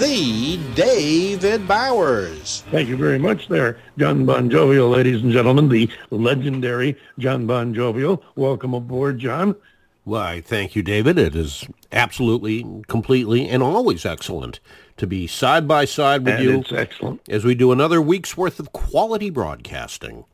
the 0.00 0.58
David 0.74 1.68
Bowers. 1.68 2.64
Thank 2.70 2.88
you 2.88 2.96
very 2.96 3.18
much 3.18 3.48
there, 3.48 3.78
John 3.98 4.24
Bon 4.24 4.48
Jovial, 4.48 4.88
ladies 4.88 5.22
and 5.22 5.30
gentlemen, 5.30 5.68
the 5.68 5.90
legendary 6.08 6.96
John 7.18 7.46
Bon 7.46 7.74
Jovial. 7.74 8.22
Welcome 8.34 8.72
aboard, 8.72 9.18
John. 9.18 9.56
Why, 10.04 10.40
thank 10.40 10.74
you, 10.74 10.82
David. 10.82 11.18
It 11.18 11.36
is 11.36 11.66
absolutely, 11.92 12.64
completely, 12.88 13.46
and 13.46 13.62
always 13.62 14.06
excellent 14.06 14.58
to 14.96 15.06
be 15.06 15.26
side 15.26 15.68
by 15.68 15.84
side 15.84 16.24
with 16.24 16.36
and 16.36 16.44
you 16.44 16.58
it's 16.60 16.72
excellent. 16.72 17.20
as 17.28 17.44
we 17.44 17.54
do 17.54 17.70
another 17.70 18.00
week's 18.00 18.38
worth 18.38 18.58
of 18.58 18.72
quality 18.72 19.28
broadcasting. 19.28 20.24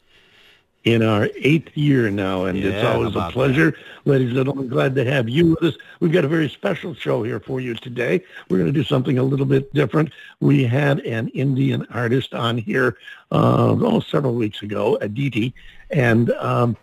In 0.86 1.02
our 1.02 1.28
eighth 1.38 1.76
year 1.76 2.10
now, 2.10 2.44
and 2.44 2.56
it's 2.56 2.86
always 2.86 3.16
a 3.16 3.28
pleasure, 3.32 3.76
ladies 4.04 4.28
and 4.28 4.36
gentlemen. 4.36 4.68
Glad 4.68 4.94
to 4.94 5.04
have 5.04 5.28
you 5.28 5.50
with 5.50 5.74
us. 5.74 5.74
We've 5.98 6.12
got 6.12 6.24
a 6.24 6.28
very 6.28 6.48
special 6.48 6.94
show 6.94 7.24
here 7.24 7.40
for 7.40 7.60
you 7.60 7.74
today. 7.74 8.22
We're 8.48 8.58
going 8.58 8.72
to 8.72 8.72
do 8.72 8.84
something 8.84 9.18
a 9.18 9.22
little 9.24 9.46
bit 9.46 9.74
different. 9.74 10.12
We 10.38 10.62
had 10.62 11.00
an 11.00 11.26
Indian 11.30 11.88
artist 11.90 12.34
on 12.34 12.56
here 12.56 12.98
uh, 13.32 13.74
oh, 13.80 13.98
several 13.98 14.36
weeks 14.36 14.62
ago, 14.62 14.96
Aditi, 15.00 15.52
and 15.90 16.30
um, 16.34 16.76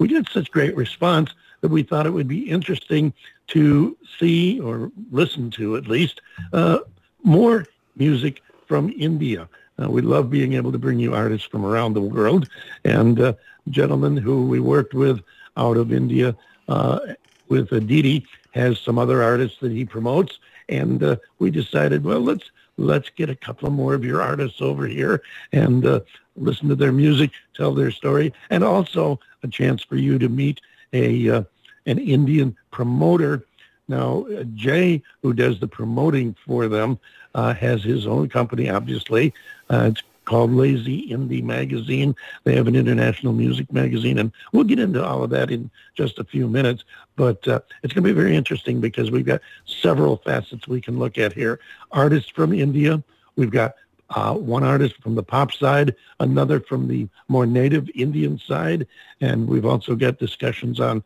we 0.00 0.08
got 0.08 0.28
such 0.30 0.50
great 0.50 0.74
response 0.74 1.30
that 1.60 1.68
we 1.68 1.84
thought 1.84 2.06
it 2.06 2.10
would 2.10 2.26
be 2.26 2.50
interesting 2.50 3.12
to 3.46 3.96
see 4.18 4.58
or 4.58 4.90
listen 5.12 5.48
to 5.52 5.76
at 5.76 5.86
least 5.86 6.20
uh, 6.52 6.80
more 7.22 7.66
music 7.94 8.42
from 8.66 8.92
India. 8.98 9.48
Uh, 9.82 9.90
we 9.90 10.02
love 10.02 10.30
being 10.30 10.52
able 10.54 10.72
to 10.72 10.78
bring 10.78 10.98
you 10.98 11.14
artists 11.14 11.46
from 11.46 11.64
around 11.64 11.94
the 11.94 12.00
world 12.00 12.48
and 12.84 13.20
uh, 13.20 13.32
gentleman 13.70 14.16
who 14.16 14.46
we 14.46 14.60
worked 14.60 14.94
with 14.94 15.20
out 15.56 15.76
of 15.76 15.92
India 15.92 16.36
uh, 16.68 17.00
with 17.48 17.72
Aditi 17.72 18.26
has 18.52 18.78
some 18.78 18.98
other 18.98 19.22
artists 19.22 19.58
that 19.60 19.72
he 19.72 19.84
promotes. 19.84 20.38
And 20.68 21.02
uh, 21.02 21.16
we 21.38 21.50
decided, 21.50 22.04
well, 22.04 22.20
let's 22.20 22.50
let's 22.76 23.10
get 23.10 23.30
a 23.30 23.36
couple 23.36 23.70
more 23.70 23.94
of 23.94 24.04
your 24.04 24.20
artists 24.20 24.60
over 24.60 24.86
here 24.86 25.22
and 25.52 25.86
uh, 25.86 26.00
listen 26.36 26.68
to 26.68 26.74
their 26.74 26.92
music, 26.92 27.30
tell 27.54 27.72
their 27.74 27.90
story, 27.90 28.32
and 28.50 28.64
also 28.64 29.20
a 29.42 29.48
chance 29.48 29.82
for 29.82 29.96
you 29.96 30.18
to 30.18 30.28
meet 30.28 30.60
a 30.92 31.28
uh, 31.28 31.42
an 31.86 31.98
Indian 31.98 32.56
promoter. 32.70 33.44
Now, 33.86 34.26
Jay, 34.54 35.02
who 35.22 35.34
does 35.34 35.60
the 35.60 35.68
promoting 35.68 36.34
for 36.46 36.68
them, 36.68 36.98
uh, 37.34 37.52
has 37.52 37.82
his 37.82 38.06
own 38.06 38.30
company, 38.30 38.70
obviously. 38.70 39.34
Uh, 39.70 39.90
it's 39.92 40.02
called 40.24 40.52
Lazy 40.52 41.08
Indie 41.08 41.42
Magazine. 41.42 42.14
They 42.44 42.54
have 42.56 42.66
an 42.66 42.76
international 42.76 43.32
music 43.32 43.72
magazine, 43.72 44.18
and 44.18 44.32
we'll 44.52 44.64
get 44.64 44.78
into 44.78 45.04
all 45.04 45.22
of 45.22 45.30
that 45.30 45.50
in 45.50 45.70
just 45.94 46.18
a 46.18 46.24
few 46.24 46.48
minutes. 46.48 46.84
But 47.16 47.46
uh, 47.46 47.60
it's 47.82 47.92
going 47.92 48.04
to 48.04 48.08
be 48.08 48.18
very 48.18 48.34
interesting 48.34 48.80
because 48.80 49.10
we've 49.10 49.26
got 49.26 49.40
several 49.66 50.16
facets 50.18 50.66
we 50.66 50.80
can 50.80 50.98
look 50.98 51.18
at 51.18 51.32
here. 51.32 51.60
Artists 51.92 52.30
from 52.30 52.52
India. 52.52 53.02
We've 53.36 53.50
got 53.50 53.74
uh, 54.10 54.34
one 54.34 54.62
artist 54.64 54.96
from 55.02 55.14
the 55.14 55.22
pop 55.22 55.52
side, 55.52 55.94
another 56.20 56.60
from 56.60 56.88
the 56.88 57.08
more 57.28 57.46
native 57.46 57.88
Indian 57.94 58.38
side, 58.38 58.86
and 59.20 59.48
we've 59.48 59.66
also 59.66 59.94
got 59.94 60.18
discussions 60.18 60.80
on 60.80 61.02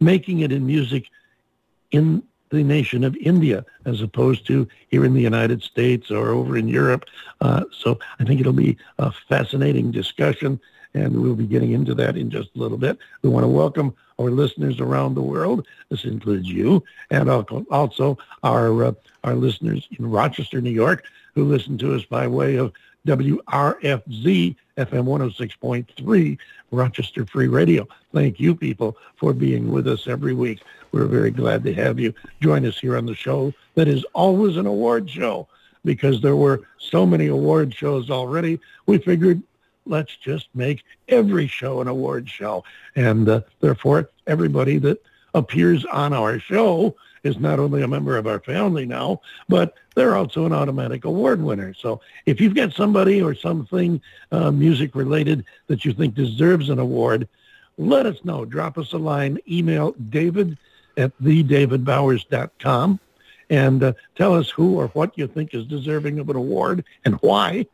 making 0.00 0.40
it 0.40 0.52
in 0.52 0.66
music 0.66 1.06
in 1.90 2.22
the 2.50 2.62
nation 2.62 3.04
of 3.04 3.16
India 3.16 3.64
as 3.84 4.00
opposed 4.00 4.46
to 4.46 4.68
here 4.88 5.04
in 5.04 5.14
the 5.14 5.20
United 5.20 5.62
States 5.62 6.10
or 6.10 6.30
over 6.30 6.56
in 6.56 6.68
Europe. 6.68 7.04
Uh, 7.40 7.64
so 7.72 7.98
I 8.18 8.24
think 8.24 8.40
it'll 8.40 8.52
be 8.52 8.76
a 8.98 9.10
fascinating 9.28 9.90
discussion, 9.90 10.60
and 10.94 11.20
we'll 11.20 11.34
be 11.34 11.46
getting 11.46 11.72
into 11.72 11.94
that 11.94 12.16
in 12.16 12.30
just 12.30 12.50
a 12.54 12.58
little 12.58 12.78
bit. 12.78 12.98
We 13.22 13.30
want 13.30 13.44
to 13.44 13.48
welcome 13.48 13.94
our 14.18 14.30
listeners 14.30 14.80
around 14.80 15.14
the 15.14 15.22
world. 15.22 15.66
This 15.90 16.04
includes 16.04 16.48
you, 16.48 16.82
and 17.10 17.28
also 17.28 18.18
our 18.42 18.84
uh, 18.84 18.92
our 19.24 19.34
listeners 19.34 19.86
in 19.98 20.08
Rochester, 20.10 20.60
New 20.60 20.70
York, 20.70 21.04
who 21.34 21.44
listen 21.44 21.76
to 21.78 21.94
us 21.94 22.04
by 22.04 22.26
way 22.26 22.56
of 22.56 22.72
WRFZ 23.06 24.56
FM 24.76 25.04
106.3 25.04 26.38
Rochester 26.70 27.24
Free 27.24 27.48
Radio. 27.48 27.88
Thank 28.12 28.38
you, 28.38 28.54
people, 28.54 28.96
for 29.16 29.32
being 29.32 29.72
with 29.72 29.88
us 29.88 30.06
every 30.06 30.34
week. 30.34 30.60
We're 30.92 31.06
very 31.06 31.30
glad 31.30 31.64
to 31.64 31.74
have 31.74 31.98
you 31.98 32.14
join 32.40 32.66
us 32.66 32.78
here 32.78 32.96
on 32.96 33.06
the 33.06 33.14
show 33.14 33.52
that 33.74 33.88
is 33.88 34.04
always 34.12 34.56
an 34.56 34.66
award 34.66 35.08
show 35.08 35.48
because 35.84 36.20
there 36.20 36.36
were 36.36 36.62
so 36.78 37.06
many 37.06 37.28
award 37.28 37.74
shows 37.74 38.10
already. 38.10 38.60
We 38.86 38.98
figured 38.98 39.42
let's 39.86 40.16
just 40.16 40.48
make 40.54 40.84
every 41.08 41.46
show 41.46 41.80
an 41.80 41.88
award 41.88 42.28
show. 42.28 42.64
And 42.96 43.28
uh, 43.28 43.40
therefore, 43.60 44.10
everybody 44.26 44.78
that 44.78 45.02
appears 45.34 45.84
on 45.86 46.12
our 46.12 46.38
show 46.38 46.96
is 47.26 47.38
not 47.38 47.58
only 47.58 47.82
a 47.82 47.88
member 47.88 48.16
of 48.16 48.26
our 48.26 48.40
family 48.40 48.86
now, 48.86 49.20
but 49.48 49.74
they're 49.94 50.16
also 50.16 50.46
an 50.46 50.52
automatic 50.52 51.04
award 51.04 51.42
winner. 51.42 51.74
So 51.74 52.00
if 52.24 52.40
you've 52.40 52.54
got 52.54 52.72
somebody 52.72 53.20
or 53.22 53.34
something 53.34 54.00
uh, 54.32 54.50
music 54.50 54.94
related 54.94 55.44
that 55.66 55.84
you 55.84 55.92
think 55.92 56.14
deserves 56.14 56.70
an 56.70 56.78
award, 56.78 57.28
let 57.78 58.06
us 58.06 58.16
know. 58.24 58.44
Drop 58.44 58.78
us 58.78 58.92
a 58.92 58.98
line. 58.98 59.38
Email 59.48 59.92
david 60.10 60.56
at 60.96 61.12
thedavidbowers.com 61.22 63.00
and 63.50 63.82
uh, 63.82 63.92
tell 64.16 64.34
us 64.34 64.50
who 64.50 64.76
or 64.76 64.88
what 64.88 65.16
you 65.16 65.26
think 65.26 65.54
is 65.54 65.66
deserving 65.66 66.18
of 66.18 66.28
an 66.30 66.36
award 66.36 66.84
and 67.04 67.14
why. 67.16 67.66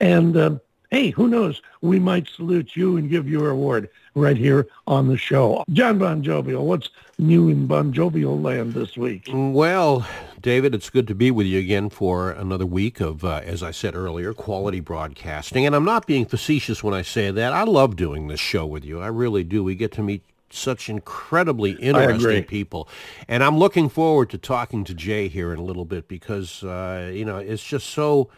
And 0.00 0.36
uh, 0.36 0.56
hey, 0.90 1.10
who 1.10 1.28
knows? 1.28 1.62
We 1.80 1.98
might 1.98 2.28
salute 2.28 2.76
you 2.76 2.96
and 2.96 3.10
give 3.10 3.28
you 3.28 3.40
an 3.40 3.50
award 3.50 3.88
right 4.16 4.36
here 4.36 4.66
on 4.86 5.06
the 5.06 5.18
show. 5.18 5.62
John 5.70 5.98
Bon 5.98 6.22
Jovial, 6.22 6.66
what's 6.66 6.88
new 7.18 7.50
in 7.50 7.66
Bon 7.66 7.92
Jovial 7.92 8.40
land 8.40 8.72
this 8.72 8.96
week? 8.96 9.28
Well, 9.30 10.08
David, 10.40 10.74
it's 10.74 10.90
good 10.90 11.06
to 11.08 11.14
be 11.14 11.30
with 11.30 11.46
you 11.46 11.60
again 11.60 11.90
for 11.90 12.30
another 12.30 12.66
week 12.66 12.98
of, 13.00 13.24
uh, 13.24 13.42
as 13.44 13.62
I 13.62 13.70
said 13.70 13.94
earlier, 13.94 14.32
quality 14.32 14.80
broadcasting. 14.80 15.66
And 15.66 15.76
I'm 15.76 15.84
not 15.84 16.06
being 16.06 16.24
facetious 16.24 16.82
when 16.82 16.94
I 16.94 17.02
say 17.02 17.30
that. 17.30 17.52
I 17.52 17.64
love 17.64 17.94
doing 17.94 18.28
this 18.28 18.40
show 18.40 18.64
with 18.64 18.84
you. 18.84 19.00
I 19.00 19.08
really 19.08 19.44
do. 19.44 19.62
We 19.62 19.74
get 19.74 19.92
to 19.92 20.02
meet 20.02 20.22
such 20.48 20.88
incredibly 20.88 21.72
interesting 21.72 22.44
people. 22.44 22.88
And 23.28 23.44
I'm 23.44 23.58
looking 23.58 23.90
forward 23.90 24.30
to 24.30 24.38
talking 24.38 24.82
to 24.84 24.94
Jay 24.94 25.28
here 25.28 25.52
in 25.52 25.58
a 25.58 25.64
little 25.64 25.84
bit 25.84 26.08
because, 26.08 26.64
uh, 26.64 27.10
you 27.12 27.26
know, 27.26 27.36
it's 27.36 27.62
just 27.62 27.90
so... 27.90 28.30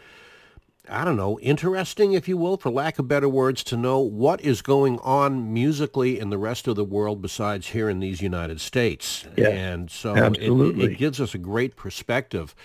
I 0.89 1.05
don't 1.05 1.17
know, 1.17 1.39
interesting, 1.39 2.13
if 2.13 2.27
you 2.27 2.35
will, 2.35 2.57
for 2.57 2.69
lack 2.71 2.99
of 2.99 3.07
better 3.07 3.29
words, 3.29 3.63
to 3.65 3.77
know 3.77 3.99
what 3.99 4.41
is 4.41 4.61
going 4.61 4.99
on 4.99 5.53
musically 5.53 6.19
in 6.19 6.29
the 6.29 6.37
rest 6.37 6.67
of 6.67 6.75
the 6.75 6.83
world 6.83 7.21
besides 7.21 7.67
here 7.67 7.89
in 7.89 7.99
these 7.99 8.21
United 8.21 8.59
States. 8.59 9.25
Yes, 9.37 9.53
and 9.53 9.91
so. 9.91 10.15
It, 10.15 10.79
it 10.79 10.97
gives 10.97 11.21
us 11.21 11.33
a 11.33 11.37
great 11.37 11.75
perspective. 11.75 12.55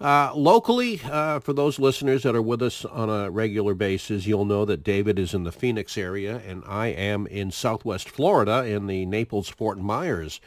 Uh, 0.00 0.32
locally, 0.34 1.00
uh, 1.04 1.38
for 1.38 1.52
those 1.52 1.78
listeners 1.78 2.24
that 2.24 2.34
are 2.34 2.42
with 2.42 2.60
us 2.60 2.84
on 2.84 3.08
a 3.08 3.30
regular 3.30 3.74
basis, 3.74 4.26
you'll 4.26 4.44
know 4.44 4.64
that 4.64 4.82
David 4.82 5.18
is 5.18 5.32
in 5.32 5.44
the 5.44 5.52
Phoenix 5.52 5.96
area 5.96 6.42
and 6.46 6.64
I 6.66 6.88
am 6.88 7.26
in 7.28 7.52
southwest 7.52 8.08
Florida 8.08 8.64
in 8.64 8.88
the 8.88 9.06
Naples-Fort 9.06 9.78
Myers 9.78 10.40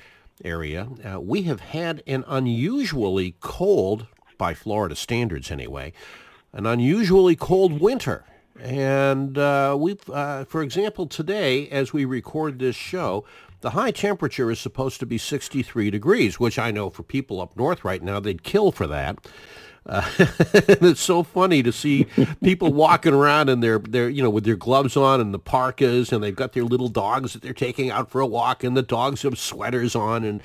area. 0.44 0.90
Uh, 1.06 1.22
we 1.22 1.44
have 1.44 1.62
had 1.62 2.04
an 2.06 2.26
unusually 2.28 3.36
cold, 3.40 4.08
by 4.38 4.54
Florida 4.54 4.96
standards 4.96 5.50
anyway, 5.50 5.94
an 6.56 6.66
unusually 6.66 7.36
cold 7.36 7.80
winter. 7.80 8.24
And 8.60 9.38
uh, 9.38 9.76
we've, 9.78 10.10
uh, 10.10 10.46
for 10.46 10.64
example, 10.64 11.06
today, 11.06 11.70
as 11.70 11.92
we 11.92 12.06
record 12.06 12.58
this 12.58 12.76
show, 12.76 13.26
the 13.60 13.72
high 13.72 13.92
temperature 13.92 14.50
is 14.50 14.60
supposed 14.60 15.00
to 15.02 15.06
be 15.06 15.18
63 15.18 15.92
degrees, 15.92 16.40
which 16.40 16.58
I 16.58 16.72
know 16.72 16.90
for 16.90 17.04
people 17.04 17.42
up 17.42 17.56
north 17.58 17.84
right 17.84 18.02
now, 18.02 18.20
they'd 18.20 18.44
kill 18.44 18.72
for 18.72 18.88
that. 18.88 19.20
Uh, 19.86 20.10
it's 20.18 21.02
so 21.02 21.22
funny 21.22 21.62
to 21.62 21.72
see 21.72 22.08
people 22.42 22.74
walking 22.74 23.14
around 23.14 23.50
their, 23.62 23.78
their, 23.78 24.10
you 24.10 24.24
know, 24.24 24.30
with 24.30 24.46
their 24.46 24.56
gloves 24.56 24.96
on 24.98 25.20
and 25.20 25.34
the 25.34 25.40
parkas, 25.40 26.12
and 26.12 26.24
they've 26.24 26.36
got 26.36 26.54
their 26.54 26.64
little 26.64 26.88
dogs 26.88 27.34
that 27.34 27.42
they're 27.42 27.54
taking 27.54 27.92
out 27.92 28.10
for 28.10 28.22
a 28.22 28.26
walk, 28.26 28.64
and 28.64 28.76
the 28.76 28.82
dogs 28.82 29.22
have 29.24 29.38
sweaters 29.38 29.96
on, 29.96 30.24
and 30.24 30.42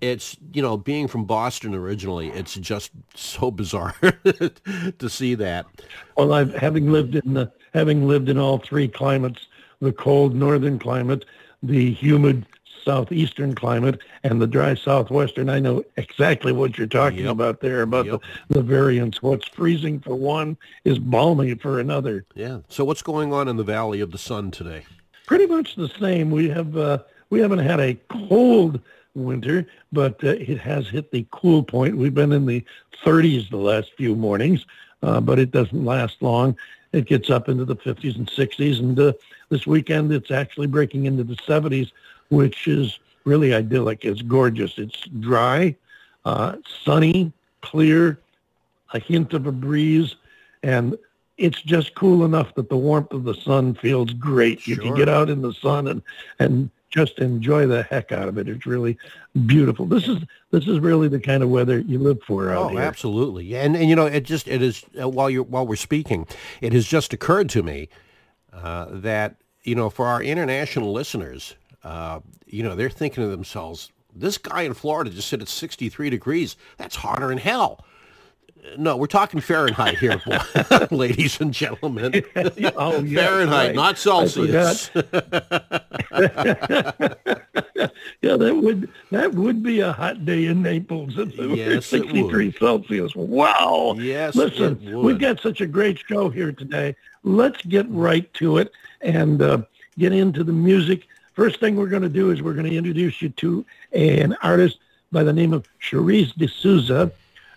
it's 0.00 0.36
you 0.52 0.62
know 0.62 0.76
being 0.76 1.08
from 1.08 1.24
Boston 1.24 1.74
originally, 1.74 2.28
it's 2.30 2.54
just 2.54 2.90
so 3.14 3.50
bizarre 3.50 3.94
to 4.98 5.08
see 5.08 5.34
that. 5.36 5.66
Well, 6.16 6.32
I've 6.32 6.54
having 6.54 6.90
lived 6.90 7.14
in 7.14 7.34
the 7.34 7.52
having 7.74 8.06
lived 8.08 8.28
in 8.28 8.38
all 8.38 8.58
three 8.58 8.88
climates, 8.88 9.46
the 9.80 9.92
cold 9.92 10.34
northern 10.34 10.78
climate, 10.78 11.24
the 11.62 11.92
humid 11.92 12.46
southeastern 12.84 13.54
climate 13.54 14.00
and 14.24 14.40
the 14.40 14.46
dry 14.46 14.74
southwestern. 14.74 15.50
I 15.50 15.58
know 15.58 15.84
exactly 15.98 16.50
what 16.50 16.78
you're 16.78 16.86
talking 16.86 17.24
Yep. 17.24 17.30
about 17.32 17.60
there 17.60 17.82
about 17.82 18.06
Yep. 18.06 18.22
the, 18.48 18.54
the 18.54 18.62
variance. 18.62 19.22
What's 19.22 19.46
freezing 19.48 20.00
for 20.00 20.14
one 20.14 20.56
is 20.84 20.98
balmy 20.98 21.54
for 21.54 21.78
another. 21.78 22.24
Yeah. 22.34 22.60
So 22.68 22.84
what's 22.86 23.02
going 23.02 23.34
on 23.34 23.48
in 23.48 23.56
the 23.58 23.64
Valley 23.64 24.00
of 24.00 24.12
the 24.12 24.18
Sun 24.18 24.52
today? 24.52 24.84
Pretty 25.26 25.46
much 25.46 25.76
the 25.76 25.88
same. 26.00 26.30
We 26.30 26.48
have 26.48 26.74
uh, 26.76 26.98
we 27.28 27.40
haven't 27.40 27.58
had 27.60 27.80
a 27.80 27.94
cold 28.28 28.80
winter, 29.14 29.66
but 29.92 30.22
uh, 30.24 30.28
it 30.28 30.58
has 30.58 30.88
hit 30.88 31.10
the 31.10 31.26
cool 31.30 31.62
point. 31.62 31.96
We've 31.96 32.14
been 32.14 32.32
in 32.32 32.46
the 32.46 32.64
30s 33.04 33.50
the 33.50 33.56
last 33.56 33.92
few 33.96 34.14
mornings, 34.14 34.66
uh, 35.02 35.20
but 35.20 35.38
it 35.38 35.50
doesn't 35.50 35.84
last 35.84 36.22
long. 36.22 36.56
It 36.92 37.06
gets 37.06 37.30
up 37.30 37.48
into 37.48 37.64
the 37.64 37.76
50s 37.76 38.16
and 38.16 38.26
60s, 38.26 38.80
and 38.80 38.98
uh, 38.98 39.12
this 39.48 39.66
weekend 39.66 40.12
it's 40.12 40.30
actually 40.30 40.66
breaking 40.66 41.06
into 41.06 41.24
the 41.24 41.36
70s, 41.36 41.92
which 42.30 42.66
is 42.68 42.98
really 43.24 43.54
idyllic. 43.54 44.04
It's 44.04 44.22
gorgeous. 44.22 44.78
It's 44.78 45.00
dry, 45.20 45.76
uh, 46.24 46.56
sunny, 46.84 47.32
clear, 47.62 48.18
a 48.92 48.98
hint 48.98 49.34
of 49.34 49.46
a 49.46 49.52
breeze, 49.52 50.16
and 50.62 50.96
it's 51.38 51.62
just 51.62 51.94
cool 51.94 52.24
enough 52.24 52.54
that 52.54 52.68
the 52.68 52.76
warmth 52.76 53.12
of 53.12 53.24
the 53.24 53.34
sun 53.34 53.74
feels 53.74 54.12
great. 54.12 54.66
You 54.66 54.74
Sure. 54.74 54.84
can 54.84 54.94
get 54.94 55.08
out 55.08 55.30
in 55.30 55.40
the 55.42 55.52
sun 55.54 55.88
and 55.88 56.02
and 56.38 56.70
just 56.90 57.18
enjoy 57.18 57.66
the 57.66 57.82
heck 57.84 58.12
out 58.12 58.28
of 58.28 58.36
it. 58.38 58.48
It's 58.48 58.66
really 58.66 58.98
beautiful. 59.46 59.86
This 59.86 60.08
is 60.08 60.18
this 60.50 60.66
is 60.66 60.80
really 60.80 61.08
the 61.08 61.20
kind 61.20 61.42
of 61.42 61.48
weather 61.48 61.78
you 61.78 61.98
live 61.98 62.22
for 62.26 62.50
out 62.50 62.66
Oh, 62.66 62.68
here. 62.68 62.80
absolutely. 62.80 63.56
And, 63.56 63.76
and 63.76 63.88
you 63.88 63.96
know, 63.96 64.06
it 64.06 64.24
just 64.24 64.48
it 64.48 64.62
is 64.62 64.84
uh, 65.00 65.08
while 65.08 65.30
you 65.30 65.40
are 65.42 65.44
while 65.44 65.66
we're 65.66 65.76
speaking, 65.76 66.26
it 66.60 66.72
has 66.72 66.86
just 66.86 67.12
occurred 67.12 67.48
to 67.50 67.62
me 67.62 67.88
uh, 68.52 68.86
that 68.90 69.36
you 69.62 69.74
know 69.74 69.90
for 69.90 70.06
our 70.06 70.22
international 70.22 70.92
listeners, 70.92 71.54
uh, 71.84 72.20
you 72.46 72.62
know, 72.62 72.74
they're 72.74 72.90
thinking 72.90 73.22
to 73.24 73.30
themselves, 73.30 73.92
this 74.14 74.36
guy 74.38 74.62
in 74.62 74.74
Florida 74.74 75.10
just 75.10 75.28
said 75.28 75.40
it's 75.40 75.52
63 75.52 76.10
degrees. 76.10 76.56
That's 76.76 76.96
hotter 76.96 77.28
than 77.28 77.38
hell. 77.38 77.84
No, 78.76 78.96
we're 78.96 79.06
talking 79.06 79.40
Fahrenheit 79.40 79.98
here, 79.98 80.20
ladies 80.90 81.40
and 81.40 81.52
gentlemen. 81.52 82.22
oh, 82.76 83.04
Fahrenheit, 83.04 83.68
right. 83.68 83.74
not 83.74 83.98
Celsius. 83.98 84.90
Yeah, 88.22 88.36
that 88.36 88.54
would 88.54 88.90
that 89.10 89.34
would 89.34 89.62
be 89.62 89.80
a 89.80 89.92
hot 89.92 90.26
day 90.26 90.46
in 90.46 90.62
Naples. 90.62 91.18
If 91.18 91.38
it 91.38 91.48
were 91.48 91.56
Yes, 91.56 91.92
it 91.92 92.02
63 92.02 92.52
Celsius. 92.52 93.16
Wow. 93.16 93.94
Yes, 93.98 94.34
Listen, 94.34 94.78
it 94.86 94.94
we've 94.94 95.18
got 95.18 95.40
such 95.40 95.60
a 95.62 95.66
great 95.66 95.98
show 95.98 96.28
here 96.28 96.52
today. 96.52 96.94
Let's 97.22 97.62
get 97.62 97.86
right 97.88 98.32
to 98.34 98.58
it 98.58 98.72
and 99.00 99.40
uh, 99.40 99.62
get 99.98 100.12
into 100.12 100.44
the 100.44 100.52
music. 100.52 101.06
First 101.32 101.60
thing 101.60 101.76
we're 101.76 101.88
going 101.88 102.02
to 102.02 102.10
do 102.10 102.30
is 102.30 102.42
we're 102.42 102.54
going 102.54 102.68
to 102.68 102.76
introduce 102.76 103.22
you 103.22 103.30
to 103.30 103.64
an 103.92 104.36
artist 104.42 104.78
by 105.10 105.22
the 105.22 105.32
name 105.32 105.54
of 105.54 105.66
Sherise 105.80 106.32
D'Souza, 106.34 107.10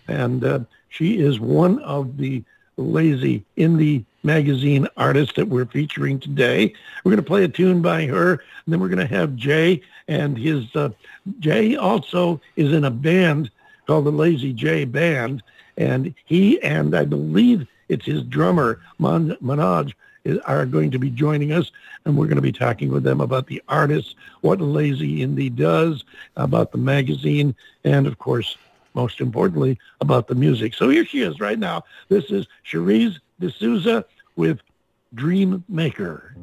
and 0.08 0.44
uh, 0.44 0.60
she 0.94 1.18
is 1.18 1.40
one 1.40 1.80
of 1.80 2.16
the 2.16 2.42
lazy 2.76 3.44
indie 3.58 4.04
magazine 4.22 4.86
artists 4.96 5.34
that 5.34 5.48
we're 5.48 5.66
featuring 5.66 6.20
today. 6.20 6.72
We're 7.02 7.10
going 7.10 7.22
to 7.22 7.28
play 7.28 7.42
a 7.42 7.48
tune 7.48 7.82
by 7.82 8.06
her, 8.06 8.32
and 8.32 8.40
then 8.68 8.78
we're 8.78 8.88
going 8.88 9.06
to 9.06 9.14
have 9.14 9.34
Jay 9.34 9.82
and 10.06 10.38
his. 10.38 10.64
Uh, 10.74 10.90
Jay 11.40 11.74
also 11.74 12.40
is 12.54 12.72
in 12.72 12.84
a 12.84 12.90
band 12.90 13.50
called 13.86 14.06
the 14.06 14.12
Lazy 14.12 14.52
J 14.52 14.84
Band, 14.84 15.42
and 15.76 16.14
he 16.26 16.62
and 16.62 16.94
I 16.96 17.04
believe 17.04 17.66
it's 17.88 18.06
his 18.06 18.22
drummer 18.22 18.80
Man- 19.00 19.36
Manoj 19.42 19.92
is, 20.24 20.38
are 20.40 20.64
going 20.64 20.92
to 20.92 20.98
be 20.98 21.10
joining 21.10 21.52
us, 21.52 21.72
and 22.04 22.16
we're 22.16 22.26
going 22.26 22.36
to 22.36 22.42
be 22.42 22.52
talking 22.52 22.92
with 22.92 23.02
them 23.02 23.20
about 23.20 23.48
the 23.48 23.60
artists, 23.68 24.14
what 24.42 24.60
Lazy 24.60 25.26
Indie 25.26 25.54
does, 25.54 26.04
about 26.36 26.70
the 26.70 26.78
magazine, 26.78 27.54
and 27.82 28.06
of 28.06 28.18
course, 28.18 28.56
most 28.94 29.20
importantly, 29.20 29.78
about 30.00 30.28
the 30.28 30.34
music. 30.34 30.74
So 30.74 30.88
here 30.88 31.04
she 31.04 31.20
is 31.20 31.40
right 31.40 31.58
now. 31.58 31.84
This 32.08 32.30
is 32.30 32.46
Sherise 32.64 33.18
D'Souza 33.40 34.04
with 34.36 34.60
Dream 35.14 35.64
Maker. 35.68 36.34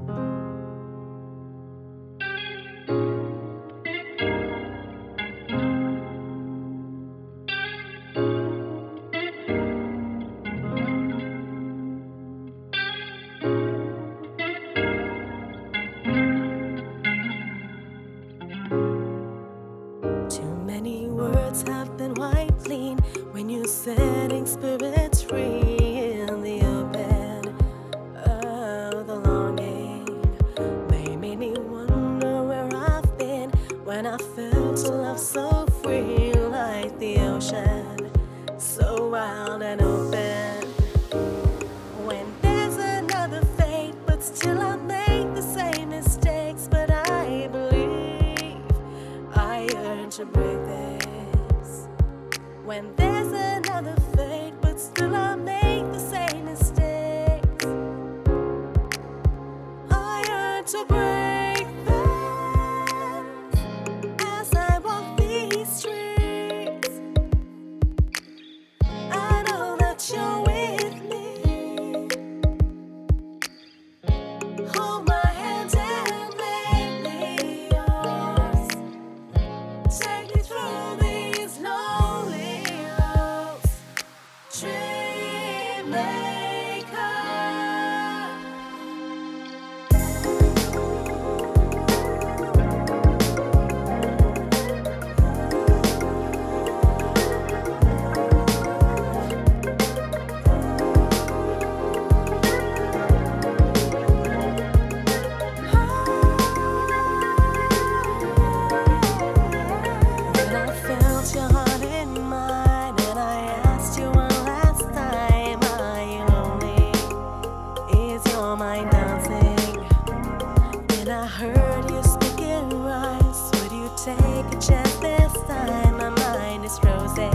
A 124.59 124.99
this 125.01 125.33
time? 125.47 125.97
My 125.97 126.09
mind 126.09 126.65
is 126.65 126.77
frozen. 126.79 127.33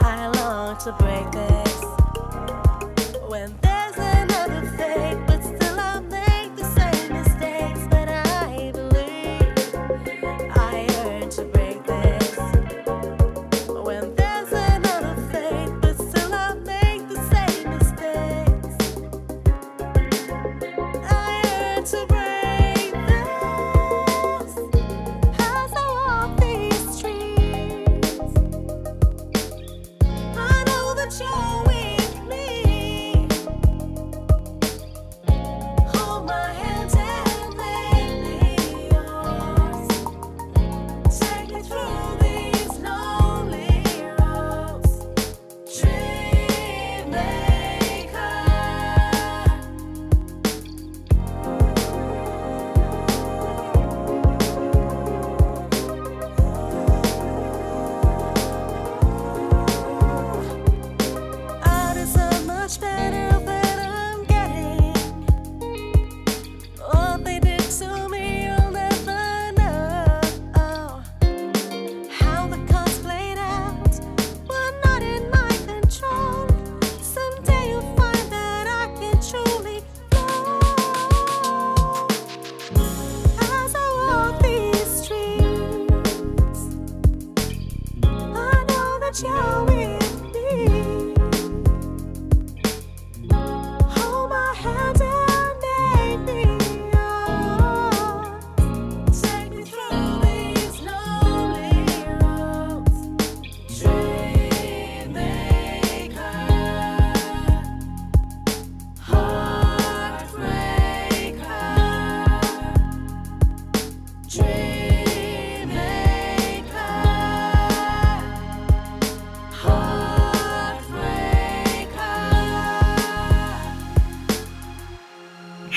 I 0.00 0.30
long 0.36 0.76
to 0.78 0.92
break 0.92 1.30
this. 1.32 1.53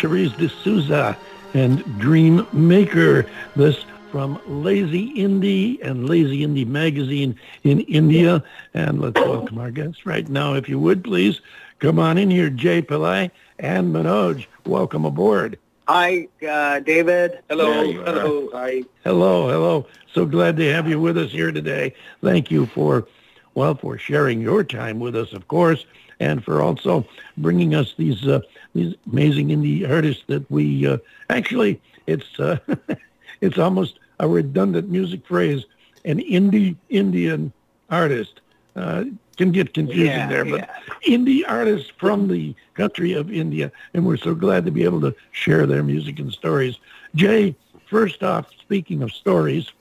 Sherise 0.07 0.31
D'Souza 0.37 1.17
and 1.53 1.99
Dream 1.99 2.47
Maker. 2.53 3.25
This 3.57 3.83
from 4.09 4.39
Lazy 4.47 5.13
Indie 5.15 5.85
and 5.85 6.07
Lazy 6.07 6.47
Indie 6.47 6.65
Magazine 6.65 7.37
in 7.63 7.81
India. 7.81 8.41
And 8.73 9.01
let's 9.01 9.19
welcome 9.19 9.57
our 9.57 9.69
guests 9.69 10.05
right 10.05 10.27
now, 10.29 10.53
if 10.53 10.69
you 10.69 10.79
would, 10.79 11.03
please. 11.03 11.41
Come 11.79 11.99
on 11.99 12.17
in 12.17 12.31
here, 12.31 12.49
Jay 12.49 12.81
Pillai 12.81 13.31
and 13.59 13.93
Manoj. 13.93 14.45
Welcome 14.65 15.03
aboard. 15.03 15.59
Hi, 15.89 16.29
uh, 16.47 16.79
David. 16.79 17.39
Hello. 17.49 17.73
There 17.73 17.85
you 17.85 18.01
are. 18.01 18.05
Hello. 18.05 18.49
Hi. 18.53 18.83
Hello, 19.03 19.49
hello. 19.49 19.87
So 20.13 20.25
glad 20.25 20.55
to 20.55 20.73
have 20.73 20.87
you 20.87 21.01
with 21.01 21.17
us 21.17 21.31
here 21.31 21.51
today. 21.51 21.93
Thank 22.21 22.49
you 22.49 22.65
for, 22.67 23.07
well, 23.55 23.75
for 23.75 23.97
sharing 23.97 24.39
your 24.39 24.63
time 24.63 24.99
with 25.01 25.17
us, 25.17 25.33
of 25.33 25.49
course, 25.49 25.85
and 26.21 26.43
for 26.43 26.61
also 26.61 27.05
bringing 27.35 27.75
us 27.75 27.93
these 27.97 28.25
uh, 28.25 28.39
these 28.39 28.45
amazing 28.75 29.49
indie 29.49 29.87
artists 29.89 30.23
that 30.27 30.49
we 30.49 30.85
uh, 30.87 30.97
actually 31.29 31.81
it's 32.05 32.39
uh, 32.39 32.57
it's 33.41 33.57
almost 33.57 33.99
a 34.19 34.27
redundant 34.27 34.89
music 34.89 35.25
phrase, 35.25 35.65
an 36.05 36.19
indie 36.19 36.75
Indian 36.89 37.51
artist. 37.89 38.41
Uh, 38.75 39.05
can 39.37 39.51
get 39.51 39.73
confusing 39.73 40.05
Yeah, 40.05 40.27
there, 40.27 40.45
but 40.45 40.59
yeah. 40.61 41.15
indie 41.15 41.41
artists 41.47 41.91
from 41.97 42.27
the 42.27 42.55
country 42.73 43.13
of 43.13 43.31
India, 43.31 43.71
and 43.93 44.05
we're 44.05 44.17
so 44.17 44.33
glad 44.33 44.65
to 44.65 44.71
be 44.71 44.83
able 44.83 45.01
to 45.01 45.13
share 45.31 45.65
their 45.65 45.83
music 45.83 46.19
and 46.19 46.31
stories. 46.31 46.77
Jay, 47.15 47.55
first 47.85 48.23
off, 48.23 48.47
speaking 48.59 49.01
of 49.03 49.11
stories, 49.11 49.71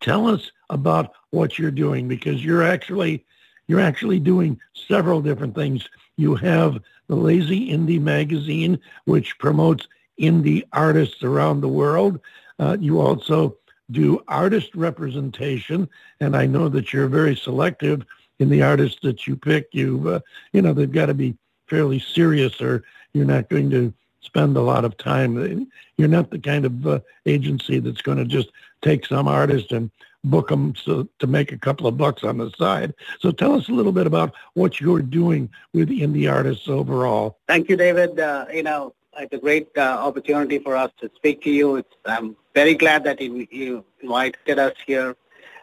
tell 0.00 0.26
us 0.28 0.50
about 0.70 1.12
what 1.30 1.58
you're 1.58 1.70
doing 1.70 2.08
because 2.08 2.44
you're 2.44 2.62
actually 2.62 3.24
you're 3.68 3.80
actually 3.80 4.18
doing 4.18 4.60
several 4.74 5.20
different 5.22 5.54
things. 5.54 5.88
You 6.16 6.34
have 6.36 6.78
the 7.12 7.16
Lazy 7.16 7.68
Indie 7.68 8.00
magazine, 8.00 8.80
which 9.04 9.38
promotes 9.38 9.86
indie 10.18 10.62
artists 10.72 11.22
around 11.22 11.60
the 11.60 11.68
world. 11.68 12.18
Uh, 12.58 12.78
you 12.80 13.02
also 13.02 13.54
do 13.90 14.24
artist 14.28 14.74
representation, 14.74 15.90
and 16.20 16.34
I 16.34 16.46
know 16.46 16.70
that 16.70 16.90
you're 16.90 17.08
very 17.08 17.36
selective 17.36 18.06
in 18.38 18.48
the 18.48 18.62
artists 18.62 18.98
that 19.02 19.26
you 19.26 19.36
pick. 19.36 19.68
You, 19.72 20.08
uh, 20.08 20.20
you 20.54 20.62
know, 20.62 20.72
they've 20.72 20.90
got 20.90 21.06
to 21.06 21.14
be 21.14 21.36
fairly 21.66 21.98
serious, 21.98 22.62
or 22.62 22.82
you're 23.12 23.26
not 23.26 23.50
going 23.50 23.68
to 23.72 23.92
spend 24.22 24.56
a 24.56 24.62
lot 24.62 24.86
of 24.86 24.96
time. 24.96 25.68
You're 25.98 26.08
not 26.08 26.30
the 26.30 26.38
kind 26.38 26.64
of 26.64 26.86
uh, 26.86 27.00
agency 27.26 27.78
that's 27.78 28.00
going 28.00 28.18
to 28.18 28.24
just 28.24 28.48
take 28.80 29.04
some 29.04 29.28
artist 29.28 29.70
and 29.70 29.90
book 30.24 30.48
them 30.48 30.74
so, 30.76 31.08
to 31.18 31.26
make 31.26 31.52
a 31.52 31.58
couple 31.58 31.86
of 31.86 31.96
bucks 31.96 32.24
on 32.24 32.38
the 32.38 32.50
side. 32.58 32.94
So 33.20 33.32
tell 33.32 33.54
us 33.54 33.68
a 33.68 33.72
little 33.72 33.92
bit 33.92 34.06
about 34.06 34.34
what 34.54 34.80
you're 34.80 35.02
doing 35.02 35.50
with 35.72 35.88
indie 35.88 36.30
artists 36.32 36.68
overall. 36.68 37.38
Thank 37.48 37.68
you, 37.68 37.76
David. 37.76 38.18
Uh, 38.18 38.46
you 38.52 38.62
know, 38.62 38.94
it's 39.18 39.34
a 39.34 39.38
great 39.38 39.68
uh, 39.76 39.80
opportunity 39.80 40.58
for 40.58 40.76
us 40.76 40.90
to 41.00 41.10
speak 41.16 41.42
to 41.42 41.50
you. 41.50 41.76
It's, 41.76 41.94
I'm 42.04 42.36
very 42.54 42.74
glad 42.74 43.04
that 43.04 43.20
you, 43.20 43.46
you 43.50 43.84
invited 44.00 44.58
us 44.58 44.74
here. 44.86 45.16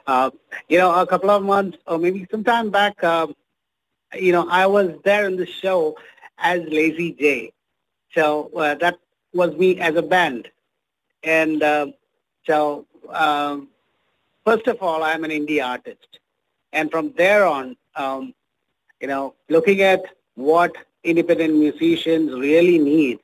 Uh, 0.08 0.32
you 0.68 0.78
know, 0.78 0.94
a 0.94 1.06
couple 1.06 1.30
of 1.30 1.44
months 1.44 1.78
or 1.88 1.98
maybe 1.98 2.28
some 2.32 2.44
time 2.44 2.70
back, 2.70 3.04
um, 3.04 3.36
you 4.14 4.32
know, 4.32 4.48
I 4.50 4.66
was 4.66 4.92
there 5.04 5.28
in 5.28 5.36
the 5.36 5.46
show 5.46 5.96
as 6.40 6.62
Lazy 6.64 7.12
J. 7.14 7.54
So 8.14 8.50
uh, 8.56 8.76
that 8.76 8.98
was 9.34 9.56
me 9.56 9.80
as 9.80 9.96
a 9.96 10.02
band. 10.02 10.50
And 11.24 11.62
uh, 11.62 11.88
so, 12.46 12.88
um, 13.10 13.68
first 14.50 14.68
of 14.68 14.82
all, 14.82 15.04
I'm 15.04 15.24
an 15.24 15.30
indie 15.30 15.64
artist. 15.64 16.20
And 16.74 16.90
from 16.90 17.14
there 17.16 17.46
on, 17.46 17.78
um, 17.96 18.34
you 19.00 19.08
know, 19.08 19.36
looking 19.48 19.82
at 19.82 20.02
what 20.36 20.72
independent 21.04 21.54
musicians 21.56 22.32
really 22.34 22.80
need, 22.80 23.20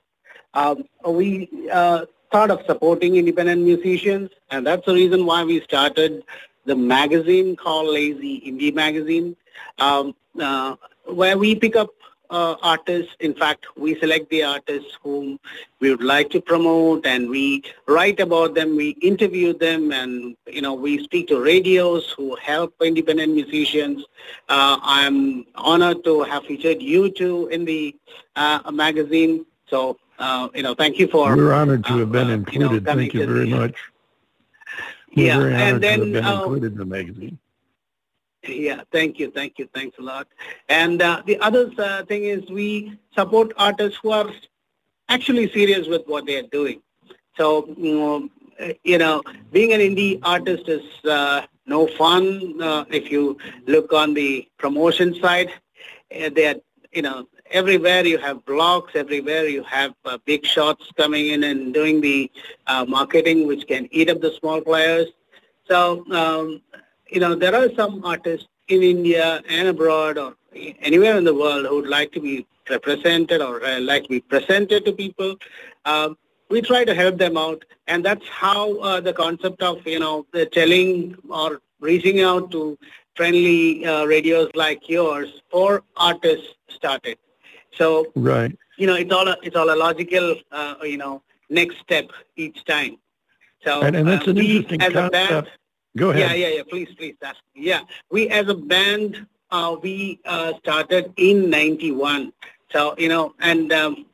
um, 0.54 0.84
we 1.08 1.50
uh, 1.72 2.06
thought 2.32 2.52
of 2.52 2.60
supporting 2.68 3.16
independent 3.16 3.62
musicians, 3.64 4.30
and 4.52 4.68
that's 4.68 4.86
the 4.86 4.94
reason 4.94 5.26
why 5.26 5.44
we 5.44 5.62
started 5.62 6.24
the 6.66 6.76
magazine 6.76 7.56
called 7.56 7.88
Lazy 7.88 8.36
Indie 8.50 8.74
Magazine, 8.74 9.36
um, 9.80 10.14
uh, 10.40 10.76
where 11.06 11.38
we 11.40 11.56
pick 11.56 11.76
up 11.76 11.90
uh, 12.30 12.56
artists. 12.62 13.16
In 13.20 13.34
fact, 13.34 13.66
we 13.78 14.00
select 14.00 14.30
the 14.30 14.44
artists 14.44 14.98
whom 15.02 15.40
we 15.80 15.90
would 15.92 16.04
like 16.04 16.30
to 16.32 16.42
promote, 16.42 17.06
and 17.06 17.30
we 17.30 17.64
write 17.88 18.20
about 18.20 18.56
them. 18.56 18.76
We 18.76 18.90
interview 19.02 19.54
them, 19.54 19.92
and 19.92 20.36
you 20.48 20.62
know, 20.62 20.74
we 20.74 21.04
speak 21.04 21.28
to 21.30 21.42
radios 21.42 22.12
who 22.12 22.36
help 22.36 22.74
independent 22.82 23.34
musicians. 23.34 24.04
Uh, 24.50 24.78
I'm 24.82 25.46
honored 25.56 26.04
to 26.06 26.24
have 26.24 26.46
featured 26.46 26.82
you 26.82 27.12
two 27.12 27.48
in 27.48 27.66
the 27.66 27.96
uh, 28.36 28.72
magazine. 28.72 29.46
So, 29.68 29.98
uh, 30.20 30.50
you 30.54 30.64
know, 30.64 30.74
thank 30.74 31.00
you 31.00 31.08
for 31.08 31.36
We're 31.36 31.54
honored 31.54 31.86
to 31.86 31.94
uh, 31.94 31.98
have 31.98 32.12
been 32.12 32.28
uh, 32.28 32.44
you 32.52 32.60
know, 32.60 32.72
included. 32.72 32.86
Thank 32.86 33.14
you 33.14 33.26
very 33.26 33.48
much. 33.48 33.76
We're 35.16 35.26
Yeah, 35.28 35.70
and 35.70 35.82
then, 35.82 36.16
uh, 36.18 36.42
included 36.44 36.74
in 36.74 36.78
the 36.78 36.86
magazine. 36.86 37.40
Yeah, 38.48 38.82
thank 38.92 39.20
you, 39.20 39.32
thank 39.32 39.58
you, 39.60 39.68
thanks 39.74 39.98
a 40.00 40.02
lot. 40.02 40.28
And 40.70 41.02
uh, 41.02 41.24
the 41.26 41.40
other 41.40 41.72
uh, 41.78 42.04
thing 42.06 42.26
is 42.26 42.50
we 42.50 42.98
support 43.16 43.54
artists 43.58 44.00
who 44.02 44.12
are 44.12 44.30
actually 45.10 45.52
serious 45.52 45.88
with 45.88 46.04
what 46.08 46.26
they 46.26 46.38
are 46.38 46.48
doing. 46.52 46.82
So, 47.38 47.64
mm, 47.64 48.30
uh, 48.60 48.74
you 48.84 48.98
know, 48.98 49.22
being 49.52 49.74
an 49.74 49.80
indie 49.82 50.20
artist 50.24 50.70
is 50.70 50.84
uh, 51.06 51.42
no 51.66 51.88
fun. 51.88 52.62
Uh, 52.62 52.86
if 52.90 53.12
you 53.12 53.38
look 53.68 53.92
on 53.94 54.14
the 54.14 54.48
promotion 54.58 55.16
side, 55.22 55.52
uh, 56.20 56.30
they 56.34 56.48
are, 56.48 56.56
you 56.94 57.02
know, 57.02 57.28
everywhere 57.52 58.06
you 58.06 58.18
have 58.18 58.46
blogs, 58.46 58.96
everywhere 58.96 59.48
you 59.48 59.64
have 59.64 59.94
big 60.26 60.46
shots 60.46 60.90
coming 60.98 61.28
in 61.28 61.44
and 61.44 61.74
doing 61.74 62.02
the 62.02 62.32
marketing, 62.88 63.46
which 63.48 63.68
can 63.68 63.88
eat 63.92 64.10
up 64.10 64.22
the 64.22 64.32
small 64.40 64.62
players. 64.62 65.08
So, 65.68 66.06
um, 66.12 66.62
you 67.16 67.22
know, 67.22 67.36
there 67.36 67.56
are 67.56 67.70
some 67.76 68.04
artists 68.06 68.48
in 68.68 68.84
India 68.84 69.42
and 69.50 69.70
abroad 69.70 70.18
or 70.18 70.36
anywhere 70.82 71.18
in 71.18 71.24
the 71.24 71.34
world 71.34 71.66
who 71.66 71.78
would 71.78 71.88
like 71.88 72.12
to 72.14 72.20
be 72.20 72.46
represented 72.70 73.42
or 73.42 73.64
uh, 73.66 73.80
like 73.80 74.04
to 74.04 74.10
be 74.10 74.20
presented 74.22 74.86
to 74.86 74.94
people. 74.94 75.36
Um, 75.86 76.18
we 76.50 76.62
try 76.62 76.84
to 76.86 76.94
help 76.94 77.18
them 77.18 77.38
out, 77.38 77.64
and 77.88 78.06
that's 78.06 78.28
how 78.28 78.78
uh, 78.80 79.02
the 79.02 79.14
concept 79.14 79.62
of 79.64 79.86
you 79.88 80.00
know 80.00 80.26
the 80.34 80.46
telling 80.46 81.16
or 81.30 81.62
reaching 81.80 82.22
out 82.22 82.52
to 82.52 82.78
friendly 83.16 83.86
uh, 83.86 84.06
radios 84.06 84.50
like 84.56 84.90
yours 84.90 85.42
for 85.52 85.84
artists 85.98 86.48
started. 86.70 87.18
So 87.74 88.12
Right. 88.16 88.56
you 88.78 88.88
know 88.88 88.96
it's 88.96 89.14
all 89.14 89.28
a, 89.28 89.38
it's 89.44 89.56
all 89.56 89.74
a 89.74 89.78
logical 89.88 90.36
uh, 90.52 90.76
you 90.84 90.98
know 90.98 91.24
next 91.50 91.80
step 91.80 92.10
each 92.36 92.64
time. 92.66 92.98
So 93.64 93.82
And, 93.84 93.96
and 93.96 94.08
that's 94.08 94.28
uh, 94.28 94.32
an 94.32 94.38
we 94.38 94.58
interesting 94.58 94.82
a 94.82 95.10
band, 95.10 95.14
concept. 95.14 95.50
Go 95.98 96.10
ahead. 96.10 96.22
yeah, 96.22 96.34
yeah, 96.48 96.56
yeah. 96.58 96.64
Please, 96.70 96.90
please 96.98 97.16
ask. 97.22 97.38
Yeah, 97.56 97.82
we 98.12 98.30
as 98.30 98.48
a 98.50 98.54
band, 98.56 99.26
uh, 99.52 99.76
we 99.82 100.20
uh, 100.26 100.54
started 100.60 101.14
in 101.18 101.50
'91. 101.50 102.34
So 102.72 102.96
you 102.98 103.08
know, 103.10 103.34
and 103.40 103.72
um, 103.72 104.06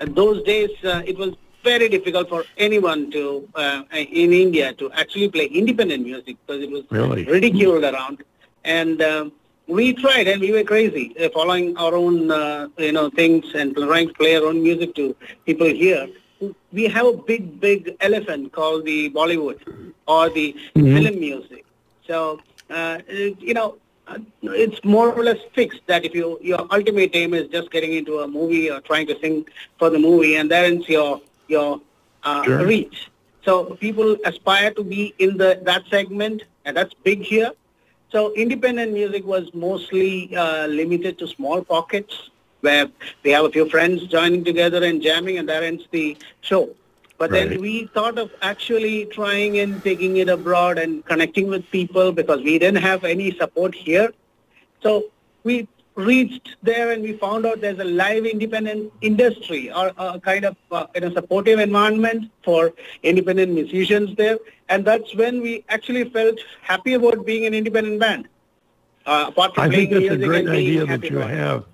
those 0.00 0.42
days 0.44 0.70
uh, 0.84 1.02
it 1.06 1.16
was 1.16 1.34
very 1.64 1.88
difficult 1.88 2.28
for 2.28 2.44
anyone 2.58 3.10
to 3.12 3.48
uh, 3.54 3.82
in 3.92 4.32
India 4.32 4.72
to 4.74 4.90
actually 4.92 5.28
play 5.28 5.46
independent 5.46 6.04
music 6.04 6.36
because 6.46 6.62
it 6.62 6.70
was 6.70 6.84
Really? 6.90 7.24
ridiculed 7.24 7.84
around. 7.84 8.22
And 8.64 9.00
um, 9.02 9.32
we 9.66 9.92
tried, 9.94 10.26
and 10.28 10.40
we 10.40 10.50
were 10.52 10.64
crazy, 10.64 11.14
uh, 11.18 11.28
following 11.32 11.76
our 11.78 11.94
own 11.94 12.30
uh, 12.30 12.68
you 12.78 12.92
know 12.92 13.08
things 13.08 13.54
and 13.54 13.74
trying 13.74 14.08
to 14.08 14.14
play 14.14 14.36
our 14.36 14.44
own 14.46 14.62
music 14.62 14.94
to 14.96 15.16
people 15.46 15.66
here. 15.66 16.06
We 16.72 16.84
have 16.84 17.06
a 17.06 17.12
big, 17.12 17.60
big 17.60 17.96
elephant 18.00 18.52
called 18.52 18.84
the 18.84 19.10
Bollywood 19.10 19.58
or 20.06 20.28
the 20.30 20.54
Mhm. 20.76 20.92
film 20.94 21.20
music. 21.20 21.64
So, 22.06 22.40
uh, 22.70 22.98
you 23.08 23.54
know, 23.54 23.76
uh, 24.06 24.18
it's 24.42 24.82
more 24.84 25.12
or 25.12 25.22
less 25.22 25.38
fixed 25.54 25.80
that 25.86 26.04
if 26.04 26.14
you 26.14 26.38
your 26.42 26.60
ultimate 26.70 27.10
aim 27.14 27.34
is 27.34 27.48
just 27.48 27.70
getting 27.70 27.92
into 27.94 28.18
a 28.20 28.28
movie 28.28 28.70
or 28.70 28.80
trying 28.80 29.06
to 29.08 29.18
sing 29.20 29.44
for 29.78 29.90
the 29.90 29.98
movie, 29.98 30.34
and 30.36 30.50
that 30.50 30.64
ends 30.64 30.88
your 30.88 31.20
your 31.48 31.80
uh, 32.22 32.42
Sure. 32.44 32.64
reach. 32.72 33.08
So 33.44 33.52
people 33.86 34.16
aspire 34.24 34.70
to 34.72 34.82
be 34.84 35.14
in 35.18 35.36
the 35.36 35.50
that 35.64 35.82
segment, 35.90 36.42
and 36.64 36.76
that's 36.76 36.94
big 37.10 37.22
here. 37.22 37.52
So 38.12 38.32
independent 38.34 38.92
music 38.92 39.24
was 39.24 39.52
mostly 39.54 40.34
uh, 40.36 40.66
limited 40.66 41.18
to 41.18 41.26
small 41.26 41.62
pockets 41.62 42.30
where 42.60 42.86
we 43.22 43.30
have 43.30 43.44
a 43.44 43.50
few 43.50 43.68
friends 43.68 44.06
joining 44.06 44.44
together 44.44 44.82
and 44.84 45.02
jamming, 45.02 45.38
and 45.38 45.48
that 45.48 45.62
ends 45.62 45.84
the 45.90 46.16
show. 46.40 46.70
But 47.18 47.30
Right. 47.30 47.48
then 47.50 47.60
we 47.60 47.86
thought 47.94 48.18
of 48.18 48.30
actually 48.40 49.06
trying 49.06 49.58
and 49.58 49.82
taking 49.84 50.16
it 50.16 50.28
abroad 50.28 50.78
and 50.78 51.04
connecting 51.04 51.48
with 51.48 51.70
people 51.70 52.12
because 52.12 52.42
we 52.42 52.58
didn't 52.58 52.82
have 52.82 53.04
any 53.04 53.32
support 53.36 53.74
here. 53.74 54.12
So 54.82 55.04
we 55.44 55.68
reached 55.96 56.56
there 56.62 56.92
and 56.92 57.02
we 57.02 57.12
found 57.14 57.44
out 57.44 57.60
there's 57.60 57.78
a 57.78 57.84
live 57.84 58.24
independent 58.24 58.92
industry 59.02 59.70
or 59.70 59.92
a 59.98 60.18
kind 60.20 60.44
of 60.44 60.56
uh, 60.70 60.86
in 60.94 61.04
a 61.04 61.12
supportive 61.12 61.58
environment 61.58 62.30
for 62.42 62.72
independent 63.02 63.52
musicians 63.52 64.16
there. 64.16 64.38
And 64.68 64.84
that's 64.84 65.14
when 65.14 65.42
we 65.42 65.64
actually 65.68 66.08
felt 66.08 66.38
happy 66.62 66.94
about 66.94 67.26
being 67.26 67.44
an 67.44 67.54
independent 67.54 68.00
band. 68.00 68.28
Uh, 69.06 69.26
apart 69.28 69.54
from 69.54 69.64
I 69.64 69.68
think 69.68 69.90
that's 69.90 70.10
a 70.10 70.16
great 70.16 70.46
being 70.46 70.80
idea 70.80 70.86
that 70.86 71.10
you 71.10 71.18
have. 71.18 71.64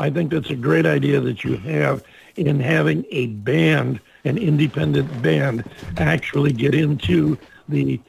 I 0.00 0.10
think 0.10 0.30
that's 0.30 0.50
a 0.50 0.56
great 0.56 0.86
idea 0.86 1.20
that 1.20 1.44
you 1.44 1.56
have 1.56 2.04
in 2.36 2.60
having 2.60 3.04
a 3.10 3.26
band, 3.26 4.00
an 4.24 4.38
independent 4.38 5.22
band, 5.22 5.68
actually 5.96 6.52
get 6.52 6.74
into 6.74 7.36
the 7.68 8.00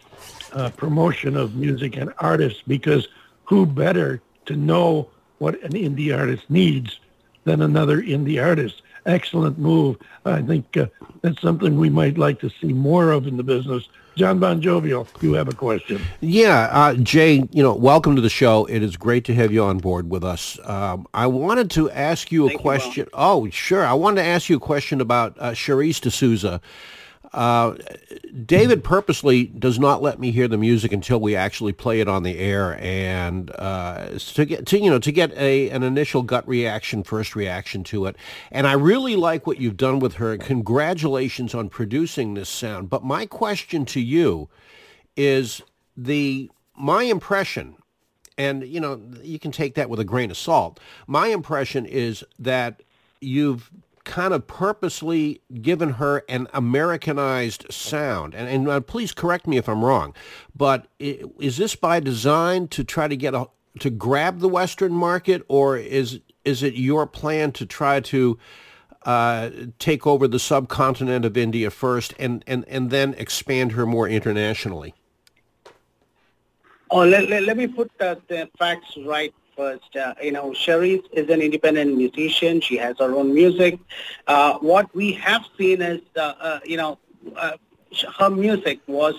uh, 0.53 0.69
promotion 0.71 1.35
of 1.35 1.55
music 1.55 1.97
and 1.97 2.13
artists 2.19 2.61
because 2.67 3.07
who 3.45 3.65
better 3.65 4.21
to 4.45 4.55
know 4.55 5.09
what 5.39 5.61
an 5.63 5.71
indie 5.71 6.15
artist 6.15 6.49
needs 6.49 6.99
than 7.43 7.61
another 7.61 8.01
indie 8.01 8.43
artist? 8.43 8.81
Excellent 9.05 9.57
move. 9.57 9.97
I 10.25 10.41
think 10.41 10.77
uh, 10.77 10.87
that's 11.21 11.41
something 11.41 11.77
we 11.77 11.89
might 11.89 12.17
like 12.17 12.39
to 12.41 12.49
see 12.61 12.73
more 12.73 13.11
of 13.11 13.25
in 13.25 13.37
the 13.37 13.43
business. 13.43 13.87
John 14.19 14.37
Bon 14.37 14.59
Jovial, 14.59 15.07
you 15.21 15.31
have 15.35 15.47
a 15.47 15.53
question. 15.53 16.01
Yeah, 16.19 16.67
uh, 16.73 16.93
Jay, 16.95 17.35
you 17.51 17.63
know, 17.63 17.73
welcome 17.73 18.17
to 18.17 18.21
the 18.21 18.29
show. 18.29 18.65
It 18.65 18.83
is 18.83 18.97
great 18.97 19.23
to 19.25 19.33
have 19.33 19.53
you 19.53 19.63
on 19.63 19.77
board 19.77 20.09
with 20.09 20.25
us. 20.25 20.59
Um, 20.65 21.07
I 21.13 21.25
wanted 21.27 21.71
to 21.71 21.89
ask 21.91 22.29
you 22.29 22.43
a 22.43 22.49
Thank 22.49 22.59
you, 22.59 22.61
question. 22.61 23.07
oh, 23.13 23.49
sure. 23.49 23.85
I 23.85 23.93
wanted 23.93 24.21
to 24.21 24.27
ask 24.27 24.49
you 24.49 24.57
a 24.57 24.59
question 24.59 24.99
about 24.99 25.37
uh, 25.39 25.51
Sherise 25.53 26.01
D'Souza. 26.01 26.59
Uh, 27.33 27.75
David 28.45 28.83
purposely 28.83 29.45
does 29.45 29.77
not 29.77 30.01
let 30.01 30.19
me 30.19 30.31
hear 30.31 30.47
the 30.47 30.57
music 30.57 30.91
until 30.91 31.19
we 31.19 31.35
actually 31.35 31.73
play 31.73 31.99
it 31.99 32.07
on 32.07 32.23
the 32.23 32.37
air, 32.37 32.77
and 32.81 33.51
uh, 33.57 34.17
to 34.17 34.45
get 34.45 34.65
to 34.67 34.79
you 34.79 34.89
know 34.89 34.99
to 34.99 35.11
get 35.11 35.31
a 35.33 35.69
an 35.69 35.83
initial 35.83 36.23
gut 36.23 36.47
reaction, 36.47 37.03
first 37.03 37.35
reaction 37.35 37.83
to 37.85 38.05
it. 38.05 38.15
And 38.51 38.65
I 38.65 38.73
really 38.73 39.15
like 39.15 39.45
what 39.45 39.59
you've 39.59 39.77
done 39.77 39.99
with 39.99 40.15
her. 40.15 40.37
Congratulations 40.37 41.53
on 41.53 41.69
producing 41.69 42.33
this 42.33 42.49
sound. 42.49 42.89
But 42.89 43.03
my 43.03 43.25
question 43.25 43.85
to 43.85 43.99
you 43.99 44.49
is 45.15 45.61
the 45.95 46.49
my 46.75 47.03
impression 47.03 47.75
and 48.37 48.65
you 48.65 48.79
know 48.79 49.01
you 49.21 49.37
can 49.37 49.51
take 49.51 49.75
that 49.75 49.89
with 49.89 49.99
a 49.99 50.05
grain 50.05 50.31
of 50.31 50.37
salt 50.37 50.79
my 51.07 51.27
impression 51.27 51.85
is 51.85 52.23
that 52.39 52.81
you've 53.19 53.69
kind 54.09 54.33
of 54.33 54.47
purposely 54.47 55.39
given 55.61 55.91
her 55.91 56.23
an 56.27 56.47
americanized 56.51 57.63
sound 57.71 58.33
and, 58.33 58.49
and 58.49 58.67
uh, 58.67 58.81
please 58.81 59.13
correct 59.13 59.45
me 59.45 59.55
if 59.55 59.69
i'm 59.69 59.85
wrong 59.85 60.15
but 60.55 60.87
is 60.97 61.57
this 61.57 61.75
by 61.75 61.99
design 61.99 62.67
to 62.67 62.83
try 62.83 63.07
to 63.07 63.15
get 63.15 63.35
a 63.35 63.45
to 63.79 63.91
grab 63.91 64.39
the 64.39 64.49
western 64.49 64.91
market 64.91 65.43
or 65.47 65.77
is 65.77 66.21
is 66.43 66.63
it 66.63 66.73
your 66.73 67.05
plan 67.05 67.51
to 67.51 67.67
try 67.67 67.99
to 67.99 68.39
uh, 69.03 69.49
take 69.77 70.05
over 70.05 70.27
the 70.27 70.39
subcontinent 70.39 71.23
of 71.23 71.37
India 71.37 71.69
first 71.69 72.13
and, 72.19 72.43
and, 72.47 72.65
and 72.67 72.89
then 72.89 73.13
expand 73.17 73.73
her 73.73 73.85
more 73.85 74.07
internationally? 74.09 74.93
Oh, 76.91 77.05
let, 77.05 77.29
let, 77.29 77.43
let 77.43 77.55
me 77.55 77.67
put 77.67 77.91
uh, 78.01 78.15
the 78.27 78.49
facts 78.57 78.97
right 79.05 79.33
first. 79.59 79.95
Uh, 79.95 80.13
you 80.27 80.31
know, 80.31 80.47
Sherise 80.63 81.03
is 81.11 81.29
an 81.29 81.41
independent 81.41 81.97
musician. 82.03 82.61
She 82.61 82.77
has 82.85 82.95
her 82.99 83.11
own 83.19 83.33
music. 83.41 83.73
Uh, 84.27 84.53
what 84.71 84.85
we 84.95 85.07
have 85.27 85.43
seen 85.57 85.81
is, 85.81 86.01
uh, 86.15 86.33
uh, 86.47 86.59
you 86.71 86.77
know, 86.77 86.97
uh, 87.35 87.57
her 88.19 88.29
music 88.29 88.79
was 88.87 89.15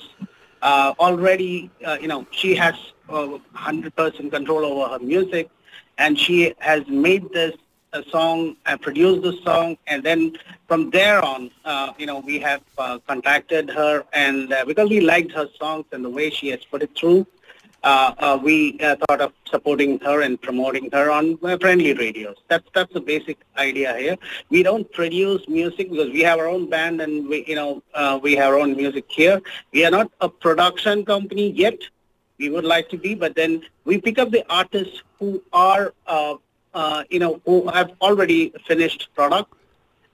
uh, 0.62 0.94
already, 0.98 1.70
you 2.00 2.08
know, 2.12 2.26
she 2.30 2.54
has 2.54 2.74
uh, 3.08 3.38
100% 3.56 4.30
control 4.30 4.64
over 4.64 4.84
her 4.92 4.98
music, 5.14 5.50
and 5.98 6.18
she 6.18 6.54
has 6.58 6.86
made 6.88 7.24
this 7.32 7.54
a 7.92 8.02
song 8.10 8.56
and 8.66 8.80
produced 8.80 9.22
the 9.22 9.34
song, 9.44 9.76
and 9.88 10.02
then 10.02 10.20
from 10.68 10.90
there 10.90 11.20
on, 11.24 11.50
uh, 11.64 11.92
you 11.98 12.06
know, 12.06 12.20
we 12.20 12.38
have 12.38 12.62
uh, 12.78 12.98
contacted 13.06 13.68
her, 13.68 14.04
and 14.12 14.52
uh, 14.52 14.64
because 14.64 14.88
we 14.88 15.00
liked 15.00 15.32
her 15.32 15.48
songs 15.58 15.84
and 15.92 16.04
the 16.04 16.10
way 16.18 16.30
she 16.30 16.48
has 16.48 16.64
put 16.72 16.82
it 16.82 16.90
through, 16.96 17.26
we 18.42 18.78
uh, 18.80 18.96
thought 19.06 19.20
of 19.20 19.32
supporting 19.50 19.98
her 20.00 20.22
and 20.22 20.40
promoting 20.40 20.90
her 20.92 21.10
on 21.10 21.38
uh, 21.42 21.56
friendly 21.58 21.92
radios. 21.94 22.36
That's 22.48 22.68
that's 22.74 22.92
the 22.92 23.00
basic 23.00 23.38
idea 23.56 23.96
here. 23.96 24.16
We 24.48 24.62
don't 24.62 24.90
produce 24.92 25.48
music 25.48 25.90
because 25.90 26.10
we 26.10 26.20
have 26.20 26.38
our 26.38 26.46
own 26.48 26.68
band 26.68 27.00
and 27.00 27.28
we, 27.28 27.44
you 27.46 27.54
know, 27.54 27.82
uh, 27.94 28.18
we 28.22 28.36
have 28.36 28.52
our 28.52 28.58
own 28.58 28.76
music 28.76 29.04
here. 29.08 29.40
We 29.72 29.84
are 29.84 29.90
not 29.90 30.10
a 30.20 30.28
production 30.28 31.04
company 31.04 31.50
yet. 31.50 31.78
We 32.38 32.48
would 32.48 32.64
like 32.64 32.88
to 32.90 32.96
be, 32.96 33.14
but 33.14 33.34
then 33.34 33.62
we 33.84 34.00
pick 34.00 34.18
up 34.18 34.30
the 34.30 34.44
artists 34.48 35.02
who 35.18 35.42
are, 35.52 35.92
uh, 36.06 36.36
uh, 36.72 37.04
you 37.10 37.18
know, 37.18 37.40
who 37.44 37.68
have 37.68 37.92
already 38.00 38.52
finished 38.66 39.10
product 39.14 39.52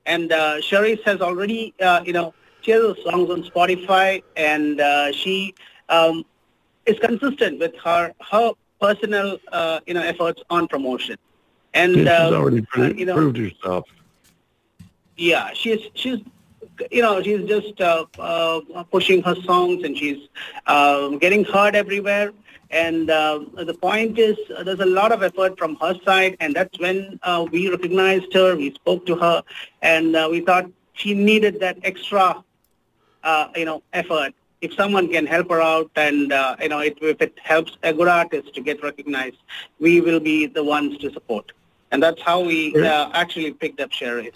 And 0.06 0.32
uh, 0.32 0.60
has 1.04 1.20
already, 1.20 1.74
uh, 1.80 2.02
you 2.04 2.12
know, 2.12 2.34
she 2.62 2.72
has 2.72 2.82
her 2.82 2.94
songs 3.10 3.30
on 3.30 3.42
Spotify, 3.44 4.22
and 4.36 4.80
uh, 4.80 5.12
she 5.12 5.54
um, 5.88 6.24
is 6.86 6.98
consistent 6.98 7.58
with 7.60 7.74
her 7.84 8.12
her 8.30 8.52
personal, 8.80 9.38
uh, 9.52 9.80
you 9.86 9.94
know, 9.94 10.02
efforts 10.02 10.42
on 10.50 10.68
promotion. 10.68 11.16
And 11.74 11.94
She's 11.96 12.06
uh, 12.08 12.32
already 12.32 12.60
uh, 12.60 12.64
pro- 12.70 12.92
you 12.96 13.06
know, 13.06 13.14
proved 13.16 13.38
herself. 13.38 13.86
yeah, 15.16 15.50
she's 15.54 15.80
she's 15.94 16.18
you 16.90 17.02
know 17.02 17.22
she's 17.22 17.46
just 17.48 17.80
uh, 17.80 18.06
uh, 18.18 18.60
pushing 18.90 19.22
her 19.22 19.34
songs 19.44 19.82
and 19.84 19.96
she's 19.96 20.28
uh, 20.66 21.08
getting 21.24 21.44
heard 21.44 21.74
everywhere. 21.74 22.32
And 22.70 23.10
uh, 23.10 23.40
the 23.56 23.74
point 23.74 24.18
is, 24.18 24.36
uh, 24.56 24.62
there's 24.64 24.80
a 24.80 24.86
lot 24.86 25.12
of 25.12 25.22
effort 25.22 25.58
from 25.58 25.76
her 25.76 25.94
side, 26.04 26.36
and 26.40 26.54
that's 26.54 26.78
when 26.78 27.18
uh, 27.22 27.46
we 27.50 27.70
recognized 27.70 28.32
her. 28.32 28.56
We 28.56 28.72
spoke 28.74 29.06
to 29.06 29.16
her, 29.16 29.42
and 29.82 30.16
uh, 30.16 30.28
we 30.30 30.40
thought 30.40 30.70
she 30.94 31.14
needed 31.14 31.60
that 31.60 31.78
extra, 31.82 32.42
uh, 33.22 33.48
you 33.56 33.64
know, 33.64 33.82
effort. 33.92 34.34
If 34.60 34.74
someone 34.74 35.08
can 35.08 35.26
help 35.26 35.50
her 35.50 35.60
out, 35.60 35.90
and 35.96 36.32
uh, 36.32 36.56
you 36.60 36.68
know, 36.68 36.78
it, 36.78 36.96
if 37.02 37.20
it 37.20 37.36
helps 37.42 37.76
a 37.82 37.92
good 37.92 38.08
artist 38.08 38.54
to 38.54 38.60
get 38.60 38.82
recognized, 38.82 39.38
we 39.80 40.00
will 40.00 40.20
be 40.20 40.46
the 40.46 40.62
ones 40.62 40.98
to 40.98 41.12
support. 41.12 41.52
And 41.90 42.02
that's 42.02 42.22
how 42.22 42.40
we 42.40 42.74
uh, 42.76 43.10
actually 43.12 43.52
picked 43.52 43.80
up 43.80 43.92
Sherry. 43.92 44.32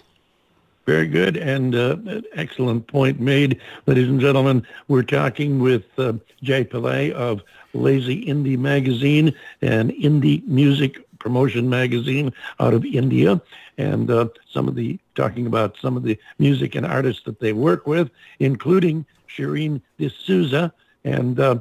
Very 0.85 1.07
good 1.07 1.35
and 1.35 1.75
uh, 1.75 1.97
excellent 2.33 2.87
point 2.87 3.19
made. 3.19 3.59
Ladies 3.87 4.07
and 4.07 4.21
gentlemen, 4.21 4.65
we're 4.87 5.03
talking 5.03 5.59
with 5.59 5.83
uh, 5.97 6.13
Jay 6.41 6.63
Pillay 6.63 7.11
of 7.11 7.41
Lazy 7.73 8.25
Indie 8.25 8.57
Magazine, 8.57 9.33
an 9.61 9.91
indie 9.91 10.47
music 10.47 11.05
promotion 11.19 11.69
magazine 11.69 12.33
out 12.59 12.73
of 12.73 12.85
India. 12.85 13.41
And 13.77 14.09
uh, 14.09 14.29
some 14.49 14.67
of 14.67 14.75
the, 14.75 14.99
talking 15.15 15.45
about 15.47 15.77
some 15.81 15.97
of 15.97 16.03
the 16.03 16.17
music 16.39 16.75
and 16.75 16.85
artists 16.85 17.23
that 17.23 17.39
they 17.39 17.53
work 17.53 17.87
with, 17.87 18.09
including 18.39 19.05
Shireen 19.27 19.81
D'Souza. 19.99 20.73
And 21.03 21.39
uh, 21.39 21.59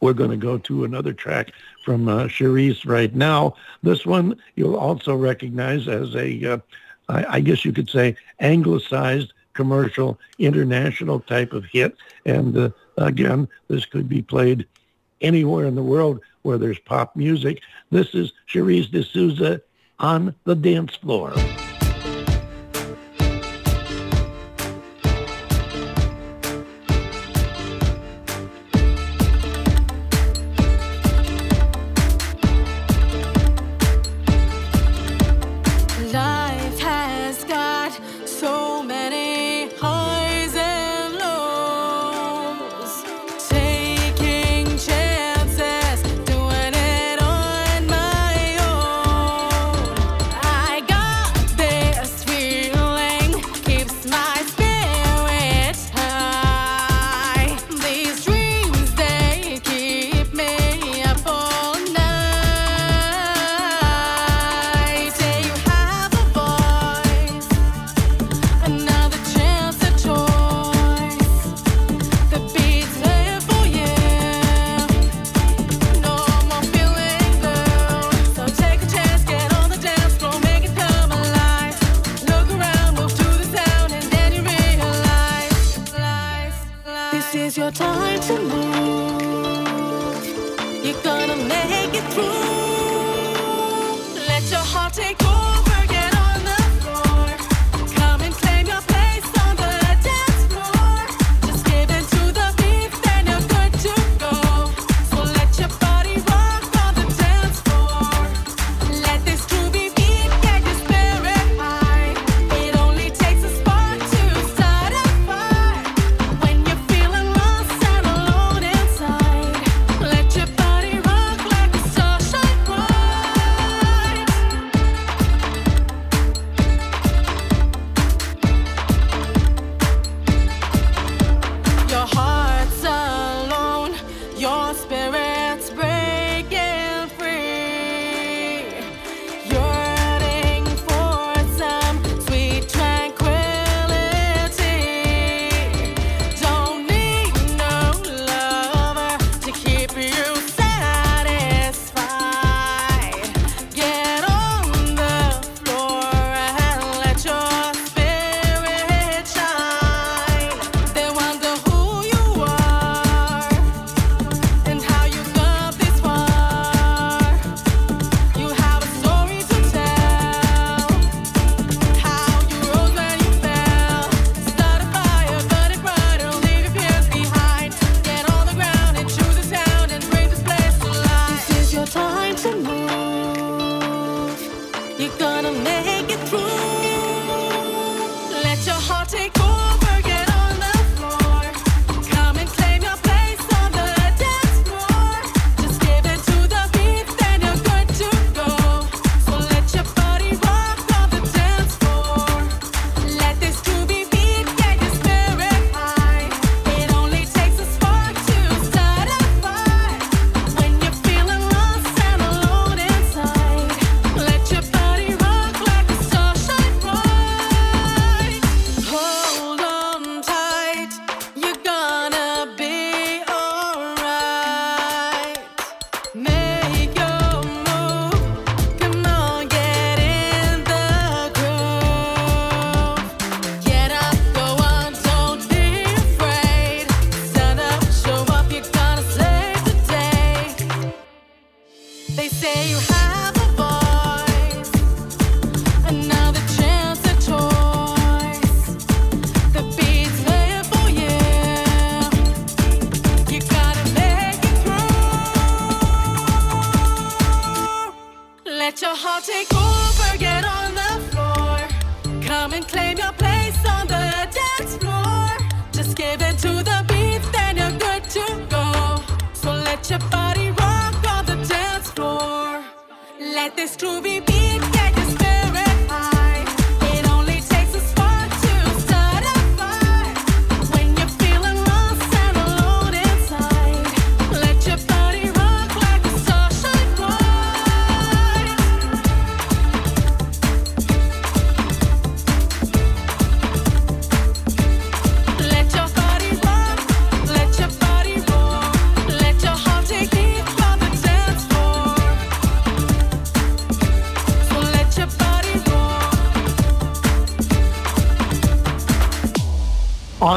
we're 0.00 0.14
going 0.14 0.30
to 0.30 0.36
go 0.36 0.58
to 0.58 0.84
another 0.84 1.12
track 1.12 1.52
from 1.84 2.08
uh, 2.08 2.24
Sherise 2.24 2.86
right 2.86 3.14
now. 3.14 3.54
This 3.82 4.04
one 4.06 4.40
you'll 4.56 4.76
also 4.76 5.14
recognize 5.14 5.88
as 5.88 6.14
a, 6.14 6.54
uh, 6.54 6.58
I, 7.08 7.36
I 7.36 7.40
guess 7.40 7.64
you 7.64 7.72
could 7.72 7.90
say, 7.90 8.16
anglicized 8.40 9.32
commercial 9.52 10.18
international 10.38 11.20
type 11.20 11.52
of 11.52 11.64
hit. 11.66 11.96
And 12.24 12.56
uh, 12.56 12.70
again, 12.96 13.48
this 13.68 13.84
could 13.84 14.08
be 14.08 14.22
played 14.22 14.66
anywhere 15.20 15.66
in 15.66 15.74
the 15.74 15.82
world 15.82 16.20
where 16.42 16.58
there's 16.58 16.78
pop 16.78 17.16
music. 17.16 17.60
This 17.90 18.14
is 18.14 18.32
Sherise 18.48 18.90
D'Souza 18.90 19.62
on 19.98 20.34
the 20.44 20.54
dance 20.54 20.96
floor. 20.96 21.32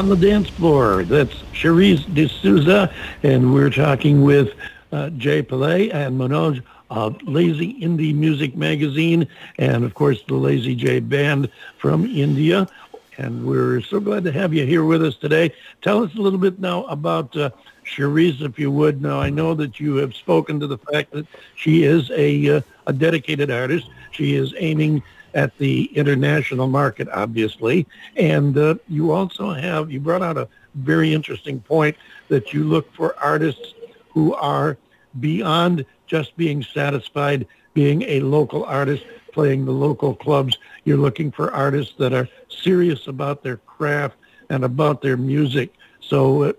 On 0.04 0.10
the 0.10 0.16
dance 0.16 0.50
floor. 0.50 1.02
That's 1.02 1.32
Sherise 1.54 2.04
D'Souza, 2.14 2.92
and 3.22 3.54
we're 3.54 3.70
talking 3.70 4.20
with 4.20 4.52
uh, 4.92 5.08
Jay 5.08 5.42
Pillay 5.42 5.94
and 5.94 6.20
Manoj 6.20 6.62
of 6.90 7.16
Lazy 7.22 7.80
Indie 7.80 8.14
Music 8.14 8.54
Magazine, 8.54 9.26
and 9.56 9.82
of 9.82 9.94
course 9.94 10.22
the 10.28 10.34
Lazy 10.34 10.74
J 10.74 11.00
Band 11.00 11.48
from 11.78 12.04
India. 12.04 12.68
And 13.16 13.46
we're 13.46 13.80
so 13.80 13.98
glad 13.98 14.24
to 14.24 14.32
have 14.32 14.52
you 14.52 14.66
here 14.66 14.84
with 14.84 15.02
us 15.02 15.16
today. 15.16 15.54
Tell 15.80 16.04
us 16.04 16.14
a 16.14 16.20
little 16.20 16.38
bit 16.38 16.58
now 16.58 16.84
about 16.84 17.34
uh, 17.34 17.48
Sherise, 17.86 18.42
if 18.42 18.58
you 18.58 18.70
would. 18.70 19.00
Now, 19.00 19.20
I 19.20 19.30
know 19.30 19.54
that 19.54 19.80
you 19.80 19.96
have 19.96 20.14
spoken 20.14 20.60
to 20.60 20.66
the 20.66 20.76
fact 20.76 21.12
that 21.12 21.26
she 21.54 21.84
is 21.84 22.10
a, 22.10 22.56
uh, 22.56 22.60
a 22.86 22.92
dedicated 22.92 23.50
artist. 23.50 23.88
She 24.10 24.34
is 24.34 24.52
aiming 24.58 25.02
at 25.34 25.56
the 25.58 25.84
international 25.96 26.66
market, 26.66 27.08
obviously. 27.12 27.86
And 28.16 28.56
uh, 28.56 28.76
you 28.88 29.10
also 29.10 29.52
have, 29.52 29.90
you 29.90 30.00
brought 30.00 30.22
out 30.22 30.38
a 30.38 30.48
very 30.74 31.12
interesting 31.12 31.60
point 31.60 31.96
that 32.28 32.52
you 32.52 32.64
look 32.64 32.92
for 32.94 33.18
artists 33.18 33.74
who 34.10 34.34
are 34.34 34.78
beyond 35.20 35.84
just 36.06 36.36
being 36.36 36.62
satisfied 36.62 37.46
being 37.74 38.02
a 38.02 38.20
local 38.20 38.64
artist, 38.64 39.04
playing 39.32 39.64
the 39.64 39.72
local 39.72 40.14
clubs. 40.14 40.58
You're 40.84 40.96
looking 40.96 41.30
for 41.30 41.52
artists 41.52 41.94
that 41.98 42.12
are 42.12 42.28
serious 42.48 43.08
about 43.08 43.42
their 43.42 43.56
craft 43.58 44.16
and 44.48 44.64
about 44.64 45.02
their 45.02 45.16
music. 45.16 45.74
So 46.00 46.44
uh, 46.44 46.52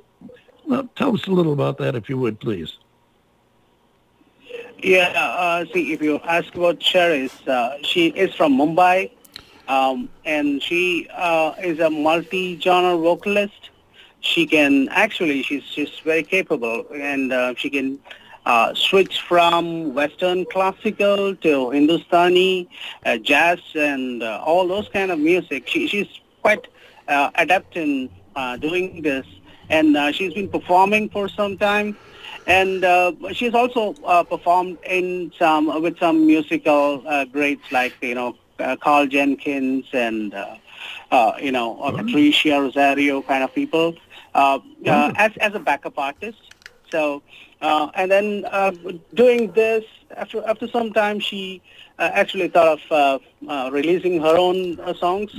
well, 0.67 0.89
tell 0.95 1.13
us 1.15 1.25
a 1.27 1.31
little 1.31 1.53
about 1.53 1.77
that, 1.77 1.95
if 1.95 2.09
you 2.09 2.17
would, 2.17 2.39
please. 2.39 2.77
Yeah, 4.85 5.07
uh, 5.17 5.65
see, 5.73 5.93
if 5.93 6.01
you 6.03 6.19
ask 6.25 6.53
about 6.53 6.79
Cheris, 6.79 7.33
uh, 7.47 7.77
she 7.81 8.09
is 8.09 8.35
from 8.35 8.55
Mumbai, 8.55 9.09
um, 9.67 10.09
and 10.25 10.61
she 10.61 11.07
uh, 11.11 11.55
is 11.57 11.79
a 11.79 11.89
multi-genre 11.89 12.95
vocalist. 12.95 13.71
She 14.19 14.45
can 14.45 14.87
actually, 14.89 15.41
she's 15.41 15.63
she's 15.63 15.89
very 16.03 16.21
capable, 16.21 16.85
and 16.93 17.33
uh, 17.33 17.55
she 17.57 17.71
can 17.71 17.97
uh, 18.45 18.75
switch 18.75 19.21
from 19.21 19.95
Western 19.95 20.45
classical 20.45 21.35
to 21.37 21.71
Hindustani, 21.71 22.69
uh, 23.07 23.17
jazz, 23.17 23.61
and 23.73 24.21
uh, 24.21 24.43
all 24.45 24.67
those 24.67 24.87
kind 24.89 25.09
of 25.09 25.17
music. 25.17 25.67
She, 25.67 25.87
she's 25.87 26.19
quite 26.43 26.67
uh, 27.07 27.31
adept 27.33 27.75
in 27.75 28.07
uh, 28.35 28.57
doing 28.57 29.01
this, 29.01 29.25
and 29.67 29.97
uh, 29.97 30.11
she's 30.11 30.35
been 30.35 30.47
performing 30.47 31.09
for 31.09 31.27
some 31.27 31.57
time. 31.57 31.97
And 32.47 32.83
uh, 32.83 33.13
she's 33.33 33.53
also 33.53 33.95
uh, 34.05 34.23
performed 34.23 34.77
in 34.87 35.31
some 35.37 35.81
with 35.81 35.97
some 35.99 36.25
musical 36.25 37.01
uh, 37.07 37.25
greats 37.25 37.71
like 37.71 37.95
you 38.01 38.15
know 38.15 38.35
uh, 38.59 38.75
Karl 38.77 39.07
Jenkins 39.07 39.85
and 39.93 40.33
uh, 40.33 40.55
uh, 41.11 41.33
you 41.41 41.51
know 41.51 41.79
uh, 41.81 41.91
Patricia 41.91 42.61
Rosario 42.61 43.21
kind 43.21 43.43
of 43.43 43.53
people. 43.53 43.95
Uh, 44.33 44.59
uh, 44.85 45.11
as 45.15 45.31
as 45.37 45.55
a 45.55 45.59
backup 45.59 45.97
artist. 45.97 46.37
So 46.91 47.21
uh, 47.61 47.89
and 47.95 48.11
then 48.11 48.45
uh, 48.51 48.71
doing 49.13 49.51
this 49.53 49.83
after 50.15 50.45
after 50.47 50.67
some 50.67 50.91
time 50.93 51.19
she 51.19 51.61
actually 52.03 52.47
thought 52.47 52.67
of 52.79 52.81
uh, 52.91 53.19
uh, 53.51 53.69
releasing 53.71 54.19
her 54.21 54.37
own 54.37 54.79
uh, 54.79 54.93
songs, 54.93 55.31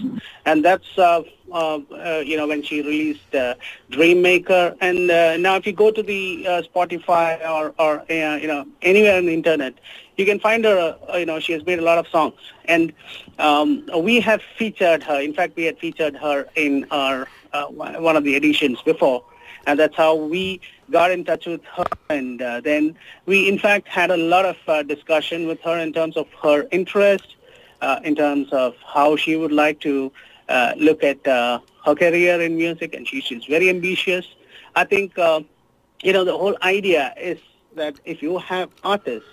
and 0.45 0.64
that's 0.64 0.97
uh, 0.99 1.23
uh, 1.53 1.79
uh, 1.92 2.23
you 2.25 2.37
know 2.37 2.47
when 2.47 2.62
she 2.62 2.81
released 2.83 3.35
uh, 3.35 3.55
Dreammaker. 3.90 4.77
And 4.81 5.11
uh, 5.11 5.37
now 5.37 5.57
if 5.57 5.66
you 5.66 5.73
go 5.73 5.90
to 5.90 6.03
the 6.03 6.47
uh, 6.47 6.62
Spotify 6.62 7.38
or 7.49 7.75
or 7.79 8.01
uh, 8.11 8.37
you 8.37 8.47
know 8.49 8.64
anywhere 8.83 9.16
on 9.16 9.27
the 9.27 9.35
internet, 9.35 9.75
you 10.16 10.25
can 10.25 10.38
find 10.38 10.64
her. 10.64 10.97
Uh, 11.12 11.16
you 11.16 11.27
know 11.27 11.38
she 11.40 11.53
has 11.53 11.64
made 11.66 11.79
a 11.79 11.83
lot 11.83 11.99
of 11.99 12.07
songs, 12.09 12.35
and 12.66 12.92
um, 13.38 13.85
we 13.99 14.21
have 14.21 14.40
featured 14.57 15.03
her. 15.05 15.21
In 15.21 15.33
fact, 15.33 15.57
we 15.57 15.64
had 15.64 15.79
featured 15.79 16.16
her 16.16 16.47
in 16.57 16.87
our 16.90 17.27
uh, 17.53 17.66
one 17.66 18.16
of 18.16 18.25
the 18.25 18.35
editions 18.37 18.81
before 18.83 19.23
and 19.66 19.79
that's 19.79 19.97
how 19.97 20.14
we 20.14 20.61
got 20.90 21.11
in 21.11 21.25
touch 21.25 21.47
with 21.47 21.64
her. 21.64 21.85
And 22.11 22.40
uh, 22.40 22.61
then 22.61 22.97
we, 23.27 23.49
in 23.49 23.59
fact, 23.59 23.88
had 23.88 24.11
a 24.11 24.16
lot 24.16 24.45
of 24.45 24.57
uh, 24.69 24.83
discussion 24.83 25.47
with 25.47 25.61
her 25.62 25.79
in 25.79 25.92
terms 25.92 26.16
of 26.16 26.27
her 26.42 26.66
interest, 26.71 27.37
uh, 27.81 28.01
in 28.05 28.14
terms 28.14 28.53
of 28.53 28.75
how 28.87 29.16
she 29.16 29.37
would 29.37 29.53
like 29.53 29.81
to 29.81 30.12
uh, 30.49 30.73
look 30.77 31.03
at 31.03 31.27
uh, 31.27 31.59
her 31.85 31.95
career 31.95 32.40
in 32.40 32.57
music, 32.57 32.95
and 32.95 33.07
she, 33.09 33.21
she's 33.21 33.45
very 33.45 33.69
ambitious. 33.69 34.27
I 34.75 34.85
think, 34.85 35.19
uh, 35.19 35.40
you 36.03 36.12
know, 36.12 36.25
the 36.25 36.37
whole 36.37 36.57
idea 36.62 37.14
is 37.21 37.38
that 37.75 37.99
if 38.05 38.23
you 38.23 38.38
have 38.38 38.71
artists 38.85 39.29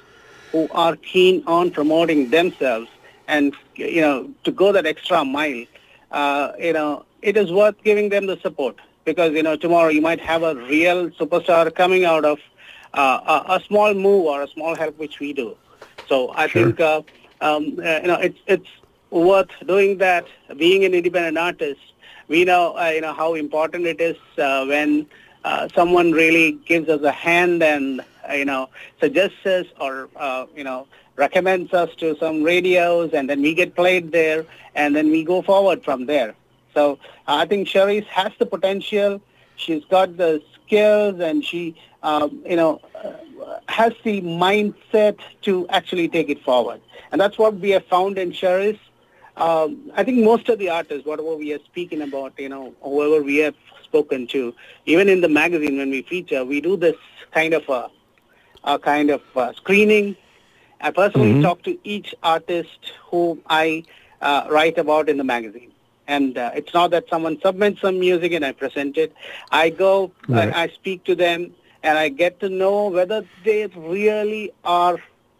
who 0.51 0.67
are 0.71 0.95
keen 0.95 1.43
on 1.47 1.71
promoting 1.71 2.29
themselves 2.29 2.89
and, 3.27 3.55
you 3.75 4.01
know, 4.01 4.29
to 4.43 4.51
go 4.51 4.71
that 4.71 4.85
extra 4.85 5.23
mile, 5.23 5.65
you 6.59 6.73
know, 6.73 7.05
it 7.21 7.37
is 7.37 7.51
worth 7.51 7.81
giving 7.83 8.09
them 8.09 8.25
the 8.27 8.37
support 8.37 8.77
because 9.05 9.33
you 9.33 9.43
know 9.43 9.55
tomorrow 9.55 9.89
you 9.89 10.01
might 10.01 10.19
have 10.21 10.43
a 10.43 10.55
real 10.55 11.09
superstar 11.11 11.73
coming 11.73 12.05
out 12.05 12.25
of 12.25 12.39
uh, 12.93 13.41
a, 13.47 13.53
a 13.55 13.59
small 13.67 13.93
move 13.93 14.25
or 14.25 14.41
a 14.43 14.47
small 14.47 14.75
help 14.75 14.97
which 14.97 15.19
we 15.19 15.33
do. 15.33 15.55
So 16.07 16.31
I 16.35 16.47
Sure. 16.47 16.73
think 16.73 16.79
uh, 16.79 17.01
um, 17.41 17.79
uh, 17.83 17.99
you 18.01 18.07
know 18.07 18.19
it's 18.21 18.39
it's 18.47 18.69
worth 19.09 19.51
doing 19.65 19.97
that. 19.97 20.27
Being 20.57 20.83
an 20.85 20.93
independent 20.93 21.37
artist, 21.37 21.81
we 22.27 22.43
know 22.45 22.75
uh, 22.77 22.89
you 22.93 23.01
know 23.01 23.13
how 23.13 23.33
important 23.35 23.85
it 23.85 23.99
is 24.01 24.17
uh, 24.37 24.65
when 24.65 25.07
uh, 25.43 25.67
someone 25.73 26.11
really 26.11 26.53
gives 26.65 26.89
us 26.89 27.01
a 27.01 27.11
hand 27.11 27.63
and 27.63 28.01
uh, 28.29 28.33
you 28.33 28.45
know 28.45 28.69
suggests 28.99 29.45
us 29.45 29.65
or 29.79 30.09
uh, 30.15 30.45
you 30.55 30.63
know 30.63 30.87
recommends 31.15 31.73
us 31.73 31.89
to 31.95 32.15
some 32.17 32.43
radios 32.43 33.11
and 33.13 33.29
then 33.29 33.41
we 33.41 33.53
get 33.53 33.75
played 33.75 34.11
there 34.11 34.45
and 34.75 34.95
then 34.95 35.09
we 35.11 35.23
go 35.23 35.41
forward 35.41 35.83
from 35.83 36.05
there. 36.05 36.35
So 36.73 36.99
I 37.27 37.45
think 37.45 37.67
Sherise 37.67 38.05
has 38.07 38.31
the 38.39 38.45
potential. 38.45 39.21
She's 39.55 39.85
got 39.85 40.17
the 40.17 40.41
skills, 40.65 41.19
and 41.19 41.43
she, 41.43 41.75
um, 42.03 42.41
you 42.45 42.55
know, 42.55 42.81
uh, 43.03 43.59
has 43.69 43.93
the 44.03 44.21
mindset 44.21 45.19
to 45.43 45.67
actually 45.69 46.07
take 46.09 46.29
it 46.29 46.43
forward. 46.43 46.81
And 47.11 47.21
that's 47.21 47.37
what 47.37 47.55
we 47.55 47.71
have 47.71 47.85
found 47.85 48.17
in 48.17 48.31
Sherise. 48.31 48.79
Um, 49.37 49.91
I 49.95 50.03
think 50.03 50.19
most 50.23 50.49
of 50.49 50.59
the 50.59 50.69
artists, 50.69 51.05
whatever 51.05 51.35
we 51.35 51.53
are 51.53 51.59
speaking 51.65 52.01
about, 52.01 52.33
you 52.37 52.49
know, 52.49 52.73
whoever 52.81 53.23
we 53.23 53.37
have 53.37 53.55
spoken 53.83 54.27
to, 54.27 54.53
even 54.85 55.09
in 55.09 55.21
the 55.21 55.29
magazine 55.29 55.77
when 55.77 55.89
we 55.91 56.01
feature, 56.03 56.43
we 56.45 56.61
do 56.61 56.77
this 56.77 56.95
kind 57.31 57.53
of 57.53 57.67
a, 57.69 57.89
a 58.63 58.79
kind 58.79 59.11
of 59.11 59.21
uh 59.35 59.53
screening. 59.53 60.15
I 60.81 60.91
personally 60.91 61.35
talk 61.35 61.63
to 61.63 61.77
each 61.83 62.15
artist 62.23 62.93
who 63.11 63.39
I 63.49 63.83
uh, 64.21 64.47
write 64.51 64.77
about 64.77 65.09
in 65.09 65.17
the 65.17 65.23
magazine. 65.25 65.72
And 66.07 66.37
uh, 66.37 66.51
it's 66.55 66.73
not 66.73 66.91
that 66.91 67.07
someone 67.09 67.39
submits 67.41 67.81
some 67.81 67.99
music 67.99 68.31
and 68.33 68.45
I 68.45 68.51
present 68.51 68.97
it. 68.97 69.13
I 69.51 69.69
go, 69.69 70.11
Right. 70.27 70.53
I, 70.53 70.63
I 70.63 70.67
speak 70.69 71.03
to 71.05 71.15
them, 71.15 71.53
and 71.83 71.97
I 71.97 72.09
get 72.09 72.39
to 72.41 72.49
know 72.49 72.87
whether 72.87 73.25
they 73.43 73.67
really 73.67 74.51
are 74.63 74.97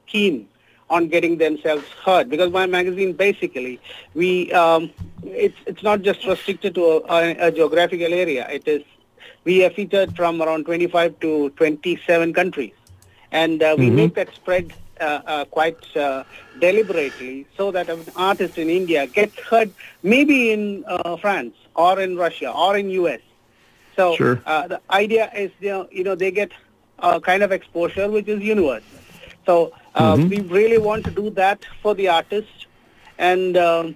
keen 0.07 0.47
on 0.89 1.07
getting 1.07 1.37
themselves 1.37 1.85
heard. 2.05 2.29
Because 2.29 2.51
my 2.51 2.65
magazine, 2.65 3.13
basically, 3.13 3.79
we 4.13 4.51
um, 4.53 4.91
it's 5.23 5.57
it's 5.65 5.83
not 5.83 6.01
just 6.01 6.25
restricted 6.25 6.75
to 6.75 6.85
a, 6.85 6.97
a, 7.09 7.47
a 7.47 7.51
geographical 7.51 8.13
area. 8.13 8.47
It 8.49 8.67
is 8.67 8.83
we 9.43 9.63
are 9.65 9.69
featured 9.69 10.15
from 10.15 10.41
around 10.41 10.65
25 10.65 11.19
to 11.19 11.49
27 11.51 12.33
countries 12.33 12.73
and 13.31 13.61
uh, 13.61 13.75
we 13.77 13.89
make 13.89 14.15
that 14.15 14.33
spread 14.33 14.73
quite 14.99 15.77
uh, 15.95 16.23
deliberately 16.59 17.45
so 17.57 17.71
that 17.71 17.89
an 17.89 18.05
artist 18.15 18.57
in 18.57 18.69
India 18.69 19.07
gets 19.07 19.37
heard 19.39 19.71
maybe 20.01 20.51
in 20.51 20.83
uh, 20.87 21.17
France 21.17 21.55
or 21.75 21.99
in 21.99 22.15
Russia 22.15 22.51
or 22.51 22.77
in 22.77 22.89
US. 22.89 23.19
So 23.95 24.15
Sure. 24.15 24.41
uh, 24.45 24.67
the 24.67 24.81
idea 24.89 25.29
is 25.35 25.51
you 25.59 25.69
know, 25.69 25.87
you 25.91 26.03
know 26.03 26.15
they 26.15 26.31
get 26.31 26.51
a 26.99 27.19
kind 27.19 27.43
of 27.43 27.51
exposure 27.51 28.09
which 28.09 28.27
is 28.27 28.41
universal. 28.41 28.99
So 29.45 29.73
uh, 29.95 30.17
we 30.29 30.41
really 30.41 30.77
want 30.77 31.03
to 31.05 31.11
do 31.11 31.29
that 31.31 31.65
for 31.81 31.93
the 31.93 32.07
artist, 32.07 32.67
and 33.17 33.57
um, 33.57 33.95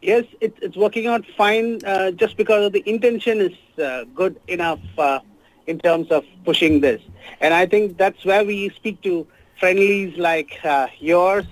yes, 0.00 0.24
it, 0.40 0.56
it's 0.62 0.76
working 0.76 1.06
out 1.06 1.24
fine 1.36 1.84
uh, 1.84 2.12
just 2.12 2.36
because 2.36 2.70
the 2.72 2.82
intention 2.88 3.40
is 3.40 3.52
uh, 3.82 4.04
good 4.14 4.40
enough 4.46 4.80
uh, 4.98 5.20
in 5.66 5.78
terms 5.80 6.10
of 6.10 6.24
pushing 6.44 6.80
this. 6.80 7.02
And 7.40 7.52
I 7.54 7.66
think 7.66 7.96
that's 7.96 8.24
where 8.24 8.44
we 8.44 8.68
speak 8.70 9.02
to 9.02 9.26
friendlies 9.58 10.16
like 10.18 10.58
uh, 10.64 10.88
yours 10.98 11.44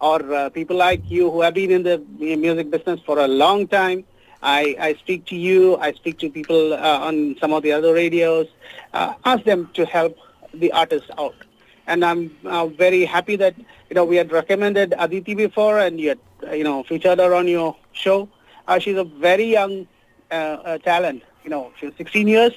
or 0.00 0.20
uh, 0.32 0.48
people 0.50 0.76
like 0.76 1.02
you 1.10 1.30
who 1.30 1.40
have 1.40 1.54
been 1.54 1.70
in 1.70 1.82
the 1.82 1.98
music 2.18 2.70
business 2.70 3.00
for 3.06 3.18
a 3.18 3.28
long 3.28 3.66
time. 3.66 4.04
I, 4.42 4.76
I 4.78 4.94
speak 4.94 5.24
to 5.26 5.36
you. 5.36 5.76
I 5.78 5.92
speak 5.92 6.18
to 6.18 6.30
people 6.30 6.74
uh, 6.74 6.76
on 7.00 7.36
some 7.40 7.52
of 7.52 7.62
the 7.62 7.72
other 7.72 7.94
radios. 7.94 8.46
Uh, 8.92 9.14
ask 9.24 9.44
them 9.44 9.70
to 9.74 9.84
help 9.86 10.16
the 10.52 10.70
artist 10.72 11.10
out. 11.18 11.34
And 11.86 12.04
I'm 12.04 12.36
uh, 12.44 12.66
very 12.66 13.04
happy 13.04 13.36
that 13.36 13.54
you 13.56 13.94
know 13.94 14.04
we 14.04 14.16
had 14.16 14.32
recommended 14.32 14.94
Aditi 14.98 15.34
before, 15.34 15.78
and 15.78 16.00
you 16.00 16.10
had 16.10 16.18
you 16.56 16.64
know 16.64 16.82
featured 16.84 17.18
her 17.18 17.34
on 17.34 17.48
your 17.48 17.76
show. 17.92 18.28
Uh, 18.66 18.78
she's 18.78 18.96
a 18.96 19.04
very 19.04 19.44
young 19.44 19.86
uh, 20.30 20.34
uh, 20.34 20.78
talent. 20.78 21.22
You 21.44 21.50
know, 21.50 21.72
she's 21.78 21.92
16 21.96 22.26
years, 22.26 22.52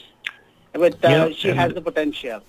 but 0.74 1.04
uh, 1.04 1.30
Yeah, 1.30 1.30
she 1.36 1.50
has 1.54 1.74
the 1.74 1.82
potential. 1.82 2.42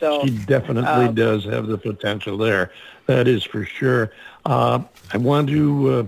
So 0.00 0.24
She 0.24 0.30
definitely 0.30 1.06
Uh, 1.06 1.08
does 1.08 1.44
have 1.44 1.66
the 1.66 1.78
potential 1.78 2.36
there. 2.36 2.70
That 3.06 3.26
is 3.26 3.42
for 3.42 3.64
sure. 3.64 4.12
Uh, 4.44 4.80
I 5.12 5.18
want 5.18 5.48
to 5.48 5.90
uh, 5.90 6.06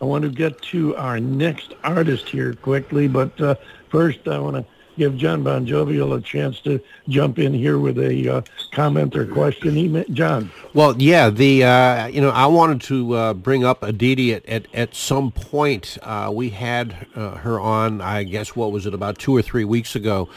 I 0.00 0.04
want 0.04 0.24
to 0.24 0.30
get 0.30 0.60
to 0.62 0.96
our 0.96 1.20
next 1.20 1.74
artist 1.84 2.28
here 2.28 2.54
quickly, 2.54 3.06
but 3.08 3.40
uh, 3.40 3.54
first 3.88 4.26
I 4.26 4.38
want 4.38 4.56
to 4.56 4.64
give 4.96 5.16
John 5.16 5.42
Bon 5.42 5.66
Jovial 5.66 6.14
a 6.14 6.20
chance 6.20 6.60
to 6.60 6.80
jump 7.08 7.38
in 7.38 7.52
here 7.52 7.78
with 7.78 7.98
a 7.98 8.28
uh, 8.28 8.42
comment 8.72 9.16
or 9.16 9.26
question. 9.26 9.74
He 9.74 10.04
John. 10.12 10.50
Well, 10.74 11.00
yeah, 11.00 11.30
the 11.30 11.64
uh, 11.64 12.06
you 12.06 12.20
know 12.20 12.30
I 12.30 12.46
wanted 12.46 12.80
to 12.82 13.14
uh, 13.14 13.34
bring 13.34 13.64
up 13.64 13.82
Aditi 13.82 14.34
at, 14.34 14.46
at, 14.46 14.66
at 14.74 14.94
some 14.94 15.30
point. 15.30 15.98
Uh, 16.02 16.30
we 16.32 16.50
had 16.50 17.06
uh, 17.14 17.36
her 17.36 17.60
on, 17.60 18.00
I 18.00 18.24
guess, 18.24 18.56
what 18.56 18.72
was 18.72 18.86
it, 18.86 18.94
about 18.94 19.18
two 19.18 19.36
or 19.36 19.42
three 19.42 19.64
weeks 19.64 19.94
ago, 19.94 20.28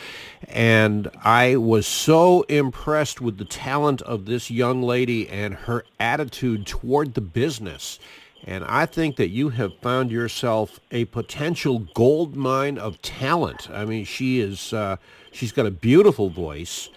and 0.47 1.09
I 1.23 1.55
was 1.57 1.87
so 1.87 2.43
impressed 2.43 3.21
with 3.21 3.37
the 3.37 3.45
talent 3.45 4.01
of 4.03 4.25
this 4.25 4.51
young 4.51 4.81
lady 4.81 5.29
and 5.29 5.53
her 5.53 5.85
attitude 5.99 6.65
toward 6.65 7.13
the 7.13 7.21
business. 7.21 7.99
And 8.47 8.63
I 8.65 8.85
think 8.85 9.15
that 9.15 9.29
you 9.29 9.49
have 9.49 9.73
found 9.79 10.11
yourself 10.11 10.79
a 10.91 11.05
potential 11.05 11.79
gold 11.95 12.35
mine 12.35 12.77
of 12.77 13.01
talent. 13.01 13.69
I 13.71 13.85
mean, 13.85 14.05
she 14.05 14.39
is 14.39 14.71
uh, 14.71 14.97
she's 15.31 15.51
got 15.51 15.65
a 15.65 15.71
beautiful 15.71 16.29
voice. 16.29 16.89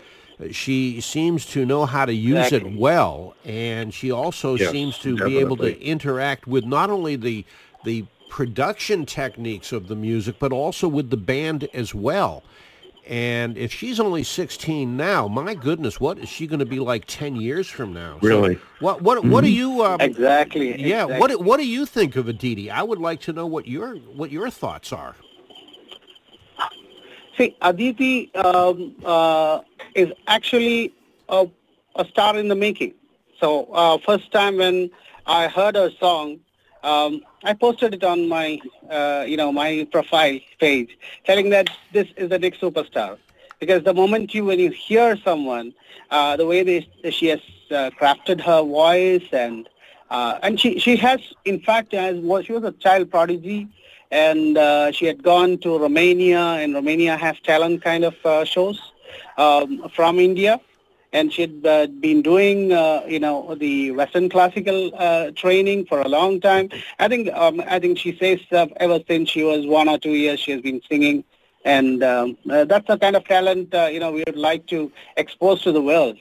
She 0.52 1.00
seems 1.00 1.46
to 1.46 1.64
know 1.66 1.84
how 1.87 2.04
to 2.04 2.12
use 2.12 2.46
Exactly. 2.46 2.72
it 2.72 2.78
well, 2.78 3.34
and 3.44 3.92
she 3.92 4.12
also 4.12 4.54
Yes, 4.56 4.70
seems 4.70 4.98
to 5.00 5.16
be 5.16 5.38
able 5.38 5.56
to 5.56 5.80
interact 5.82 6.46
with 6.46 6.64
not 6.64 6.90
only 6.90 7.16
the 7.16 7.44
the 7.84 8.04
production 8.28 9.06
techniques 9.06 9.72
of 9.72 9.88
the 9.88 9.96
music, 9.96 10.37
but 10.38 10.52
also 10.52 10.87
with 10.87 11.08
the 11.11 11.16
band 11.16 11.66
as 11.72 11.94
well. 11.94 12.44
And 13.08 13.56
if 13.56 13.72
she's 13.72 13.98
only 13.98 14.22
16 14.22 14.94
now, 14.94 15.28
my 15.28 15.54
goodness, 15.54 15.98
what 15.98 16.18
is 16.18 16.28
she 16.28 16.46
going 16.46 16.58
to 16.58 16.66
be 16.66 16.78
like 16.78 17.06
10 17.06 17.36
years 17.36 17.66
from 17.66 17.94
now? 17.94 18.18
So 18.20 18.28
Really? 18.28 18.58
what 18.80 19.00
what 19.00 19.24
what 19.24 19.42
do 19.42 19.50
you 19.50 19.82
um, 19.82 19.98
exactly. 19.98 20.78
yeah, 20.78 21.04
exactly. 21.04 21.18
what 21.18 21.42
what 21.42 21.56
do 21.56 21.66
you 21.66 21.86
think 21.86 22.16
of 22.16 22.28
Aditi? 22.28 22.70
I 22.70 22.82
would 22.82 22.98
like 22.98 23.20
to 23.22 23.32
know 23.32 23.46
what 23.46 23.66
your 23.66 23.94
what 23.94 24.30
your 24.30 24.50
thoughts 24.50 24.92
are. 24.92 25.16
See, 27.38 27.56
Aditi 27.62 28.34
um, 28.34 28.94
uh, 29.04 29.60
is 29.94 30.12
actually 30.26 30.92
a, 31.30 31.46
a 31.94 32.04
star 32.06 32.36
in 32.36 32.48
the 32.48 32.56
making. 32.56 32.92
So 33.40 33.66
uh, 33.72 33.98
first 34.04 34.30
time 34.32 34.58
when 34.58 34.90
I 35.24 35.48
heard 35.48 35.76
her 35.76 35.90
song, 35.98 36.40
um, 36.82 37.22
I 37.44 37.54
posted 37.54 37.94
it 37.94 38.04
on 38.04 38.28
my, 38.28 38.58
uh, 38.90 39.24
you 39.26 39.36
know, 39.36 39.52
my 39.52 39.86
profile 39.90 40.38
page, 40.58 40.98
telling 41.24 41.50
that 41.50 41.68
this 41.92 42.08
is 42.16 42.30
a 42.32 42.38
big 42.38 42.54
superstar. 42.54 43.18
because 43.60 43.82
the 43.84 43.94
moment 43.94 44.34
you 44.34 44.44
when 44.44 44.58
you 44.58 44.70
hear 44.70 45.16
someone, 45.16 45.74
uh, 46.10 46.36
the 46.36 46.46
way 46.46 46.62
they, 46.62 47.10
she 47.10 47.26
has 47.26 47.40
uh, 47.70 47.90
crafted 48.00 48.40
her 48.40 48.62
voice 48.62 49.26
and 49.32 49.68
uh, 50.10 50.38
and 50.42 50.60
she 50.60 50.78
she 50.78 50.96
has 50.96 51.20
in 51.44 51.60
fact 51.60 51.94
as 51.94 52.16
was 52.16 52.46
she 52.46 52.52
was 52.52 52.64
a 52.64 52.72
child 52.72 53.10
prodigy 53.10 53.68
and 54.10 54.56
uh, 54.56 54.90
she 54.92 55.06
had 55.06 55.22
gone 55.22 55.58
to 55.58 55.78
Romania 55.78 56.40
and 56.62 56.74
Romania 56.74 57.16
has 57.16 57.38
talent 57.40 57.82
kind 57.82 58.04
of 58.04 58.14
uh, 58.24 58.44
shows 58.44 58.80
um, 59.36 59.88
from 59.94 60.18
India 60.18 60.60
and 61.12 61.32
she'd 61.32 61.66
uh, 61.66 61.86
been 61.86 62.22
doing, 62.22 62.72
uh, 62.72 63.02
you 63.06 63.18
know, 63.18 63.54
the 63.54 63.90
Western 63.92 64.28
classical 64.28 64.92
uh, 64.96 65.30
training 65.32 65.86
for 65.86 66.00
a 66.00 66.08
long 66.08 66.40
time. 66.40 66.68
I 66.98 67.08
think, 67.08 67.32
um, 67.32 67.62
I 67.66 67.78
think 67.78 67.98
she 67.98 68.16
says 68.16 68.40
ever 68.76 69.00
since 69.08 69.30
she 69.30 69.42
was 69.42 69.66
one 69.66 69.88
or 69.88 69.98
two 69.98 70.10
years, 70.10 70.40
she 70.40 70.52
has 70.52 70.60
been 70.60 70.82
singing, 70.88 71.24
and 71.64 72.02
um, 72.02 72.36
uh, 72.50 72.64
that's 72.64 72.86
the 72.86 72.98
kind 72.98 73.16
of 73.16 73.24
talent, 73.24 73.74
uh, 73.74 73.88
you 73.90 74.00
know, 74.00 74.12
we 74.12 74.24
would 74.26 74.36
like 74.36 74.66
to 74.68 74.92
expose 75.16 75.62
to 75.62 75.72
the 75.72 75.82
world. 75.82 76.18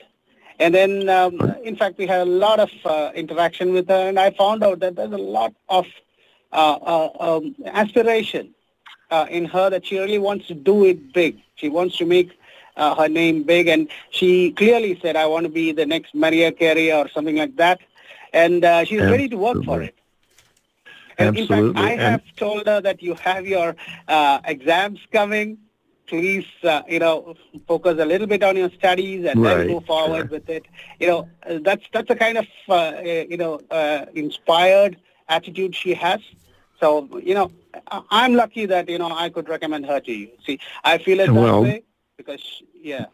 And 0.58 0.74
then, 0.74 1.08
um, 1.08 1.38
in 1.62 1.76
fact, 1.76 1.98
we 1.98 2.06
had 2.06 2.22
a 2.22 2.30
lot 2.30 2.58
of 2.58 2.70
uh, 2.84 3.12
interaction 3.14 3.72
with 3.72 3.88
her, 3.88 4.08
and 4.08 4.18
I 4.18 4.30
found 4.30 4.64
out 4.64 4.80
that 4.80 4.96
there's 4.96 5.12
a 5.12 5.16
lot 5.16 5.54
of 5.68 5.86
um, 6.50 7.54
aspiration 7.66 8.54
in 9.30 9.44
her 9.44 9.70
that 9.70 9.86
she 9.86 9.98
really 9.98 10.18
wants 10.18 10.48
to 10.48 10.54
do 10.54 10.84
it 10.84 11.12
big. 11.12 11.38
She 11.54 11.68
wants 11.68 11.96
to 11.98 12.06
make 12.06 12.32
uh, 12.78 12.94
her 12.94 13.08
name 13.08 13.42
big, 13.42 13.68
and 13.68 13.88
she 14.10 14.52
clearly 14.52 14.98
said, 15.02 15.16
"I 15.16 15.26
want 15.26 15.44
to 15.44 15.50
be 15.60 15.72
the 15.72 15.86
next 15.86 16.14
Mariah 16.14 16.52
Carey 16.52 16.90
or 16.92 17.08
something 17.08 17.36
like 17.36 17.56
that," 17.56 17.80
and 18.32 18.64
uh, 18.64 18.84
she's 18.84 19.02
ready 19.14 19.28
to 19.28 19.36
work 19.36 19.56
for 19.64 19.82
Absolutely. 19.82 19.86
it. 19.88 19.94
And 21.20 21.36
in 21.36 21.46
fact, 21.48 21.76
I 21.76 21.92
And- 21.92 22.00
have 22.00 22.22
told 22.36 22.66
her 22.66 22.80
that 22.80 23.02
you 23.02 23.14
have 23.14 23.46
your 23.46 23.74
uh, 24.06 24.38
exams 24.44 25.00
coming. 25.12 25.58
Please, 26.06 26.46
uh, 26.64 26.82
you 26.88 27.00
know, 27.00 27.34
focus 27.66 27.98
a 28.00 28.04
little 28.06 28.26
bit 28.26 28.42
on 28.42 28.56
your 28.56 28.70
studies 28.70 29.26
and 29.26 29.42
Right, 29.42 29.56
then 29.58 29.66
go 29.68 29.80
forward 29.80 30.28
sure. 30.28 30.38
with 30.38 30.48
it. 30.48 30.64
You 31.00 31.06
know, 31.08 31.28
that's 31.66 31.84
that's 31.92 32.08
a 32.08 32.16
kind 32.16 32.38
of 32.38 32.46
uh, 32.68 32.72
uh, 32.74 33.24
you 33.32 33.36
know 33.36 33.60
uh, 33.70 34.06
inspired 34.14 34.96
attitude 35.28 35.74
she 35.74 35.92
has. 35.94 36.20
So 36.80 36.88
you 37.30 37.34
know, 37.34 37.50
I'm 38.20 38.32
lucky 38.42 38.64
that 38.66 38.88
you 38.88 38.98
know 39.02 39.10
I 39.24 39.28
could 39.28 39.48
recommend 39.50 39.84
her 39.86 40.00
to 40.00 40.12
you. 40.12 40.28
See, 40.46 40.58
I 40.84 40.96
feel 40.96 41.20
it 41.20 41.26
that 41.26 41.34
Well- 41.34 41.62
way 41.64 41.82
because 42.18 42.62
yeah. 42.74 43.06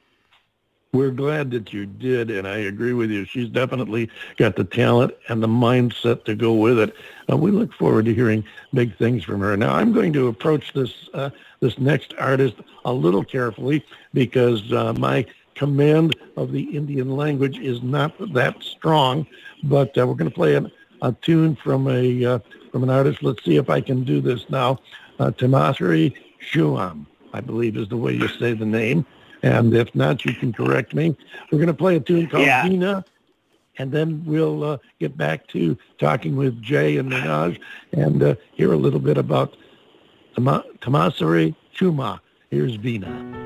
We're 0.93 1.11
glad 1.11 1.51
that 1.51 1.73
you 1.73 1.87
did, 1.87 2.31
and 2.31 2.47
I 2.47 2.59
agree 2.59 2.93
with 2.93 3.11
you. 3.11 3.25
She's 3.25 3.49
definitely 3.49 4.09
got 4.37 4.55
the 4.55 4.63
talent 4.63 5.13
and 5.29 5.43
the 5.43 5.49
mindset 5.49 6.25
to 6.25 6.37
go 6.37 6.53
with 6.55 6.79
it. 6.79 6.95
Uh, 7.29 7.37
we 7.37 7.51
look 7.51 7.73
forward 7.73 8.05
to 8.05 8.15
hearing 8.15 8.45
big 8.73 8.97
things 8.97 9.25
from 9.25 9.41
her. 9.41 9.57
Now, 9.57 9.75
I'm 9.75 9.93
going 9.93 10.13
to 10.13 10.29
approach 10.29 10.73
this 10.73 11.09
uh, 11.13 11.31
this 11.59 11.81
next 11.81 12.15
artist 12.19 12.55
a 12.85 12.93
little 12.93 13.25
carefully 13.25 13.85
because 14.13 14.73
uh, 14.73 14.93
my 14.93 15.27
command 15.57 16.15
of 16.37 16.53
the 16.53 16.63
Indian 16.77 17.17
language 17.17 17.59
is 17.59 17.83
not 17.83 18.15
that 18.33 18.63
strong. 18.63 19.27
But 19.65 19.99
uh, 19.99 20.07
we're 20.07 20.15
going 20.15 20.31
to 20.31 20.35
play 20.35 20.55
a, 20.55 20.71
a 21.03 21.13
tune 21.23 21.57
from 21.57 21.89
a 21.89 22.25
uh, 22.25 22.39
from 22.71 22.85
an 22.85 22.91
artist. 22.91 23.21
Let's 23.21 23.45
see 23.45 23.57
if 23.57 23.69
I 23.69 23.81
can 23.81 24.05
do 24.05 24.21
this 24.21 24.49
now. 24.49 24.79
Uh, 25.19 25.33
Tamasri 25.33 26.15
Shuam, 26.41 27.07
I 27.35 27.41
believe, 27.41 27.77
is 27.77 27.89
the 27.89 27.97
way 27.97 28.13
you 28.13 28.29
say 28.29 28.53
the 28.55 28.65
name. 28.65 29.05
And 29.43 29.75
if 29.75 29.95
not, 29.95 30.25
you 30.25 30.33
can 30.33 30.53
correct 30.53 30.95
me. 30.95 31.17
We're 31.51 31.59
going 31.59 31.67
to 31.67 31.75
play 31.75 31.97
a 31.97 32.01
tune 32.01 32.29
called 32.29 32.47
Yeah. 32.47 33.03
And 33.77 33.91
then 33.91 34.23
we'll 34.25 34.63
uh, 34.63 34.79
get 35.01 35.17
back 35.17 35.49
to 35.49 35.77
talking 35.99 36.37
with 36.37 36.63
Jay 36.63 36.97
and 36.97 37.11
Manoj 37.11 37.59
and 37.93 38.23
uh, 38.23 38.35
hear 38.53 38.73
a 38.73 38.77
little 38.77 39.01
bit 39.01 39.19
about 39.19 39.57
Tamasari 40.37 41.57
Chuma. 41.77 42.21
Here's 42.51 42.77
Vina. 42.77 43.44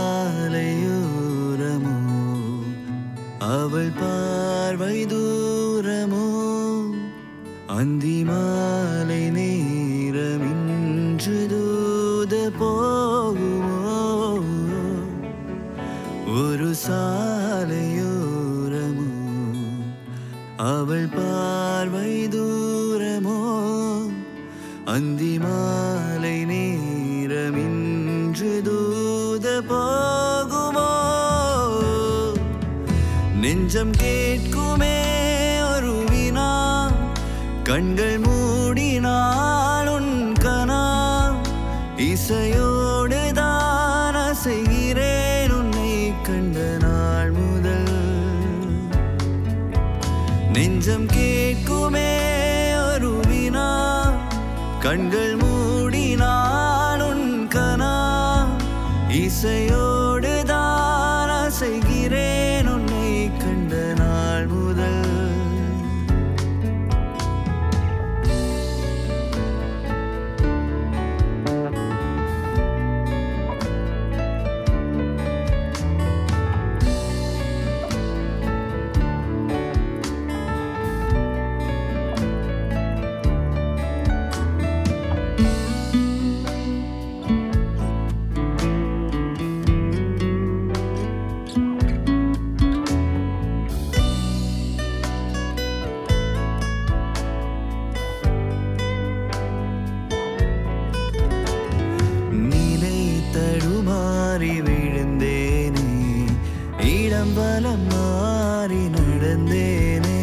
சாலையோரமோ 0.00 1.96
அவள் 3.38 3.90
பார்வை 3.90 5.06
தூரமோ? 5.06 6.28
அந்தி 7.66 8.24
மாலை 8.24 9.30
நேரமின்று 9.30 11.46
தூத 11.46 12.50
போகுமோ? 12.60 14.00
ஒரு 16.26 16.88
சாலையோரமோ? 16.88 19.08
அவள் 20.56 21.06
பார்வை 21.06 22.28
தூரமோ? 22.28 23.40
அந்தி 24.84 25.38
மாலை 25.38 25.99
ജംജം 33.72 33.90
ഗേറ്റ് 33.98 34.48
കുമേ 34.52 34.94
ഒരു 35.64 35.92
വീണ 36.08 36.38
കൺകൾ 37.68 38.08
நடந்தேனே 109.32 110.20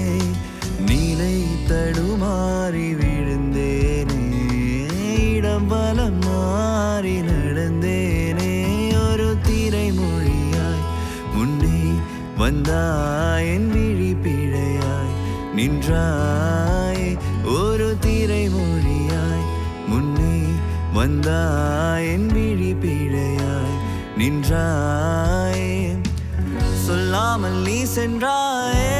நிலை 0.87 1.35
தடுமாறி 1.69 2.87
விழுந்தேனே 2.99 4.17
இடம் 5.27 5.67
பலம் 5.69 6.17
மாறி 6.25 7.13
நடந்தேனே 7.27 8.49
ஒரு 9.01 9.29
திரை 9.47 9.85
மொழியாய் 9.99 10.83
முன்னே 11.35 11.79
வந்தாய் 12.41 13.47
என் 13.53 13.69
விழி 13.75 14.11
பிழையாய் 14.25 15.13
நின்றாய் 15.57 17.07
ஒரு 17.55 17.89
திரை 18.05 18.43
மொழியாய் 18.49 19.47
முன்னே 19.89 20.35
வந்தாய் 20.93 22.09
என் 22.13 22.29
விழி 22.35 22.73
பிழையாய் 22.83 23.73
நின்றாய். 24.17 25.65
சொல்லாமல் 26.85 27.57
நீ 27.63 27.77
சென்றாயே 27.93 28.96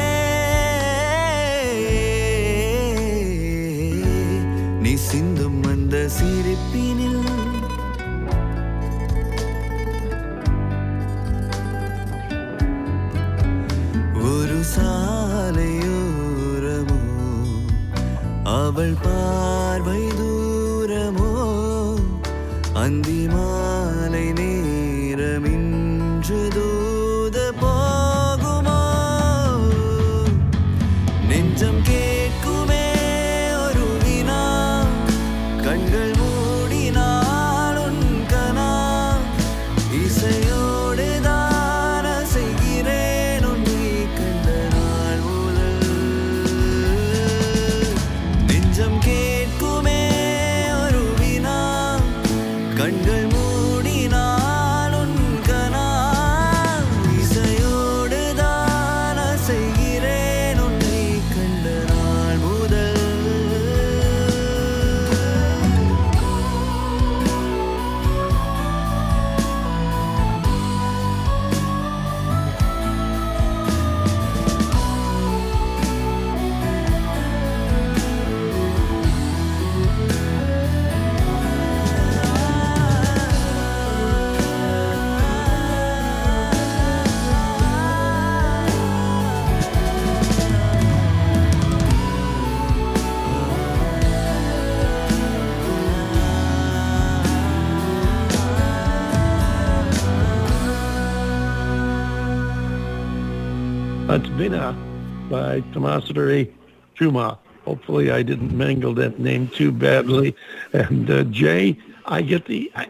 by 105.28 105.60
Tomasari 105.72 106.52
Chuma. 106.98 107.38
Hopefully 107.64 108.10
I 108.10 108.22
didn't 108.22 108.56
mangle 108.56 108.94
that 108.94 109.18
name 109.18 109.48
too 109.48 109.70
badly. 109.70 110.34
And 110.72 111.10
uh, 111.10 111.24
Jay, 111.24 111.78
I 112.06 112.22
get 112.22 112.46
the, 112.46 112.72
I, 112.74 112.88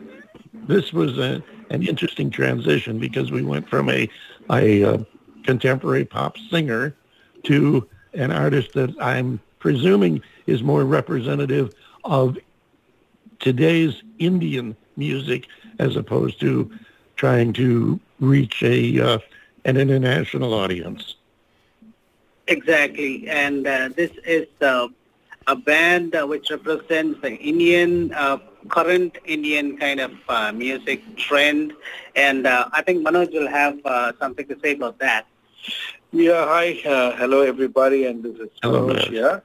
this 0.53 0.93
was 0.93 1.19
a, 1.19 1.43
an 1.71 1.83
interesting 1.83 2.31
transition 2.31 2.99
because 2.99 3.31
we 3.31 3.43
went 3.43 3.69
from 3.69 3.91
a, 3.91 4.09
a 4.51 4.85
uh, 4.85 4.99
contemporary 5.45 6.05
pop 6.05 6.37
singer 6.51 6.95
to 7.45 7.89
an 8.15 8.31
artist 8.31 8.73
that 8.75 8.95
I'm 9.01 9.41
presuming 9.59 10.23
is 10.47 10.63
more 10.63 10.85
representative 10.85 11.75
of 12.05 12.39
today's 13.39 14.03
Indian 14.19 14.77
music 14.97 15.47
as 15.79 15.97
opposed 15.97 16.41
to 16.41 16.71
trying 17.17 17.53
to 17.53 17.99
reach 18.21 18.63
a 18.63 19.01
uh, 19.01 19.19
an 19.65 19.77
international 19.77 20.55
audience. 20.55 21.17
Exactly, 22.49 23.29
and 23.29 23.67
uh, 23.67 23.91
this 23.95 24.11
is 24.25 24.47
uh, 24.63 24.89
a 25.47 25.55
band 25.55 26.15
uh, 26.15 26.27
which 26.27 26.51
represents 26.51 27.21
the 27.21 27.35
Indian, 27.37 28.13
uh, 28.15 28.39
current 28.71 29.19
Indian 29.27 29.77
kind 29.77 30.01
of 30.01 30.13
uh, 30.31 30.51
music 30.53 31.03
trend, 31.17 31.75
and 32.17 32.47
uh, 32.47 32.69
I 32.73 32.81
think 32.81 33.07
Manoj 33.07 33.33
will 33.35 33.49
have 33.49 33.79
uh, 33.85 34.13
something 34.19 34.47
to 34.49 34.59
say 34.63 34.73
about 34.73 34.99
that. 34.99 35.27
Yeah, 36.11 36.47
hi. 36.47 36.81
Uh, 36.87 37.15
hello, 37.17 37.43
everybody, 37.43 38.07
and 38.07 38.23
this 38.23 38.37
is 38.37 38.49
Hello, 38.63 38.87
Manoj 38.89 39.09
Manoj. 39.09 39.11
here. 39.11 39.43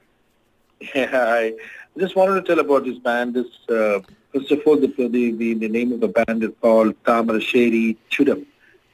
Yeah, 0.94 1.24
I 1.28 1.54
just 1.98 2.16
wanted 2.16 2.36
to 2.36 2.42
tell 2.42 2.58
about 2.58 2.84
this 2.84 2.98
band. 2.98 3.34
This, 3.34 3.46
uh, 3.68 4.00
first 4.32 4.50
of 4.50 4.62
all, 4.66 4.76
the, 4.76 4.86
the, 4.86 5.30
the, 5.32 5.54
the 5.54 5.68
name 5.68 5.92
of 5.92 6.00
the 6.00 6.08
band 6.08 6.42
is 6.42 6.50
called 6.60 6.94
Tamil 7.04 7.36
Thamarassery 7.38 7.96
Churam, 8.10 8.46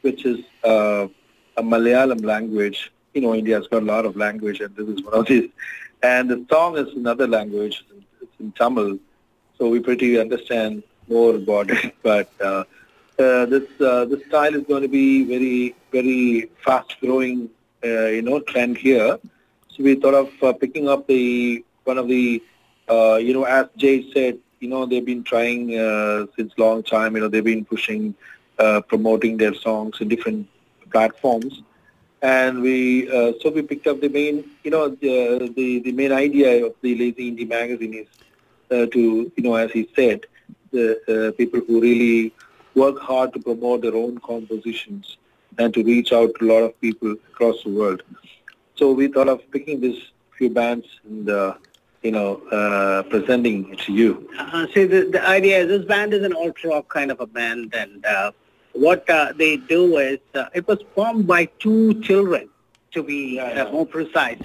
which 0.02 0.24
is 0.26 0.40
uh, 0.64 1.06
a 1.56 1.62
Malayalam 1.62 2.24
language. 2.24 2.90
You 3.14 3.22
know, 3.22 3.34
India's 3.34 3.66
got 3.66 3.82
a 3.82 3.86
lot 3.86 4.04
of 4.04 4.16
language, 4.16 4.60
and 4.60 4.74
this 4.76 4.88
is 4.88 5.02
one 5.02 5.14
of 5.14 5.26
these. 5.26 5.50
And 6.02 6.30
the 6.30 6.46
song 6.50 6.78
is 6.78 6.94
another 6.94 7.26
language. 7.26 7.84
It's 8.22 8.32
in 8.38 8.52
Tamil, 8.52 8.98
so 9.58 9.68
we 9.68 9.80
pretty 9.80 10.18
understand 10.18 10.82
more 11.08 11.34
about 11.34 11.70
it. 11.70 11.94
But 12.02 12.30
uh, 12.40 12.64
uh, 13.18 13.46
this 13.46 13.68
uh, 13.80 14.04
this 14.06 14.24
style 14.26 14.54
is 14.54 14.64
going 14.64 14.82
to 14.82 14.88
be 14.88 15.24
very 15.24 15.74
very 15.92 16.48
fast 16.64 16.96
growing 17.00 17.50
uh, 17.84 18.06
you 18.06 18.22
know 18.22 18.40
trend 18.40 18.78
here. 18.78 19.18
So 19.68 19.82
we 19.82 19.94
thought 19.96 20.14
of 20.14 20.30
uh, 20.42 20.52
picking 20.52 20.88
up 20.88 21.06
the 21.06 21.64
one 21.84 21.98
of 21.98 22.08
the 22.08 22.42
uh, 22.88 23.16
you 23.16 23.34
know 23.34 23.44
as 23.44 23.66
Jay 23.76 24.10
said 24.12 24.38
you 24.60 24.68
know 24.68 24.86
they've 24.86 25.04
been 25.04 25.24
trying 25.24 25.68
since 26.36 26.52
long 26.56 26.82
time 26.82 27.14
you 27.16 27.20
know 27.22 27.28
they've 27.28 27.50
been 27.52 27.64
pushing 27.64 28.14
promoting 28.88 29.36
their 29.36 29.54
songs 29.54 30.00
in 30.00 30.08
different 30.08 30.46
platforms 30.92 31.62
and 32.22 32.60
we 32.60 33.08
uh, 33.10 33.32
so 33.40 33.50
we 33.50 33.62
picked 33.62 33.86
up 33.86 34.00
the 34.00 34.08
main 34.08 34.44
you 34.64 34.70
know 34.70 34.88
the 34.88 35.52
the, 35.56 35.80
the 35.80 35.92
main 35.92 36.12
idea 36.12 36.64
of 36.66 36.74
the 36.82 36.94
Lazie 36.94 37.34
indie 37.34 37.48
magazine 37.48 37.94
is 37.94 38.06
uh, 38.70 38.86
to 38.86 39.32
you 39.36 39.42
know 39.42 39.54
as 39.54 39.70
he 39.70 39.88
said 39.96 40.26
the 40.70 40.86
uh, 41.08 41.32
people 41.36 41.60
who 41.60 41.80
really 41.80 42.32
work 42.74 42.98
hard 42.98 43.32
to 43.32 43.40
promote 43.40 43.82
their 43.82 43.94
own 43.94 44.18
compositions 44.18 45.16
and 45.58 45.74
to 45.74 45.82
reach 45.82 46.12
out 46.12 46.30
to 46.38 46.44
a 46.44 46.48
lot 46.52 46.62
of 46.62 46.80
people 46.80 47.12
across 47.32 47.62
the 47.64 47.70
world. 47.70 48.02
So 48.76 48.92
we 48.92 49.08
thought 49.08 49.28
of 49.28 49.50
picking 49.50 49.80
these 49.80 50.00
few 50.36 50.50
bands 50.50 50.86
and 51.04 51.28
uh, 51.28 51.54
you 52.02 52.12
know 52.12 52.36
uh, 52.50 53.02
presenting 53.04 53.72
it 53.72 53.78
to 53.80 53.92
you. 53.92 54.30
Uh, 54.38 54.66
see, 54.72 54.84
the, 54.84 55.08
the 55.12 55.26
idea 55.26 55.58
is 55.60 55.68
this 55.68 55.84
band 55.84 56.14
is 56.14 56.22
an 56.22 56.32
alt 56.32 56.62
rock 56.64 56.88
kind 56.88 57.10
of 57.10 57.20
a 57.20 57.26
band, 57.26 57.74
and 57.74 58.04
uh, 58.06 58.32
what 58.72 59.08
uh, 59.10 59.32
they 59.36 59.56
do 59.56 59.98
is 59.98 60.18
uh, 60.34 60.46
it 60.54 60.66
was 60.68 60.78
formed 60.94 61.26
by 61.26 61.46
two 61.58 62.00
children, 62.02 62.48
to 62.92 63.02
be 63.02 63.38
uh, 63.38 63.70
more 63.72 63.86
precise. 63.86 64.38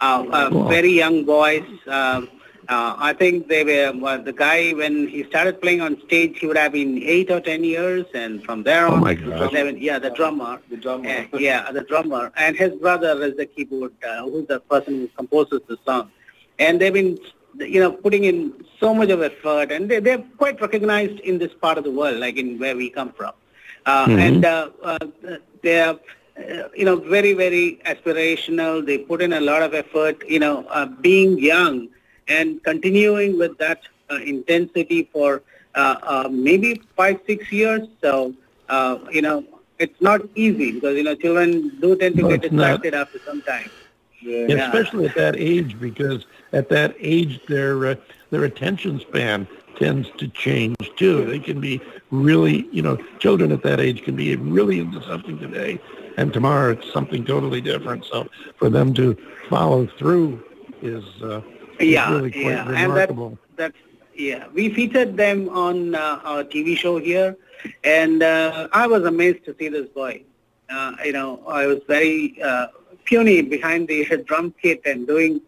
Uh, 0.00 0.24
uh, 0.30 0.50
Wow. 0.52 0.68
very 0.68 0.92
young 0.92 1.24
boys. 1.24 1.64
Um, 1.86 2.28
uh, 2.68 2.96
I 2.98 3.12
think 3.12 3.46
they 3.48 3.62
were 3.64 3.92
well, 3.98 4.20
the 4.20 4.32
guy 4.32 4.72
when 4.72 5.06
he 5.06 5.22
started 5.24 5.60
playing 5.62 5.80
on 5.80 6.00
stage. 6.06 6.38
He 6.40 6.46
would 6.48 6.56
have 6.56 6.72
been 6.72 7.00
eight 7.02 7.30
or 7.30 7.40
ten 7.40 7.62
years, 7.64 8.04
and 8.12 8.42
from 8.44 8.64
there 8.64 8.86
Oh 8.88 8.94
on, 8.94 9.00
my 9.02 9.14
gosh. 9.14 9.52
they 9.52 9.62
were- 9.62 9.70
yeah, 9.88 9.98
the 10.00 10.10
drummer. 10.10 10.58
the 10.68 10.76
drummer 10.76 11.26
yeah, 11.38 11.70
the 11.70 11.82
drummer, 11.82 12.32
and 12.36 12.56
his 12.56 12.72
brother 12.74 13.12
is 13.22 13.36
the 13.36 13.46
keyboard, 13.46 13.92
uh, 14.08 14.22
who's 14.24 14.46
the 14.48 14.60
person 14.60 14.92
who 15.00 15.08
composes 15.16 15.60
the 15.68 15.78
song. 15.86 16.10
And 16.58 16.80
they've 16.80 16.92
been, 16.92 17.18
you 17.58 17.80
know, 17.80 17.92
putting 17.92 18.24
in 18.24 18.52
so 18.80 18.92
much 18.92 19.10
of 19.10 19.22
effort, 19.22 19.70
and 19.70 19.88
they, 19.88 20.00
they're 20.00 20.24
quite 20.36 20.60
recognized 20.60 21.20
in 21.20 21.38
this 21.38 21.52
part 21.54 21.78
of 21.78 21.84
the 21.84 21.90
world, 21.92 22.16
like 22.18 22.36
in 22.36 22.58
where 22.58 22.76
we 22.76 22.90
come 22.90 23.12
from. 23.12 23.32
Uh, 23.86 24.08
Mhm. 24.08 24.18
And 24.18 24.44
uh, 24.44 24.70
uh, 24.82 24.98
they're, 25.62 25.90
uh, 25.94 26.68
you 26.76 26.84
know, 26.84 26.96
very, 26.96 27.32
very 27.34 27.80
aspirational. 27.86 28.84
They 28.84 28.98
put 28.98 29.22
in 29.22 29.32
a 29.32 29.40
lot 29.40 29.62
of 29.62 29.74
effort, 29.74 30.22
you 30.28 30.40
know, 30.40 30.66
uh, 30.70 30.86
being 31.00 31.38
young 31.38 31.88
and 32.28 32.62
continuing 32.64 33.38
with 33.38 33.56
that 33.58 33.80
uh, 34.10 34.16
intensity 34.16 35.08
for 35.12 35.42
uh, 35.74 35.96
uh, 36.02 36.28
maybe 36.30 36.80
five, 36.96 37.20
six 37.26 37.50
years. 37.52 37.82
So, 38.02 38.34
uh, 38.68 38.98
you 39.10 39.22
know, 39.22 39.44
it's 39.78 40.00
not 40.00 40.20
easy 40.34 40.72
because, 40.72 40.96
you 40.96 41.04
know, 41.04 41.14
children 41.14 41.70
do 41.80 41.96
tend 41.96 42.16
to 42.16 42.22
No, 42.22 42.28
get 42.28 42.42
it's 42.42 42.52
not. 42.52 42.82
distracted 42.82 42.94
after 42.94 43.18
some 43.26 43.42
time. 43.42 43.70
Yeah. 44.22 44.46
especially 44.56 45.06
at 45.06 45.14
that 45.14 45.36
age, 45.36 45.78
because 45.78 46.26
at 46.52 46.68
that 46.70 46.94
age 46.98 47.40
their 47.48 47.86
uh, 47.86 47.94
their 48.30 48.44
attention 48.44 48.98
span 49.00 49.46
tends 49.76 50.10
to 50.18 50.28
change 50.28 50.76
too. 50.96 51.24
They 51.24 51.38
can 51.38 51.60
be 51.60 51.80
really, 52.10 52.66
you 52.72 52.82
know, 52.82 52.96
children 53.18 53.52
at 53.52 53.62
that 53.62 53.80
age 53.80 54.02
can 54.02 54.16
be 54.16 54.34
really 54.36 54.80
into 54.80 55.02
something 55.02 55.38
today, 55.38 55.78
and 56.16 56.32
tomorrow 56.32 56.72
it's 56.72 56.92
something 56.92 57.24
totally 57.24 57.60
different. 57.60 58.04
So 58.04 58.28
for 58.56 58.68
them 58.68 58.94
to 58.94 59.16
follow 59.48 59.86
through 59.98 60.42
is, 60.82 61.04
uh, 61.22 61.40
is 61.78 61.88
Yeah, 61.90 62.12
really 62.12 62.30
quite 62.30 62.42
yeah, 62.42 62.68
and 62.70 62.96
that, 62.96 63.10
that's 63.56 63.76
yeah. 64.14 64.46
We 64.54 64.72
featured 64.72 65.16
them 65.16 65.48
on 65.50 65.94
uh, 65.94 66.20
our 66.24 66.44
TV 66.44 66.76
show 66.76 66.98
here, 66.98 67.36
and 67.84 68.22
uh, 68.22 68.68
I 68.72 68.86
was 68.86 69.04
amazed 69.04 69.44
to 69.46 69.54
see 69.58 69.68
this 69.68 69.88
boy. 69.88 70.22
Uh, 70.68 70.92
you 71.04 71.12
know, 71.12 71.42
I 71.46 71.66
was 71.66 71.80
very 71.86 72.40
uh, 72.42 72.68
puny 73.04 73.42
behind 73.42 73.88
the 73.88 74.04
drum 74.26 74.54
kit 74.60 74.80
and 74.84 75.06
doing 75.06 75.40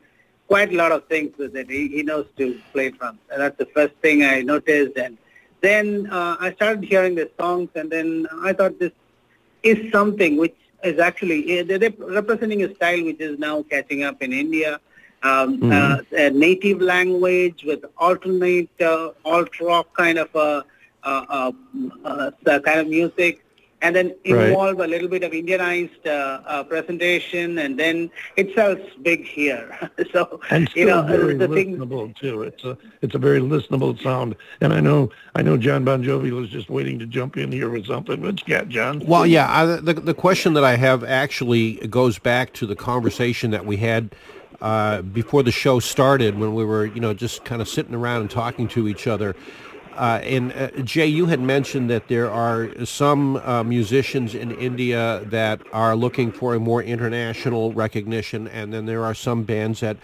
quite 0.49 0.73
a 0.73 0.77
lot 0.77 0.93
of 0.93 1.07
things 1.07 1.37
with 1.39 1.55
it. 1.55 1.71
He, 1.71 1.89
he 1.89 2.03
knows 2.03 2.27
to 2.39 2.61
play 2.73 2.91
drums, 2.91 3.21
and 3.31 3.41
that's 3.41 3.59
the 3.59 3.67
first 3.67 3.95
thing 4.03 4.25
I 4.25 4.43
noticed. 4.43 4.97
And 4.97 5.17
then 5.61 6.09
uh, 6.11 6.37
I 6.41 6.53
started 6.55 6.85
hearing 6.85 7.15
the 7.15 7.31
songs, 7.39 7.69
and 7.75 7.91
then 7.91 8.27
I 8.43 8.53
thought 8.53 8.79
this 8.79 8.93
is 9.63 9.93
something 9.93 10.37
which 10.37 10.57
is 10.85 10.99
actually 10.99 11.59
eh, 11.59 11.63
they're 11.65 11.93
representing 11.99 12.63
a 12.65 12.75
style 12.75 13.05
which 13.05 13.21
is 13.21 13.39
now 13.39 13.63
catching 13.63 14.03
up 14.03 14.23
in 14.23 14.33
India. 14.33 14.81
Um, 15.21 15.73
uh, 15.73 15.99
a 16.13 16.31
native 16.31 16.81
language 16.81 17.65
with 17.65 17.85
alternate 17.97 18.71
uh, 18.81 19.11
alt 19.25 19.59
rock 19.61 19.93
kind 19.97 20.17
of 20.17 20.33
a 20.37 20.65
uh, 21.03 21.53
uh, 22.05 22.31
uh, 22.47 22.61
kind 22.61 22.81
of 22.81 22.89
music, 22.89 23.45
and 23.83 23.95
then 23.95 24.15
Right. 24.29 24.49
involve 24.49 24.81
a 24.81 24.87
little 24.87 25.09
bit 25.09 25.23
of 25.23 25.33
Indianized 25.33 26.05
uh, 26.07 26.11
uh, 26.47 26.65
presentation, 26.65 27.59
and 27.59 27.79
then 27.79 28.11
it 28.37 28.55
sells 28.55 28.79
big 29.03 29.25
here. 29.25 29.91
so 30.13 30.41
and 30.51 30.69
you 30.75 30.87
know 30.87 31.03
very 31.03 31.35
the 31.35 31.49
thing. 31.49 31.77
listenable 31.79 32.15
too. 32.17 32.43
It's 32.43 32.65
a 32.65 32.77
it's 33.03 33.15
a 33.15 33.19
very 33.19 33.41
listenable 33.41 34.01
sound, 34.03 34.35
and 34.61 34.73
I 34.73 34.81
know 34.81 35.11
I 35.35 35.43
know 35.43 35.57
John 35.57 35.85
Bon 35.85 36.03
Jovi 36.03 36.31
was 36.33 36.49
just 36.51 36.69
waiting 36.71 36.99
to 36.99 37.07
jump 37.07 37.37
in 37.37 37.53
here 37.53 37.71
with 37.71 37.87
something. 37.87 38.21
What 38.21 38.41
you 38.47 38.55
got, 38.55 38.69
John? 38.69 39.01
Well, 39.07 39.27
yeah, 39.27 39.47
I, 39.51 39.67
the, 39.67 39.95
the 39.95 40.15
question 40.15 40.55
that 40.55 40.65
I 40.65 40.77
have 40.77 41.05
actually 41.05 41.75
goes 41.89 42.19
back 42.19 42.53
to 42.55 42.67
the 42.67 42.77
conversation 42.77 43.51
that 43.53 43.65
we 43.65 43.77
had 43.77 44.15
uh, 44.61 45.03
before 45.03 45.43
the 45.45 45.53
show 45.53 45.79
started 45.79 46.39
when 46.39 46.53
we 46.55 46.65
were, 46.65 46.87
you 46.87 47.01
know, 47.01 47.15
just 47.15 47.45
kind 47.45 47.63
of 47.63 47.69
sitting 47.69 47.95
around 47.95 48.23
and 48.23 48.31
talking 48.31 48.67
to 48.69 48.89
each 48.89 49.07
other. 49.07 49.37
Uh, 49.99 50.21
and 50.23 50.53
uh, 50.53 50.71
Jay, 50.83 51.09
you 51.09 51.27
had 51.27 51.41
mentioned 51.41 51.91
that 51.91 52.07
there 52.07 52.31
are 52.31 52.69
some 52.87 53.35
uh, 53.39 53.65
musicians 53.65 54.33
in 54.33 54.53
India 54.53 55.25
that 55.27 55.61
are 55.73 55.97
looking 55.97 56.31
for 56.31 56.55
a 56.55 56.61
more 56.61 56.81
international 56.81 57.73
recognition, 57.73 58.47
and 58.47 58.73
then 58.73 58.87
there 58.87 59.05
are 59.05 59.13
some 59.13 59.43
bands 59.43 59.81
that 59.81 59.97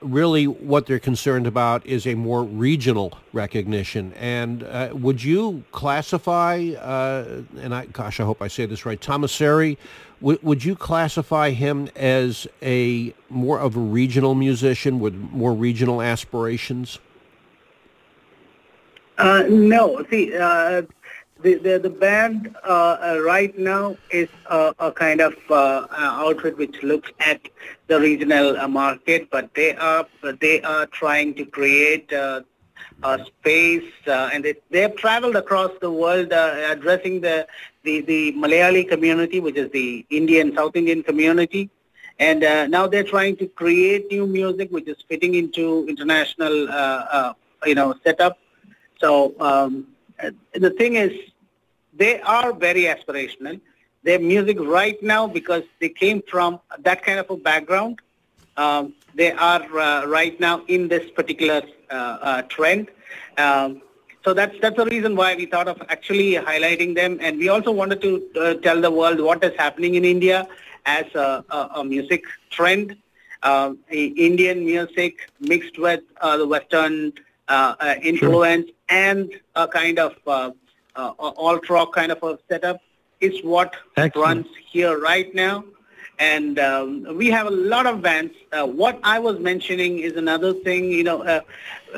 really 0.00 0.46
what 0.46 0.86
they're 0.86 0.98
concerned 0.98 1.46
about 1.46 1.84
is 1.84 2.06
a 2.06 2.14
more 2.14 2.42
regional 2.42 3.18
recognition. 3.34 4.14
And 4.14 4.62
uh, 4.62 4.88
would 4.94 5.22
you 5.22 5.62
classify, 5.70 6.70
uh, 6.80 7.42
and 7.60 7.74
I, 7.74 7.84
gosh, 7.86 8.20
I 8.20 8.24
hope 8.24 8.40
I 8.40 8.48
say 8.48 8.64
this 8.64 8.86
right, 8.86 8.98
Tomaseri, 8.98 9.76
w- 10.22 10.38
would 10.42 10.64
you 10.64 10.74
classify 10.74 11.50
him 11.50 11.90
as 11.94 12.46
a 12.62 13.14
more 13.28 13.60
of 13.60 13.76
a 13.76 13.80
regional 13.80 14.34
musician 14.34 14.98
with 14.98 15.14
more 15.14 15.52
regional 15.52 16.00
aspirations? 16.00 16.98
Uh, 19.22 19.44
no, 19.48 20.04
see, 20.10 20.36
uh, 20.36 20.82
the, 21.42 21.54
the 21.56 21.78
the 21.78 21.90
band 21.90 22.56
uh, 22.64 22.96
uh, 23.08 23.20
right 23.24 23.56
now 23.58 23.96
is 24.10 24.28
uh, 24.46 24.72
a 24.80 24.92
kind 24.92 25.20
of 25.20 25.34
uh, 25.50 25.86
outfit 25.92 26.58
which 26.58 26.82
looks 26.82 27.10
at 27.20 27.40
the 27.88 28.00
regional 28.00 28.68
market, 28.68 29.28
but 29.30 29.54
they 29.54 29.74
are 29.76 30.06
they 30.40 30.60
are 30.62 30.86
trying 30.86 31.34
to 31.34 31.44
create 31.46 32.12
uh, 32.12 32.40
a 33.04 33.18
space, 33.24 33.92
uh, 34.08 34.30
and 34.32 34.44
they 34.44 34.54
they 34.70 34.80
have 34.82 34.96
traveled 34.96 35.36
across 35.36 35.70
the 35.80 35.90
world 35.90 36.32
uh, 36.32 36.54
addressing 36.70 37.20
the, 37.20 37.46
the 37.84 38.00
the 38.02 38.32
Malayali 38.32 38.88
community, 38.88 39.40
which 39.40 39.56
is 39.56 39.70
the 39.72 40.04
Indian 40.10 40.54
South 40.56 40.76
Indian 40.76 41.02
community. 41.02 41.70
And 42.18 42.40
now 42.70 42.86
they're 42.86 43.10
trying 43.16 43.36
to 43.38 43.46
create 43.48 44.10
new 44.10 44.26
music 44.26 44.70
which 44.70 44.88
is 44.88 44.96
fitting 45.08 45.34
into 45.34 45.86
international, 45.88 46.54
you 47.66 47.74
know, 47.74 47.94
setup. 48.04 48.38
So 49.02 49.34
um, 49.40 49.88
the 50.54 50.70
thing 50.70 50.96
is, 50.96 51.12
they 51.92 52.20
are 52.22 52.52
very 52.52 52.84
aspirational. 52.84 53.60
Their 54.04 54.18
music 54.18 54.58
right 54.60 55.00
now, 55.02 55.26
because 55.26 55.64
they 55.80 55.88
came 55.90 56.22
from 56.32 56.60
that 56.78 57.02
kind 57.04 57.18
of 57.18 57.30
a 57.30 57.36
background, 57.36 58.00
um, 58.56 58.94
they 59.14 59.32
are 59.32 59.62
uh, 59.78 60.06
right 60.06 60.38
now 60.40 60.62
in 60.68 60.88
this 60.88 61.10
particular 61.10 61.62
uh, 61.90 61.94
uh, 61.94 62.42
trend. 62.42 62.88
Um, 63.38 63.82
so 64.24 64.32
that's 64.34 64.56
that's 64.62 64.76
the 64.76 64.86
reason 64.86 65.16
why 65.16 65.34
we 65.34 65.46
thought 65.46 65.68
of 65.68 65.82
actually 65.88 66.34
highlighting 66.34 66.94
them, 66.94 67.18
and 67.20 67.38
we 67.38 67.48
also 67.48 67.72
wanted 67.72 68.00
to 68.02 68.10
uh, 68.40 68.54
tell 68.54 68.80
the 68.80 68.90
world 68.90 69.20
what 69.20 69.42
is 69.44 69.52
happening 69.58 69.94
in 69.96 70.04
India 70.04 70.46
as 70.86 71.06
a, 71.14 71.44
a, 71.50 71.58
a 71.80 71.84
music 71.84 72.24
trend. 72.50 72.96
Um, 73.42 73.78
Indian 73.90 74.64
music 74.64 75.28
mixed 75.40 75.76
with 75.76 76.02
uh, 76.20 76.36
the 76.36 76.46
Western 76.46 77.12
uh, 77.48 77.74
uh, 77.80 77.94
influence 78.02 78.70
and 78.92 79.34
a 79.54 79.66
kind 79.66 79.98
of 79.98 80.14
uh, 80.26 80.50
uh, 80.96 81.12
alt 81.18 81.68
rock 81.74 81.92
kind 81.94 82.12
of 82.12 82.22
a 82.22 82.38
setup 82.48 82.80
is 83.20 83.42
what 83.42 83.74
Excellent. 83.96 84.26
runs 84.26 84.46
here 84.70 84.98
right 84.98 85.34
now. 85.34 85.64
And 86.18 86.58
um, 86.58 87.16
we 87.16 87.30
have 87.30 87.46
a 87.46 87.56
lot 87.74 87.86
of 87.86 88.02
bands. 88.02 88.34
Uh, 88.52 88.66
what 88.66 88.98
I 89.02 89.18
was 89.18 89.38
mentioning 89.40 89.98
is 89.98 90.16
another 90.16 90.52
thing. 90.66 90.90
You 90.92 91.04
know, 91.04 91.22
uh, 91.22 91.40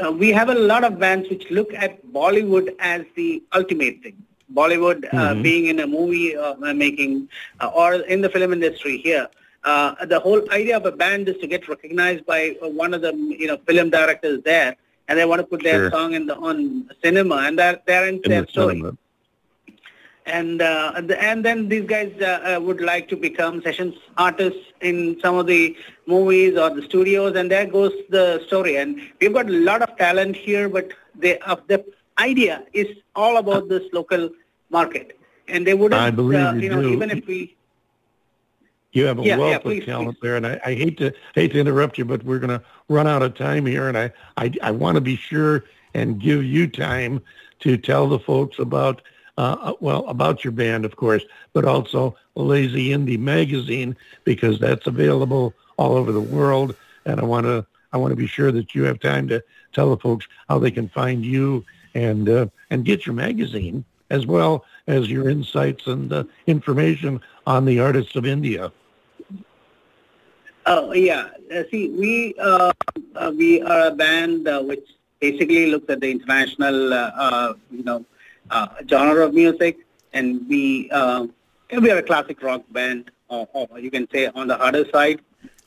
uh, 0.03 0.13
we 0.13 0.31
have 0.31 0.49
a 0.49 0.55
lot 0.55 0.85
of 0.85 0.99
bands 0.99 1.29
which 1.29 1.51
look 1.51 1.75
at 1.75 2.07
Bollywood 2.19 2.75
as 2.79 3.03
the 3.17 3.43
ultimate 3.53 4.03
thing. 4.03 4.17
Bollywood 4.53 5.05
uh, 5.13 5.35
being 5.43 5.67
in 5.67 5.81
a 5.81 5.87
movie 5.87 6.37
uh, 6.37 6.55
making 6.75 7.29
uh, 7.61 7.71
or 7.75 7.95
in 7.95 8.21
the 8.21 8.31
film 8.31 8.53
industry 8.53 8.99
here. 8.99 9.27
Uh, 9.65 10.05
the 10.07 10.21
whole 10.21 10.43
idea 10.53 10.77
of 10.77 10.85
a 10.87 10.93
band 10.93 11.29
is 11.29 11.37
to 11.39 11.47
get 11.47 11.69
recognized 11.69 12.25
by 12.27 12.55
one 12.61 12.93
of 12.95 13.01
the 13.01 13.13
you 13.43 13.47
know 13.47 13.57
film 13.67 13.91
directors 13.91 14.41
there, 14.45 14.77
and 15.09 15.19
they 15.19 15.25
want 15.25 15.41
to 15.41 15.47
put 15.47 15.63
their 15.63 15.81
Sure. 15.83 15.91
song 15.91 16.15
in 16.15 16.27
the 16.27 16.37
on 16.37 16.89
cinema, 17.03 17.37
and 17.47 17.59
that 17.59 17.85
they're 17.87 18.07
in 18.09 18.17
In 18.25 18.31
their 18.31 18.43
the 18.43 18.49
story 18.57 18.77
cinema. 18.77 18.97
and 20.27 20.63
uh, 20.63 20.93
and 20.97 21.09
the- 21.11 21.21
and 21.31 21.45
then 21.45 21.59
these 21.73 21.87
guys 21.95 22.11
uh, 22.21 22.27
uh, 22.57 22.61
would 22.67 22.81
like 22.81 23.09
to 23.13 23.17
become 23.17 23.61
sessions 23.67 23.95
artists 24.17 24.65
in 24.81 25.19
some 25.25 25.35
of 25.41 25.47
the 25.47 25.77
movies 26.07 26.57
or 26.63 26.71
the 26.79 26.83
studios, 26.91 27.37
and 27.37 27.51
there 27.51 27.67
goes 27.67 27.93
the 28.17 28.25
story. 28.47 28.77
And 28.77 29.01
we've 29.21 29.35
got 29.39 29.49
a 29.49 29.59
lot 29.71 29.83
of 29.87 29.91
talent 29.99 30.37
here, 30.37 30.69
but 30.69 30.89
they, 31.15 31.39
uh, 31.41 31.57
the 31.73 31.85
idea 32.19 32.63
is 32.73 32.87
all 33.15 33.37
about 33.37 33.69
this 33.69 33.83
local 33.93 34.31
market, 34.71 35.19
and 35.49 35.67
they 35.67 35.75
wouldn't, 35.75 36.01
I 36.01 36.11
believe 36.11 36.41
uh, 36.41 36.53
you 36.55 36.63
you 36.63 36.71
know, 36.71 36.83
do. 36.83 36.93
even 36.97 37.11
if 37.11 37.27
we. 37.27 37.41
You 38.95 39.07
have 39.07 39.19
a 39.19 39.23
Yeah, 39.23 39.37
yeah, 39.37 39.37
wealth 39.37 39.63
please, 39.63 39.81
of 39.81 39.87
talent 39.87 40.19
please. 40.21 40.23
there, 40.23 40.37
and 40.37 40.47
I, 40.47 40.61
I 40.65 40.75
hate 40.75 40.97
to 40.99 41.13
hate 41.35 41.53
to 41.53 41.59
interrupt 41.59 41.99
you, 41.99 42.05
but 42.05 42.25
we're 42.25 42.39
going 42.39 42.59
to 42.59 42.63
run 42.89 43.07
out 43.07 43.23
of 43.23 43.35
time 43.35 43.67
here, 43.67 43.89
and 43.89 43.99
I, 43.99 44.13
I, 44.37 44.53
I 44.63 44.71
want 44.71 44.95
to 44.95 45.01
be 45.01 45.17
sure 45.17 45.65
and 45.95 46.21
give 46.21 46.45
you 46.45 46.67
time 46.69 47.21
to 47.61 47.77
tell 47.77 48.09
the 48.09 48.19
folks 48.21 48.59
about 48.59 49.03
uh, 49.37 49.57
uh, 49.61 49.73
well 49.81 50.07
about 50.07 50.45
your 50.45 50.53
band, 50.53 50.85
of 50.85 50.95
course, 50.97 51.25
but 51.53 51.65
also 51.65 52.17
Lazie 52.37 52.89
Indie 52.91 53.19
Magazine 53.19 53.97
because 54.23 54.61
that's 54.61 54.87
available 54.87 55.53
all 55.77 55.97
over 55.97 56.13
the 56.13 56.21
world, 56.21 56.77
and 57.05 57.21
I 57.21 57.25
want 57.25 57.47
to 57.47 57.67
I 57.93 57.97
want 57.97 58.13
to 58.13 58.17
be 58.17 58.29
sure 58.29 58.53
that 58.53 58.77
you 58.77 58.85
have 58.85 59.01
time 59.01 59.27
to 59.29 59.43
tell 59.73 59.91
the 59.91 59.97
folks 59.97 60.29
how 60.49 60.61
they 60.61 60.71
can 60.71 60.89
find 60.89 61.25
you 61.25 61.65
and 61.95 62.29
uh, 62.29 62.47
and 62.71 62.85
get 62.85 63.07
your 63.07 63.15
magazine 63.17 63.85
as 64.11 64.25
well 64.25 64.65
as 64.87 65.11
your 65.11 65.29
insights 65.29 65.89
and 65.89 66.13
uh, 66.13 66.23
information 66.47 67.21
on 67.47 67.65
the 67.65 67.81
artists 67.81 68.15
of 68.15 68.25
India. 68.25 68.71
Oh 70.67 70.93
yeah. 70.93 71.29
Uh, 71.55 71.63
see, 71.71 71.89
we 71.91 72.35
uh, 72.39 72.73
uh, 73.15 73.33
we 73.37 73.61
are 73.63 73.89
a 73.89 73.91
band 73.91 74.49
which 74.67 74.87
basically 75.21 75.67
looks 75.67 75.89
at 75.91 76.01
the 76.01 76.11
international, 76.11 76.75
you 77.71 77.85
know, 77.85 78.05
genre 78.89 79.27
of 79.27 79.35
music, 79.35 79.79
and 80.13 80.47
we 80.49 80.91
we 81.81 81.91
are 81.91 81.99
a 81.99 82.03
classic 82.03 82.43
rock 82.43 82.63
band, 82.71 83.11
or, 83.29 83.49
or 83.53 83.79
you 83.79 83.91
can 83.91 84.09
say 84.11 84.27
on 84.29 84.49
the 84.49 84.57
harder 84.57 84.89
side. 84.91 85.21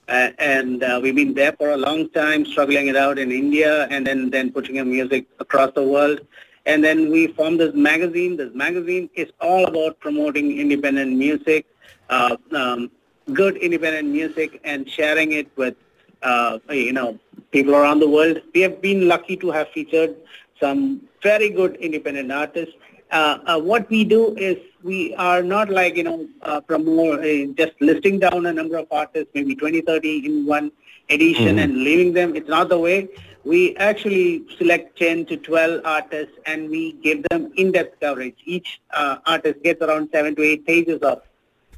Uh, 0.09 0.29
and 0.39 0.83
uh, 0.83 0.99
we've 1.03 1.15
been 1.15 1.33
there 1.33 1.51
for 1.51 1.71
a 1.71 1.77
long 1.77 2.09
time, 2.11 2.45
struggling 2.45 2.87
it 2.87 2.95
out 2.95 3.19
in 3.19 3.29
India, 3.29 3.87
and 3.91 4.07
then 4.07 4.29
then 4.29 4.51
putting 4.51 4.79
our 4.79 4.85
music 4.85 5.27
across 5.39 5.71
the 5.73 5.83
world. 5.83 6.21
And 6.65 6.83
then 6.83 7.11
we 7.11 7.27
formed 7.27 7.59
this 7.59 7.75
magazine. 7.75 8.37
This 8.37 8.53
magazine 8.55 9.09
is 9.15 9.29
all 9.41 9.65
about 9.65 9.99
promoting 9.99 10.57
independent 10.57 11.17
music, 11.17 11.65
uh, 12.09 12.37
um, 12.53 12.89
good 13.33 13.57
independent 13.57 14.07
music, 14.09 14.59
and 14.63 14.89
sharing 14.89 15.31
it 15.33 15.47
with 15.55 15.75
uh, 16.21 16.59
you 16.69 16.93
know 16.93 17.19
people 17.51 17.75
around 17.75 17.99
the 17.99 18.09
world. 18.09 18.41
We 18.53 18.61
have 18.61 18.81
been 18.81 19.07
lucky 19.07 19.37
to 19.37 19.51
have 19.51 19.69
featured 19.69 20.15
some 20.59 21.01
very 21.21 21.49
good 21.49 21.75
independent 21.75 22.31
artists. 22.31 22.75
Uh, 23.11 23.37
uh, 23.45 23.59
what 23.59 23.89
we 23.89 24.03
do 24.03 24.35
is 24.35 24.57
we 24.83 25.15
are 25.15 25.41
not 25.41 25.69
like 25.69 25.95
you 25.95 26.03
know 26.03 26.27
uh, 26.41 26.61
promote 26.61 27.19
uh, 27.19 27.53
just 27.57 27.73
listing 27.79 28.19
down 28.19 28.45
a 28.45 28.53
number 28.53 28.77
of 28.77 28.87
artists, 28.91 29.29
maybe 29.33 29.55
20, 29.55 29.81
30 29.81 30.25
in 30.25 30.45
one 30.45 30.71
edition 31.09 31.59
and 31.59 31.77
leaving 31.77 32.13
them. 32.13 32.35
It's 32.35 32.49
not 32.49 32.69
the 32.69 32.77
way. 32.77 33.07
We 33.45 33.77
actually 33.77 34.43
select 34.57 34.99
10 34.99 35.25
to 35.27 35.37
12 35.37 35.85
artists 35.85 36.33
and 36.45 36.69
we 36.69 36.93
give 36.93 37.23
them 37.29 37.53
in-depth 37.55 38.01
coverage. 38.01 38.35
Each 38.43 38.81
uh, 38.91 39.19
artist 39.25 39.63
gets 39.63 39.81
around 39.81 40.09
seven 40.11 40.35
to 40.35 40.41
eight 40.43 40.65
pages 40.65 40.99
of 41.01 41.21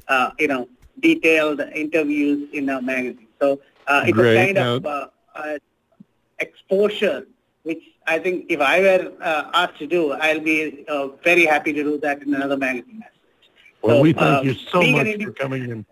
uh, 0.08 0.32
you 0.38 0.48
know, 0.48 0.68
detailed 1.00 1.60
interviews 1.74 2.48
in 2.52 2.68
our 2.70 2.82
magazine. 2.82 3.28
So 3.40 3.60
uh, 3.86 4.02
it's 4.06 4.16
Great. 4.16 4.36
a 4.36 4.44
kind 4.46 4.58
of 4.58 4.86
uh, 4.86 5.06
uh, 5.34 5.58
exposure, 6.38 7.26
which 7.62 7.82
I 8.06 8.18
think 8.18 8.46
if 8.48 8.60
I 8.60 8.80
were 8.80 9.12
uh, 9.20 9.50
asked 9.54 9.78
to 9.78 9.86
do, 9.86 10.12
I'll 10.12 10.40
be 10.40 10.84
uh, 10.88 11.08
very 11.24 11.44
happy 11.44 11.72
to 11.72 11.82
do 11.82 11.98
that 11.98 12.22
in 12.22 12.34
another 12.34 12.56
magazine. 12.56 13.04
Well, 13.82 13.96
So, 13.96 14.02
we 14.02 14.12
thank 14.12 14.40
uh, 14.40 14.48
you 14.48 14.54
so 14.54 14.82
much 14.82 15.22
for 15.22 15.32
coming 15.32 15.70
in. 15.70 15.84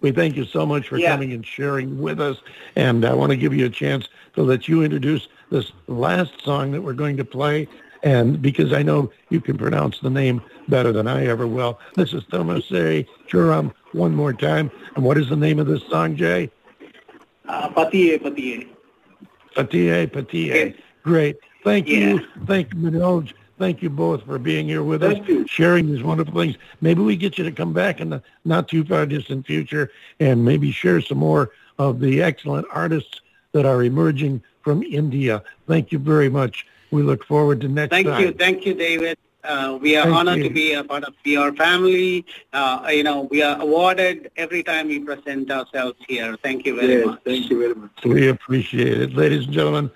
We 0.00 0.12
thank 0.12 0.36
you 0.36 0.44
so 0.44 0.66
much 0.66 0.88
for 0.88 0.98
Yeah. 0.98 1.12
coming 1.12 1.32
and 1.32 1.46
sharing 1.46 1.98
with 2.00 2.20
us. 2.20 2.36
And 2.76 3.06
I 3.06 3.14
want 3.14 3.30
to 3.30 3.36
give 3.36 3.54
you 3.54 3.66
a 3.66 3.70
chance 3.70 4.08
to 4.34 4.42
let 4.42 4.68
you 4.68 4.82
introduce 4.82 5.28
this 5.50 5.72
last 5.86 6.42
song 6.42 6.72
that 6.72 6.82
we're 6.82 6.92
going 6.92 7.16
to 7.16 7.24
play. 7.24 7.66
And 8.02 8.42
because 8.42 8.74
I 8.74 8.82
know 8.82 9.10
you 9.30 9.40
can 9.40 9.56
pronounce 9.56 10.00
the 10.00 10.10
name 10.10 10.42
better 10.68 10.92
than 10.92 11.06
I 11.08 11.26
ever 11.26 11.46
will, 11.46 11.78
this 11.96 12.12
is 12.12 12.22
Tomasei 12.24 13.06
Churam 13.30 13.72
one 13.94 14.14
more 14.14 14.32
time. 14.32 14.70
And 14.96 15.04
what 15.04 15.16
is 15.16 15.28
the 15.28 15.36
name 15.36 15.58
of 15.58 15.66
this 15.66 15.82
song, 15.88 16.16
Jay? 16.16 16.50
Uh, 17.46 17.68
Patiye, 17.70 18.18
Patiye. 18.20 18.68
Patie. 19.54 20.46
Yes. 20.46 20.74
Great. 21.02 21.36
Thank 21.62 21.88
you. 21.88 22.26
Thank 22.46 22.74
you, 22.74 22.80
Manoj. 22.80 23.32
Thank 23.58 23.82
you 23.82 23.90
both 23.90 24.24
for 24.24 24.38
being 24.38 24.66
here 24.66 24.82
with 24.82 25.02
Thank 25.02 25.22
us, 25.22 25.28
you. 25.28 25.46
sharing 25.46 25.86
these 25.86 26.02
wonderful 26.02 26.34
things. 26.34 26.56
Maybe 26.80 27.02
we 27.02 27.14
get 27.16 27.38
you 27.38 27.44
to 27.44 27.52
come 27.52 27.72
back 27.72 28.00
in 28.00 28.10
the 28.10 28.22
not 28.44 28.68
too 28.68 28.84
far 28.84 29.06
distant 29.06 29.46
future 29.46 29.92
and 30.18 30.44
maybe 30.44 30.72
share 30.72 31.00
some 31.00 31.18
more 31.18 31.52
of 31.78 32.00
the 32.00 32.20
excellent 32.22 32.66
artists 32.72 33.20
that 33.52 33.64
are 33.64 33.84
emerging 33.84 34.42
from 34.62 34.82
India. 34.82 35.42
Thank 35.68 35.92
you 35.92 35.98
very 36.00 36.28
much. 36.28 36.66
We 36.90 37.02
look 37.02 37.24
forward 37.24 37.60
to 37.60 37.68
next 37.68 37.90
Thank 37.90 38.08
time. 38.08 38.20
you. 38.20 38.32
Thank 38.32 38.66
you, 38.66 38.74
David. 38.74 39.18
Uh, 39.44 39.78
we 39.80 39.94
are 39.96 40.04
Thank 40.04 40.16
honored 40.16 40.38
you. 40.38 40.44
to 40.44 40.50
be 40.50 40.72
a 40.72 40.82
part 40.82 41.04
of 41.04 41.14
your 41.24 41.52
family. 41.54 42.24
Uh, 42.52 42.86
you 42.90 43.02
know, 43.02 43.22
we 43.30 43.42
are 43.42 43.60
awarded 43.60 44.30
every 44.36 44.62
time 44.62 44.88
we 44.88 44.98
present 45.00 45.50
ourselves 45.50 45.98
here. 46.08 46.36
Thank 46.42 46.64
you 46.66 46.76
very 46.76 46.94
Yes, 46.94 47.06
much. 47.06 47.20
thank 47.24 47.50
you 47.50 47.58
very 47.60 47.74
much. 47.74 47.90
We 48.04 48.28
appreciate 48.28 49.00
it. 49.00 49.14
Ladies 49.14 49.44
and 49.44 49.52
gentlemen, 49.52 49.90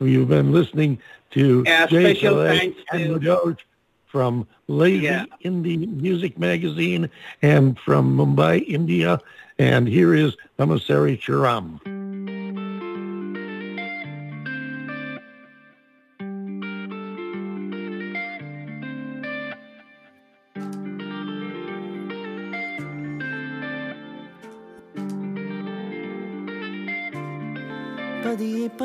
you've 0.00 0.28
been 0.28 0.52
listening 0.52 0.98
to 1.32 1.64
Yeah, 1.66 1.86
Jay 1.86 2.14
special 2.14 2.36
thanks 2.46 2.78
and 2.92 3.20
to- 3.20 3.28
Manoj 3.28 3.58
from 4.06 4.46
Lazie 4.68 5.02
Yeah. 5.02 5.24
Indie 5.44 5.86
Music 6.00 6.38
Magazine 6.38 7.10
and 7.42 7.78
from 7.80 8.16
Mumbai, 8.16 8.64
India. 8.68 9.20
And 9.58 9.88
here 9.88 10.14
is 10.14 10.36
Commissary 10.58 11.16
Charam. 11.16 11.80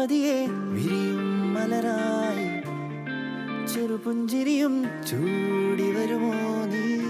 പതിയെ 0.01 0.47
വിരിയും 0.47 1.53
മലരായി. 1.53 2.61
ചെറുപുഞ്ചിരിയും 3.67 4.85
ചൂടി 5.07 5.91
വരുമോ 5.91 6.33
നീ? 6.65 7.01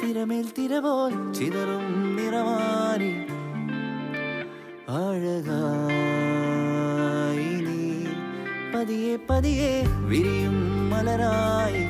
തിരമേൽ 0.00 0.46
തിരപോൽ 0.58 1.32
ചിതറും 1.32 2.16
നിറവാനി. 2.16 3.12
അഴകായി 4.88 5.44
നീ. 7.44 8.04
പതിയെ 8.74 9.18
പതിയെ 9.30 9.82
വിരിയും 10.08 10.90
മലരായി. 10.90 11.84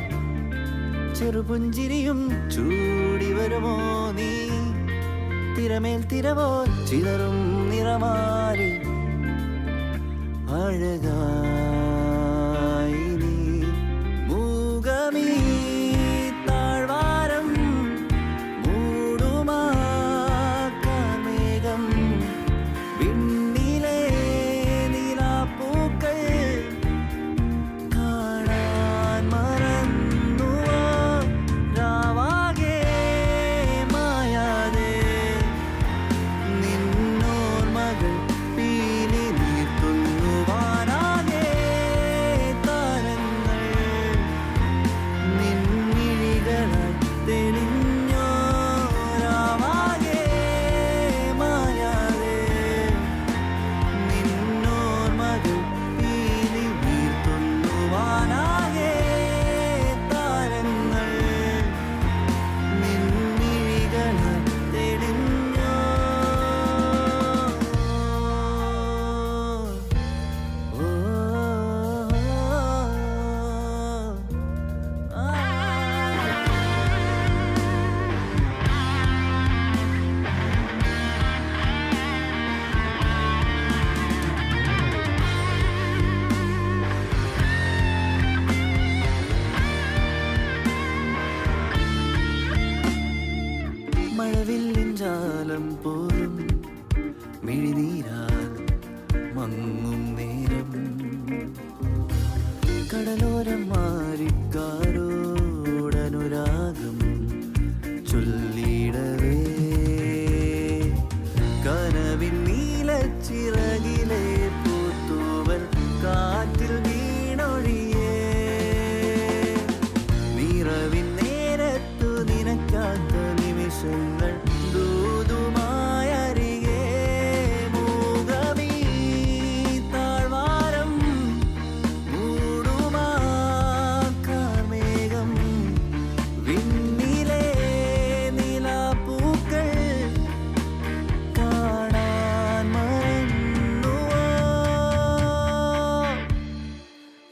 ചെറുപുഞ്ചിരിയും 1.15 2.51
ചൂടി 2.51 3.33
വരുമോ 3.33 3.79
നീ? 4.11 4.49
തിരമേൽ 5.57 6.05
തിരവോ 6.05 6.65
ചിതറും 6.91 7.71
നിറമാരി 7.71 8.92
அழகா. 10.53 11.82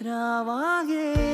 रावागे 0.03 1.30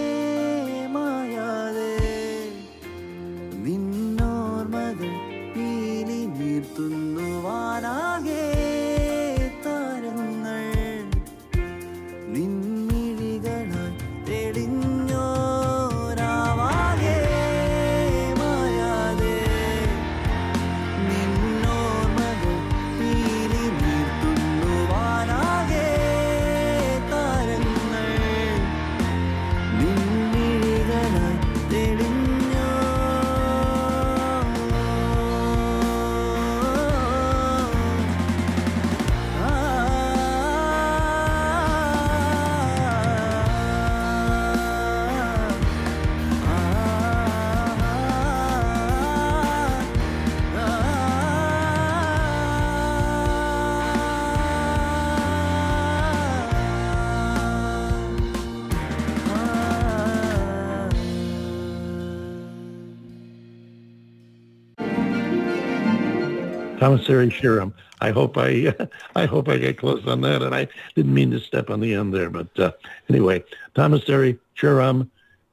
Commissary 66.87 67.31
Shiram. 67.31 67.73
I 68.01 68.13
hope 68.13 68.39
I 68.39 68.73
I 69.17 69.27
hope 69.27 69.49
I 69.49 69.59
get 69.59 69.77
close 69.77 70.07
on 70.07 70.21
that, 70.21 70.41
and 70.43 70.55
I 70.55 70.69
didn't 70.95 71.15
mean 71.15 71.33
to 71.33 71.41
step 71.41 71.69
on 71.69 71.81
the 71.81 71.95
end 71.95 72.15
there. 72.15 72.31
But 72.31 72.57
uh, 72.61 72.71
anyway, 73.09 73.43
Commissary 73.75 74.39
Shiram, 74.57 75.09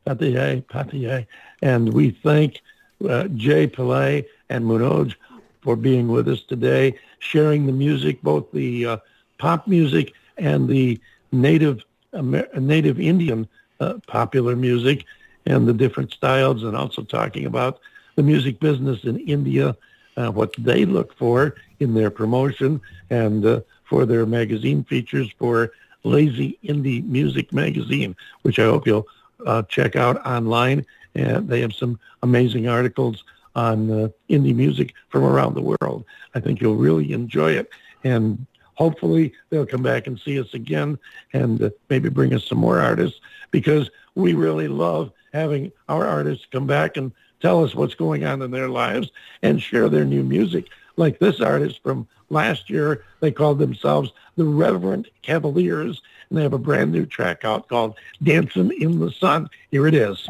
Patiye, 0.06 0.64
Patiye, 0.66 1.26
and 1.64 1.92
we 1.92 2.12
thank 2.12 2.62
uh, 3.10 3.28
Jay 3.30 3.68
Pillay 3.68 4.26
and 4.50 4.66
Manoj 4.66 5.16
for 5.62 5.76
being 5.76 6.08
with 6.10 6.28
us 6.28 6.44
today, 6.44 7.00
sharing 7.18 7.66
the 7.66 7.74
music, 7.74 8.22
both 8.22 8.52
the 8.52 8.86
uh, 8.86 8.98
pop 9.40 9.68
music 9.68 10.14
and 10.38 10.70
the 10.70 11.00
native 11.32 11.84
Amer- 12.14 12.48
native 12.60 13.00
Indian 13.00 13.48
uh, 13.80 13.96
popular 14.06 14.56
music 14.56 15.06
and 15.48 15.68
the 15.68 15.74
different 15.74 16.12
styles, 16.12 16.62
and 16.62 16.78
also 16.78 17.02
talking 17.02 17.48
about 17.48 17.80
the 18.18 18.22
music 18.22 18.60
business 18.60 19.04
in 19.04 19.18
India, 19.22 19.76
uh, 20.18 20.32
what 20.32 20.54
they 20.58 20.86
look 20.86 21.16
for 21.18 21.56
in 21.80 21.94
their 21.94 22.10
promotion 22.10 22.82
and 23.10 23.46
uh, 23.46 23.62
for 23.84 24.06
their 24.06 24.26
magazine 24.26 24.84
features 24.84 25.30
for 25.38 25.72
Lazie 26.06 26.58
Indie 26.64 27.06
Music 27.06 27.54
Magazine, 27.54 28.16
which 28.42 28.60
I 28.60 28.64
hope 28.64 28.86
you'll 28.86 29.08
uh, 29.46 29.64
check 29.64 29.96
out 29.96 30.26
online. 30.26 30.86
And 31.16 31.48
they 31.48 31.62
have 31.62 31.74
some 31.74 32.00
amazing 32.24 32.68
articles 32.68 33.24
on 33.56 33.92
uh, 33.92 34.08
indie 34.30 34.56
music 34.56 34.94
from 35.10 35.24
around 35.24 35.54
the 35.54 35.62
world. 35.62 36.06
I 36.34 36.40
think 36.40 36.60
you'll 36.60 36.76
really 36.76 37.14
enjoy 37.14 37.52
it. 37.52 37.70
And 38.04 38.46
hopefully 38.76 39.34
they'll 39.50 39.66
come 39.66 39.84
back 39.84 40.08
and 40.08 40.20
see 40.20 40.40
us 40.40 40.54
again 40.54 40.98
and 41.34 41.62
uh, 41.62 41.70
maybe 41.90 42.10
bring 42.10 42.34
us 42.34 42.46
some 42.46 42.58
more 42.58 42.80
artists 42.80 43.20
because 43.52 43.90
we 44.16 44.34
really 44.34 44.68
love 44.68 45.12
having 45.34 45.72
our 45.90 46.08
artists 46.08 46.46
come 46.52 46.68
back 46.68 46.98
and 46.98 47.12
tell 47.44 47.62
us 47.62 47.76
what's 47.76 47.94
going 47.94 48.24
on 48.24 48.42
in 48.42 48.52
their 48.52 48.70
lives 48.70 49.12
and 49.44 49.62
share 49.62 49.90
their 49.90 50.06
new 50.06 50.24
music. 50.24 50.70
Like 50.96 51.20
this 51.20 51.42
artist 51.42 51.84
from 51.84 52.08
last 52.30 52.70
year, 52.70 53.04
they 53.20 53.32
called 53.32 53.60
themselves 53.60 54.12
the 54.38 54.46
Reverend 54.46 55.10
Cavaliers, 55.24 56.02
and 56.30 56.38
they 56.38 56.44
have 56.44 56.54
a 56.54 56.58
brand 56.58 56.94
new 56.94 57.06
track 57.06 57.44
out 57.44 57.68
called 57.68 57.96
Dancing 58.24 58.72
in 58.80 59.00
the 59.00 59.12
Sun. 59.12 59.50
Here 59.72 59.88
it 59.88 59.94
is. 59.94 60.26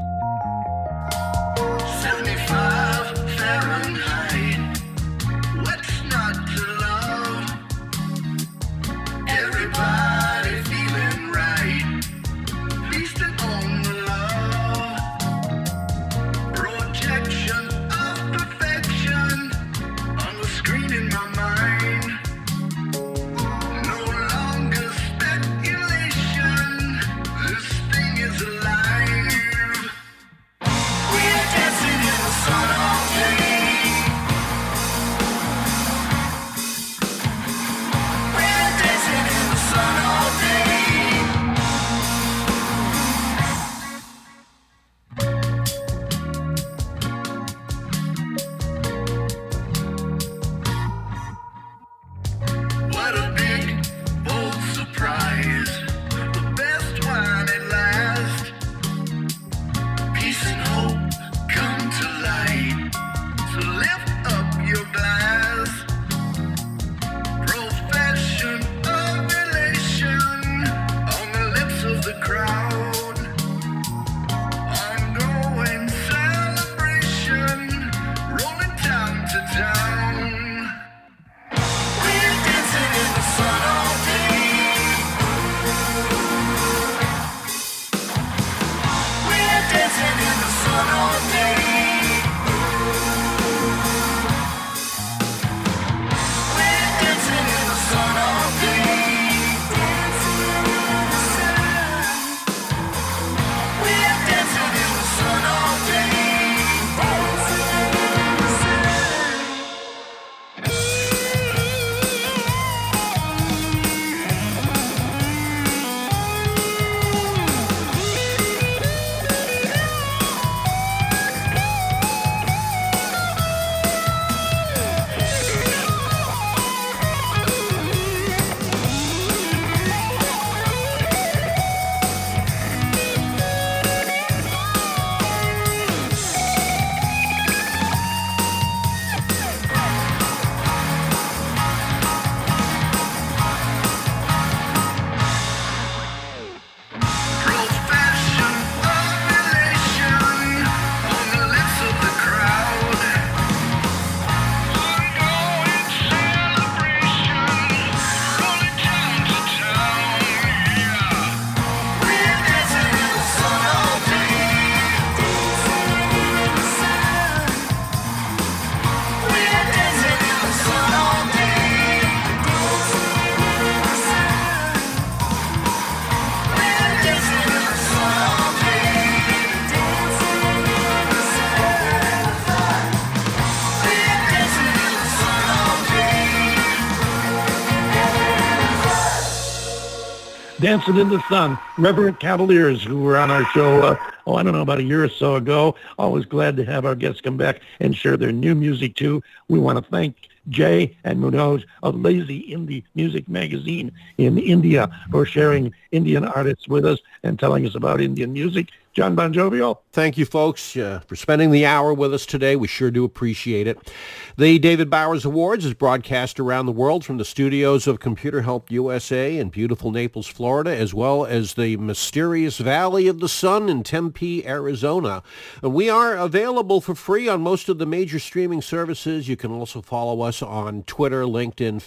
Dancing 190.64 190.95
in 190.95 191.09
the 191.09 191.22
Sun, 191.28 191.59
Reverend 191.78 192.22
Cavaliers, 192.22 192.82
who 192.82 193.01
were 193.01 193.18
on 193.18 193.30
our 193.30 193.43
show, 193.47 193.82
uh, 193.82 193.97
oh, 194.26 194.36
I 194.36 194.43
don't 194.43 194.53
know, 194.53 194.61
about 194.61 194.80
a 194.80 194.84
year 194.84 195.03
or 195.03 195.09
so 195.09 195.36
ago. 195.36 195.76
Always 195.99 196.24
glad 196.24 196.55
to 196.55 196.64
have 196.64 196.86
our 196.86 196.95
guests 196.95 197.20
come 197.20 197.36
back 197.36 197.59
and 197.82 197.93
share 197.93 198.16
their 198.16 198.32
new 198.32 198.55
music, 198.55 198.95
too. 198.95 199.22
We 199.49 199.59
want 199.59 199.84
to 199.84 199.91
thank 199.91 200.16
Jay 200.47 200.95
and 201.03 201.20
Manoj 201.20 201.66
of 201.84 201.95
Lazie 201.95 202.49
Indie 202.49 202.86
Music 202.95 203.28
Magazine 203.28 203.91
in 204.18 204.38
India 204.38 204.89
for 205.11 205.26
sharing 205.26 205.74
Indian 205.91 206.24
artists 206.24 206.70
with 206.70 206.86
us 206.86 206.99
and 207.24 207.38
telling 207.38 207.68
us 207.68 207.76
about 207.76 207.99
Indian 207.99 208.32
music. 208.32 208.70
John 208.94 209.16
Bon 209.16 209.34
Jovial. 209.34 209.82
Thank 209.91 210.20
you, 210.20 210.26
folks, 210.26 210.78
uh, 210.78 211.02
for 211.08 211.16
spending 211.16 211.50
the 211.50 211.66
hour 211.66 211.96
with 211.96 212.14
us 212.14 212.28
today. 212.28 212.56
We 212.56 212.68
sure 212.68 212.91
do 212.91 213.04
appreciate 213.04 213.66
it. 213.66 213.91
The 214.38 214.60
David 214.60 214.91
Bowers 214.91 215.26
Awards 215.26 215.66
is 215.66 215.74
broadcast 215.74 216.39
around 216.39 216.68
the 216.68 216.72
world 216.72 217.04
from 217.04 217.18
the 217.18 217.26
studios 217.26 217.88
of 217.88 218.00
Computer 218.00 218.44
Help 218.44 218.70
USA 218.70 219.36
in 219.36 219.50
beautiful 219.50 219.89
Naples, 219.89 220.28
Florida, 220.28 220.78
as 220.78 220.94
well 220.94 221.26
as 221.26 221.56
the 221.56 221.76
mysterious 221.78 222.60
Valley 222.60 223.08
of 223.08 223.20
the 223.20 223.28
Sun 223.28 223.68
in 223.68 223.82
Tempe, 223.82 224.46
Arizona. 224.46 225.24
We 225.64 225.89
are 225.89 226.16
available 226.16 226.80
for 226.80 226.94
free 226.94 227.28
on 227.28 227.41
most 227.41 227.70
of 227.70 227.80
the 227.80 227.88
major 227.88 228.20
streaming 228.20 228.62
services. 228.62 229.28
You 229.28 229.36
can 229.36 229.52
also 229.52 229.82
follow 229.82 230.22
us 230.22 230.44
on 230.44 230.84
Twitter, 230.84 231.24
LinkedIn, 231.24 231.82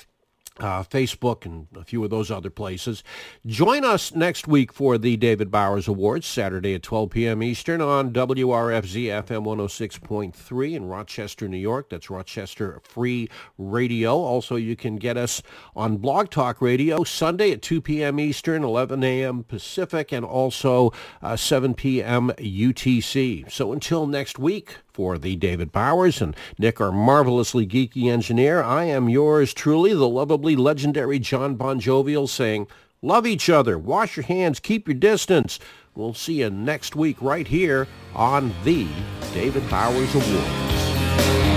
uh, 0.59 0.83
Facebook 0.83 1.45
and 1.45 1.67
a 1.77 1.85
few 1.85 2.03
of 2.05 2.11
those 2.11 2.31
other 2.31 2.51
places. 2.51 3.03
Join 3.45 3.85
us 3.85 4.15
next 4.15 4.49
week 4.49 4.73
for 4.73 4.99
the 4.99 5.17
David 5.17 5.51
Bowers 5.51 5.89
Awards, 5.89 6.27
Saturday 6.27 6.75
at 6.75 6.83
12 6.83 7.11
p.m. 7.11 7.43
Eastern 7.43 7.81
on 7.81 8.13
WRFZ 8.13 9.07
FM 9.25 9.45
106.3 9.45 10.75
in 10.75 10.87
Rochester, 10.87 11.49
New 11.49 11.57
York. 11.57 11.91
That's 11.91 12.11
Rochester 12.11 12.81
Free 12.83 13.29
Radio. 13.59 14.17
Also, 14.17 14.57
you 14.57 14.77
can 14.77 14.97
get 14.97 15.17
us 15.17 15.43
on 15.75 15.99
Blog 15.99 16.31
Talk 16.31 16.61
Radio 16.61 17.05
Sunday 17.05 17.53
at 17.53 17.63
2 17.63 17.81
p.m. 17.81 18.19
Eastern, 18.19 18.65
11 18.65 19.03
a.m. 19.05 19.45
Pacific, 19.45 20.13
and 20.13 20.25
also 20.25 20.93
uh, 21.23 21.37
7 21.37 21.75
p.m. 21.75 22.31
UTC. 22.39 23.51
So 23.51 23.73
until 23.73 24.07
next 24.07 24.39
week, 24.39 24.79
for 24.97 25.19
the 25.19 25.37
David 25.37 25.73
Bowers 25.73 26.23
and 26.23 26.35
Nick, 26.59 26.81
our 26.81 26.91
marvelously 26.91 27.67
geeky 27.67 28.11
engineer. 28.11 28.63
I 28.63 28.85
am 28.85 29.11
yours 29.11 29.53
truly, 29.53 29.93
the 29.93 30.09
lovably 30.09 30.57
legendary 30.57 31.19
John 31.19 31.55
Bon 31.57 31.79
Jovial, 31.79 32.27
saying, 32.27 32.67
love 33.03 33.27
each 33.27 33.51
other, 33.51 33.77
wash 33.77 34.17
your 34.17 34.25
hands, 34.25 34.59
keep 34.59 34.89
your 34.89 34.95
distance. 34.95 35.59
We'll 35.95 36.15
see 36.15 36.41
you 36.41 36.49
next 36.49 36.97
week 36.97 37.21
right 37.21 37.47
here 37.47 37.87
on 38.15 38.55
the 38.65 38.89
David 39.35 39.69
Bowers 39.69 40.15
Awards. 40.15 41.56